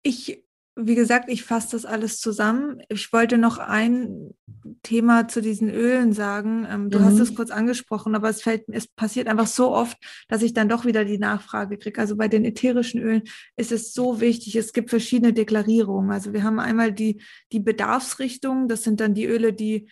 ich 0.02 0.45
wie 0.78 0.94
gesagt, 0.94 1.30
ich 1.30 1.42
fasse 1.42 1.70
das 1.72 1.86
alles 1.86 2.20
zusammen. 2.20 2.82
Ich 2.90 3.10
wollte 3.10 3.38
noch 3.38 3.56
ein 3.56 4.34
Thema 4.82 5.26
zu 5.26 5.40
diesen 5.40 5.70
Ölen 5.70 6.12
sagen. 6.12 6.66
Ähm, 6.70 6.90
du 6.90 6.98
mhm. 6.98 7.04
hast 7.04 7.18
es 7.18 7.34
kurz 7.34 7.50
angesprochen, 7.50 8.14
aber 8.14 8.28
es 8.28 8.42
fällt, 8.42 8.64
es 8.68 8.86
passiert 8.86 9.26
einfach 9.26 9.46
so 9.46 9.72
oft, 9.72 9.96
dass 10.28 10.42
ich 10.42 10.52
dann 10.52 10.68
doch 10.68 10.84
wieder 10.84 11.06
die 11.06 11.16
Nachfrage 11.18 11.78
kriege. 11.78 11.98
Also 11.98 12.16
bei 12.16 12.28
den 12.28 12.44
ätherischen 12.44 13.00
Ölen 13.00 13.22
ist 13.56 13.72
es 13.72 13.94
so 13.94 14.20
wichtig. 14.20 14.54
Es 14.54 14.74
gibt 14.74 14.90
verschiedene 14.90 15.32
Deklarierungen. 15.32 16.10
Also 16.10 16.34
wir 16.34 16.42
haben 16.42 16.60
einmal 16.60 16.92
die, 16.92 17.22
die 17.52 17.60
Bedarfsrichtung. 17.60 18.68
Das 18.68 18.82
sind 18.82 19.00
dann 19.00 19.14
die 19.14 19.24
Öle, 19.24 19.54
die 19.54 19.88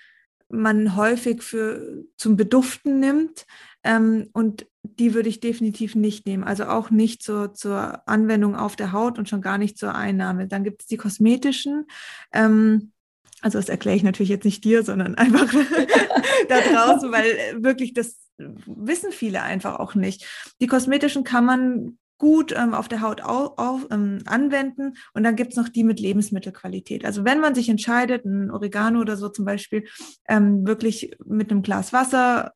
man 0.51 0.97
häufig 0.97 1.43
für 1.43 2.05
zum 2.19 2.37
Beduften 2.37 3.01
nimmt. 3.01 3.47
Ähm, 3.85 4.29
und 4.35 4.67
die 4.99 5.15
würde 5.15 5.29
ich 5.29 5.41
definitiv 5.41 5.95
nicht 5.95 6.27
nehmen. 6.27 6.45
Also 6.45 6.67
auch 6.67 6.91
nicht 6.91 7.23
zur, 7.23 7.55
zur 7.55 8.07
Anwendung 8.09 8.57
auf 8.57 8.77
der 8.77 8.93
Haut 8.93 9.19
und 9.19 9.29
schon 9.29 9.41
gar 9.41 9.59
nicht 9.59 9.79
zur 9.79 9.95
Einnahme. 9.95 10.49
Dann 10.49 10.65
gibt 10.65 10.83
es 10.83 10.87
die 10.87 10.97
kosmetischen. 10.97 11.87
Ähm, 12.33 12.93
also 13.41 13.59
das 13.59 13.69
erkläre 13.69 13.97
ich 13.97 14.03
natürlich 14.03 14.31
jetzt 14.31 14.45
nicht 14.45 14.65
dir, 14.65 14.83
sondern 14.83 15.15
einfach 15.17 15.53
da 16.49 16.61
draußen, 16.61 17.13
weil 17.13 17.63
wirklich 17.63 17.95
das 17.95 18.19
wissen 18.39 19.13
viele 19.13 19.43
einfach 19.43 19.79
auch 19.79 19.95
nicht. 19.95 20.27
Die 20.61 20.67
kosmetischen 20.67 21.25
kann 21.25 21.45
man 21.45 21.99
gut 22.19 22.55
ähm, 22.57 22.75
auf 22.75 22.89
der 22.89 23.01
Haut 23.01 23.23
au, 23.23 23.55
auf, 23.57 23.87
ähm, 23.91 24.21
anwenden. 24.27 24.95
Und 25.13 25.25
dann 25.25 25.37
gibt 25.37 25.53
es 25.53 25.57
noch 25.57 25.69
die 25.69 25.85
mit 25.85 26.01
Lebensmittelqualität. 26.01 27.05
Also 27.05 27.25
wenn 27.25 27.41
man 27.41 27.55
sich 27.55 27.69
entscheidet, 27.69 28.25
ein 28.25 28.51
Oregano 28.51 29.01
oder 29.01 29.17
so 29.17 29.29
zum 29.29 29.45
Beispiel, 29.45 29.85
ähm, 30.29 30.67
wirklich 30.67 31.17
mit 31.25 31.51
einem 31.51 31.63
Glas 31.63 31.93
Wasser 31.93 32.53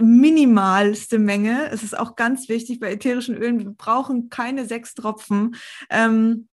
minimalste 0.00 1.18
Menge. 1.18 1.70
Es 1.70 1.82
ist 1.82 1.98
auch 1.98 2.16
ganz 2.16 2.48
wichtig 2.48 2.80
bei 2.80 2.92
ätherischen 2.92 3.36
Ölen, 3.36 3.58
wir 3.58 3.70
brauchen 3.70 4.30
keine 4.30 4.66
sechs 4.66 4.94
Tropfen. 4.94 5.56
Ähm, 5.90 6.48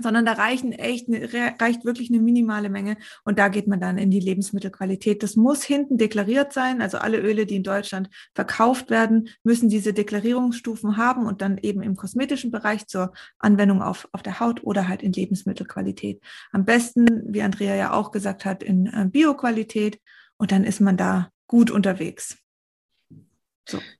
sondern 0.00 0.24
da 0.24 0.32
reichen 0.32 0.72
echt, 0.72 1.08
reicht 1.08 1.84
wirklich 1.84 2.10
eine 2.10 2.20
minimale 2.20 2.70
Menge 2.70 2.96
und 3.24 3.38
da 3.38 3.48
geht 3.48 3.66
man 3.66 3.80
dann 3.80 3.98
in 3.98 4.10
die 4.10 4.20
Lebensmittelqualität. 4.20 5.22
Das 5.22 5.36
muss 5.36 5.62
hinten 5.62 5.98
deklariert 5.98 6.52
sein, 6.52 6.80
also 6.80 6.98
alle 6.98 7.18
Öle, 7.18 7.46
die 7.46 7.56
in 7.56 7.62
Deutschland 7.62 8.08
verkauft 8.34 8.90
werden, 8.90 9.28
müssen 9.42 9.68
diese 9.68 9.92
Deklarierungsstufen 9.92 10.96
haben 10.96 11.26
und 11.26 11.42
dann 11.42 11.58
eben 11.58 11.82
im 11.82 11.96
kosmetischen 11.96 12.50
Bereich 12.50 12.86
zur 12.86 13.12
Anwendung 13.38 13.82
auf, 13.82 14.08
auf 14.12 14.22
der 14.22 14.40
Haut 14.40 14.62
oder 14.62 14.88
halt 14.88 15.02
in 15.02 15.12
Lebensmittelqualität. 15.12 16.22
Am 16.52 16.64
besten, 16.64 17.06
wie 17.26 17.42
Andrea 17.42 17.74
ja 17.74 17.92
auch 17.92 18.10
gesagt 18.10 18.44
hat, 18.44 18.62
in 18.62 18.86
äh, 18.86 19.06
Bioqualität 19.10 20.00
und 20.36 20.52
dann 20.52 20.64
ist 20.64 20.80
man 20.80 20.96
da 20.96 21.30
gut 21.46 21.70
unterwegs. 21.70 22.38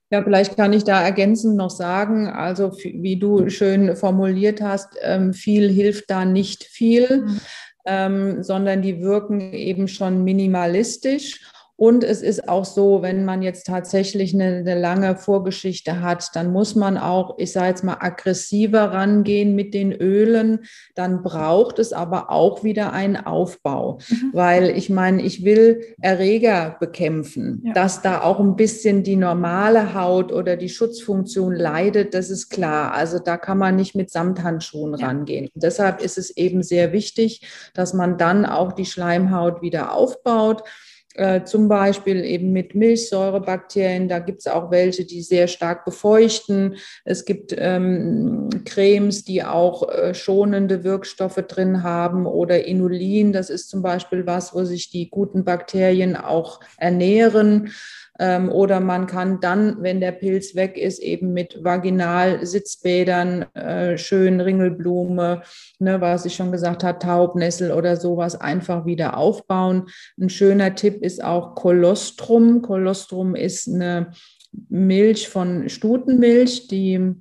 Ja, 0.09 0.23
vielleicht 0.23 0.57
kann 0.57 0.73
ich 0.73 0.83
da 0.83 1.01
ergänzend 1.01 1.55
noch 1.55 1.69
sagen, 1.69 2.27
also 2.27 2.71
wie 2.83 3.17
du 3.17 3.49
schön 3.49 3.95
formuliert 3.95 4.61
hast, 4.61 4.89
ähm, 5.01 5.33
viel 5.33 5.69
hilft 5.69 6.09
da 6.09 6.25
nicht 6.25 6.63
viel, 6.65 7.25
mhm. 7.25 7.39
ähm, 7.85 8.43
sondern 8.43 8.81
die 8.81 9.01
wirken 9.01 9.53
eben 9.53 9.87
schon 9.87 10.23
minimalistisch. 10.23 11.41
Und 11.81 12.03
es 12.03 12.21
ist 12.21 12.47
auch 12.47 12.63
so, 12.63 13.01
wenn 13.01 13.25
man 13.25 13.41
jetzt 13.41 13.65
tatsächlich 13.65 14.35
eine, 14.35 14.57
eine, 14.57 14.79
lange 14.79 15.15
Vorgeschichte 15.15 15.99
hat, 16.01 16.29
dann 16.35 16.51
muss 16.51 16.75
man 16.75 16.95
auch, 16.95 17.39
ich 17.39 17.53
sage 17.53 17.69
jetzt 17.69 17.83
mal, 17.83 17.97
aggressiver 18.01 18.91
rangehen 18.91 19.55
mit 19.55 19.73
den 19.73 19.91
Ölen. 19.91 20.59
Dann 20.93 21.23
braucht 21.23 21.79
es 21.79 21.91
aber 21.91 22.29
auch 22.29 22.63
wieder 22.63 22.93
einen 22.93 23.17
Aufbau, 23.17 23.97
mhm. 24.09 24.29
weil 24.31 24.77
ich 24.77 24.91
meine, 24.91 25.23
ich 25.23 25.43
will 25.43 25.81
Erreger 25.99 26.77
bekämpfen, 26.79 27.63
ja. 27.65 27.73
dass 27.73 28.03
da 28.03 28.21
auch 28.21 28.39
ein 28.39 28.55
bisschen 28.55 29.01
die 29.01 29.15
normale 29.15 29.95
Haut 29.95 30.31
oder 30.31 30.57
die 30.57 30.69
Schutzfunktion 30.69 31.55
leidet, 31.55 32.13
das 32.13 32.29
ist 32.29 32.49
klar. 32.49 32.93
Also 32.93 33.17
da 33.17 33.37
kann 33.37 33.57
man 33.57 33.75
nicht 33.75 33.95
mit 33.95 34.11
Samthandschuhen 34.11 34.99
ja. 34.99 35.07
rangehen. 35.07 35.49
Und 35.51 35.63
deshalb 35.63 36.03
ist 36.03 36.19
es 36.19 36.37
eben 36.37 36.61
sehr 36.61 36.91
wichtig, 36.91 37.41
dass 37.73 37.95
man 37.95 38.19
dann 38.19 38.45
auch 38.45 38.73
die 38.73 38.85
Schleimhaut 38.85 39.63
wieder 39.63 39.95
aufbaut. 39.95 40.61
Äh, 41.15 41.43
zum 41.43 41.67
Beispiel 41.67 42.23
eben 42.23 42.53
mit 42.53 42.73
Milchsäurebakterien. 42.73 44.07
Da 44.07 44.19
gibt 44.19 44.39
es 44.39 44.47
auch 44.47 44.71
welche, 44.71 45.05
die 45.05 45.21
sehr 45.21 45.47
stark 45.47 45.83
befeuchten. 45.83 46.75
Es 47.03 47.25
gibt 47.25 47.53
ähm, 47.57 48.49
Cremes, 48.65 49.25
die 49.25 49.43
auch 49.43 49.89
äh, 49.89 50.13
schonende 50.13 50.85
Wirkstoffe 50.85 51.43
drin 51.47 51.83
haben 51.83 52.25
oder 52.25 52.65
Inulin. 52.65 53.33
Das 53.33 53.49
ist 53.49 53.69
zum 53.69 53.81
Beispiel 53.81 54.25
was, 54.25 54.55
wo 54.55 54.63
sich 54.63 54.89
die 54.89 55.09
guten 55.09 55.43
Bakterien 55.43 56.15
auch 56.15 56.61
ernähren. 56.77 57.71
Ähm, 58.21 58.49
oder 58.49 58.79
man 58.79 59.07
kann 59.07 59.39
dann, 59.39 59.81
wenn 59.81 59.99
der 59.99 60.11
Pilz 60.11 60.53
weg 60.53 60.77
ist, 60.77 60.99
eben 60.99 61.33
mit 61.33 61.63
Vaginal-Sitzbädern, 61.63 63.47
äh, 63.55 63.97
schön 63.97 64.39
Ringelblume, 64.39 65.41
ne, 65.79 66.01
was 66.01 66.25
ich 66.25 66.35
schon 66.35 66.51
gesagt 66.51 66.83
habe, 66.83 66.99
Taubnessel 66.99 67.71
oder 67.71 67.97
sowas 67.97 68.39
einfach 68.39 68.85
wieder 68.85 69.17
aufbauen. 69.17 69.87
Ein 70.19 70.29
schöner 70.29 70.75
Tipp 70.75 71.01
ist 71.01 71.23
auch 71.23 71.55
Kolostrum. 71.55 72.61
Kolostrum 72.61 73.33
ist 73.33 73.67
eine 73.67 74.11
Milch 74.69 75.27
von 75.27 75.67
Stutenmilch, 75.67 76.67
die 76.67 77.15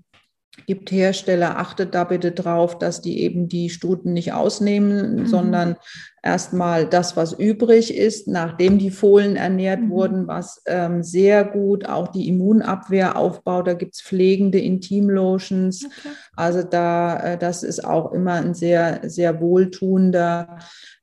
gibt 0.67 0.91
Hersteller, 0.93 1.59
achtet 1.59 1.95
da 1.95 2.05
bitte 2.05 2.33
drauf, 2.33 2.79
dass 2.79 3.01
die 3.01 3.21
eben 3.21 3.49
die 3.49 3.71
Stuten 3.71 4.13
nicht 4.13 4.33
ausnehmen, 4.33 5.17
mhm. 5.17 5.27
sondern 5.27 5.77
erstmal 6.23 6.87
das, 6.87 7.17
was 7.17 7.33
übrig 7.33 7.97
ist, 7.97 8.29
nachdem 8.29 8.79
die 8.79 8.91
Fohlen 8.91 9.37
ernährt 9.37 9.81
mhm. 9.81 9.91
wurden, 9.91 10.27
was 10.27 10.63
ähm, 10.67 11.03
sehr 11.03 11.45
gut 11.45 11.87
auch 11.87 12.09
die 12.09 12.29
Immunabwehr 12.29 13.17
aufbaut. 13.17 13.67
Da 13.67 13.75
gibt 13.75 13.95
es 13.95 14.03
pflegende 14.03 14.59
Intimlotions. 14.59 15.85
Okay. 15.85 16.15
Also 16.37 16.63
da, 16.63 17.19
äh, 17.21 17.39
das 17.39 17.63
ist 17.63 17.85
auch 17.85 18.13
immer 18.13 18.35
ein 18.35 18.55
sehr, 18.55 19.01
sehr 19.05 19.41
wohltuender 19.41 20.59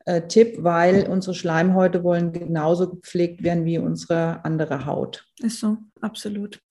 äh, 0.05 0.21
Tipp, 0.27 0.57
weil 0.59 1.07
unsere 1.07 1.35
Schleimhäute 1.35 2.03
wollen 2.03 2.31
genauso 2.31 2.89
gepflegt 2.89 3.43
werden 3.43 3.65
wie 3.65 3.77
unsere 3.77 4.45
andere 4.45 4.85
Haut. 4.85 5.25
Ist 5.39 5.59
so, 5.59 5.77
absolut. 6.01 6.61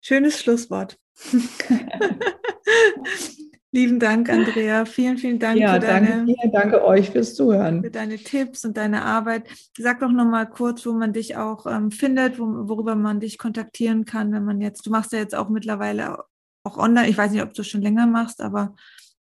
Schönes 0.00 0.38
Schlusswort. 0.38 0.96
Lieben 3.72 4.00
Dank, 4.00 4.28
Andrea. 4.28 4.84
Vielen, 4.84 5.16
vielen 5.16 5.38
Dank 5.38 5.60
ja, 5.60 5.74
für 5.74 5.80
deine, 5.80 6.08
danke 6.08 6.24
dir, 6.26 6.50
danke 6.52 6.84
euch 6.84 7.10
fürs 7.10 7.36
Zuhören. 7.36 7.84
Für 7.84 7.90
deine 7.90 8.16
Tipps 8.16 8.64
und 8.64 8.76
deine 8.76 9.04
Arbeit. 9.04 9.44
Sag 9.78 10.00
doch 10.00 10.10
nochmal 10.10 10.50
kurz, 10.50 10.84
wo 10.86 10.92
man 10.92 11.12
dich 11.12 11.36
auch 11.36 11.66
ähm, 11.66 11.92
findet, 11.92 12.40
wo, 12.40 12.46
worüber 12.68 12.96
man 12.96 13.20
dich 13.20 13.38
kontaktieren 13.38 14.06
kann, 14.06 14.32
wenn 14.32 14.44
man 14.44 14.60
jetzt, 14.60 14.86
du 14.86 14.90
machst 14.90 15.12
ja 15.12 15.20
jetzt 15.20 15.36
auch 15.36 15.50
mittlerweile 15.50 16.24
auch 16.64 16.78
online, 16.78 17.08
ich 17.08 17.16
weiß 17.16 17.30
nicht, 17.30 17.42
ob 17.42 17.54
du 17.54 17.62
schon 17.62 17.82
länger 17.82 18.08
machst, 18.08 18.40
aber 18.40 18.74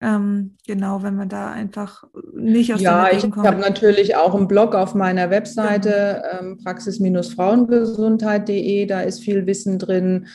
ähm, 0.01 0.57
genau, 0.65 1.03
wenn 1.03 1.17
man 1.17 1.29
da 1.29 1.51
einfach 1.51 2.05
nicht 2.33 2.73
aus 2.73 2.81
ja, 2.81 3.03
der 3.03 3.13
Ja, 3.13 3.19
ich 3.19 3.25
habe 3.25 3.59
natürlich 3.59 4.15
auch 4.15 4.37
einen 4.37 4.47
Blog 4.47 4.77
auf 4.77 4.95
meiner 4.95 5.31
Webseite, 5.31 6.23
genau. 6.23 6.39
ähm, 6.53 6.59
praxis-frauengesundheit.de, 6.63 8.87
da 8.87 9.01
ist 9.01 9.19
viel 9.21 9.47
Wissen 9.47 9.81
drin 9.81 10.29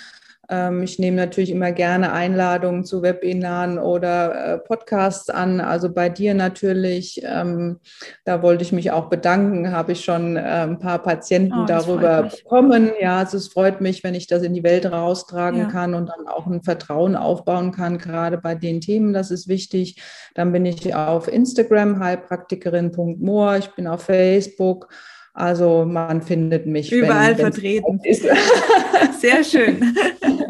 ich 0.83 0.99
nehme 0.99 1.17
natürlich 1.17 1.51
immer 1.51 1.71
gerne 1.71 2.11
Einladungen 2.11 2.83
zu 2.83 3.01
Webinaren 3.01 3.79
oder 3.79 4.55
äh, 4.55 4.57
Podcasts 4.57 5.29
an. 5.29 5.59
Also 5.61 5.91
bei 5.91 6.09
dir 6.09 6.33
natürlich, 6.33 7.21
ähm, 7.23 7.79
da 8.25 8.41
wollte 8.41 8.63
ich 8.63 8.71
mich 8.71 8.91
auch 8.91 9.09
bedanken, 9.09 9.71
habe 9.71 9.93
ich 9.93 10.03
schon 10.03 10.35
äh, 10.37 10.41
ein 10.41 10.79
paar 10.79 10.99
Patienten 10.99 11.61
oh, 11.63 11.65
darüber 11.65 12.23
bekommen. 12.23 12.91
Ja, 12.99 13.19
also 13.19 13.37
es 13.37 13.47
freut 13.47 13.81
mich, 13.81 14.03
wenn 14.03 14.15
ich 14.15 14.27
das 14.27 14.43
in 14.43 14.53
die 14.53 14.63
Welt 14.63 14.85
raustragen 14.85 15.61
ja. 15.61 15.65
kann 15.69 15.93
und 15.93 16.07
dann 16.07 16.27
auch 16.27 16.47
ein 16.47 16.63
Vertrauen 16.63 17.15
aufbauen 17.15 17.71
kann, 17.71 17.97
gerade 17.97 18.37
bei 18.37 18.55
den 18.55 18.81
Themen, 18.81 19.13
das 19.13 19.31
ist 19.31 19.47
wichtig. 19.47 20.01
Dann 20.35 20.51
bin 20.51 20.65
ich 20.65 20.93
auf 20.93 21.27
Instagram, 21.27 21.99
heilpraktikerin.moor, 21.99 23.57
ich 23.57 23.69
bin 23.75 23.87
auf 23.87 24.03
Facebook. 24.03 24.89
Also 25.33 25.83
man 25.83 26.21
findet 26.21 26.67
mich 26.67 26.91
überall 26.91 27.35
vertreten. 27.35 27.99
Sehr 29.19 29.43
schön. 29.43 29.95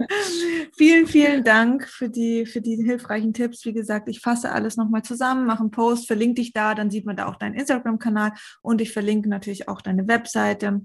vielen, 0.78 1.08
vielen 1.08 1.44
Dank 1.44 1.88
für 1.88 2.10
die, 2.10 2.46
für 2.46 2.62
die 2.62 2.76
hilfreichen 2.76 3.34
Tipps. 3.34 3.66
Wie 3.66 3.74
gesagt, 3.74 4.10
ich 4.10 4.20
fasse 4.20 4.52
alles 4.52 4.78
nochmal 4.78 5.04
zusammen, 5.04 5.46
mache 5.46 5.62
einen 5.62 5.72
Post, 5.72 6.08
verlinke 6.08 6.36
dich 6.36 6.54
da, 6.54 6.76
dann 6.76 6.90
sieht 6.90 7.06
man 7.06 7.16
da 7.16 7.28
auch 7.28 7.36
deinen 7.36 7.56
Instagram-Kanal 7.56 8.34
und 8.62 8.82
ich 8.82 8.92
verlinke 8.92 9.30
natürlich 9.30 9.68
auch 9.68 9.82
deine 9.82 10.08
Webseite 10.08 10.82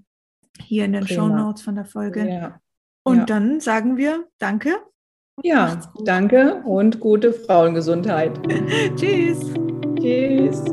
hier 0.60 0.84
in 0.84 0.92
den 0.92 1.04
Prima. 1.04 1.22
Show 1.22 1.28
Notes 1.28 1.62
von 1.62 1.74
der 1.74 1.84
Folge. 1.84 2.28
Ja. 2.28 2.60
Und 3.04 3.18
ja. 3.18 3.24
dann 3.24 3.60
sagen 3.60 3.96
wir 3.96 4.26
Danke. 4.38 4.76
Ja, 5.42 5.80
danke 6.04 6.62
und 6.64 6.98
gute 6.98 7.32
Frauengesundheit. 7.32 8.38
Tschüss. 8.96 9.38
Tschüss. 10.00 10.64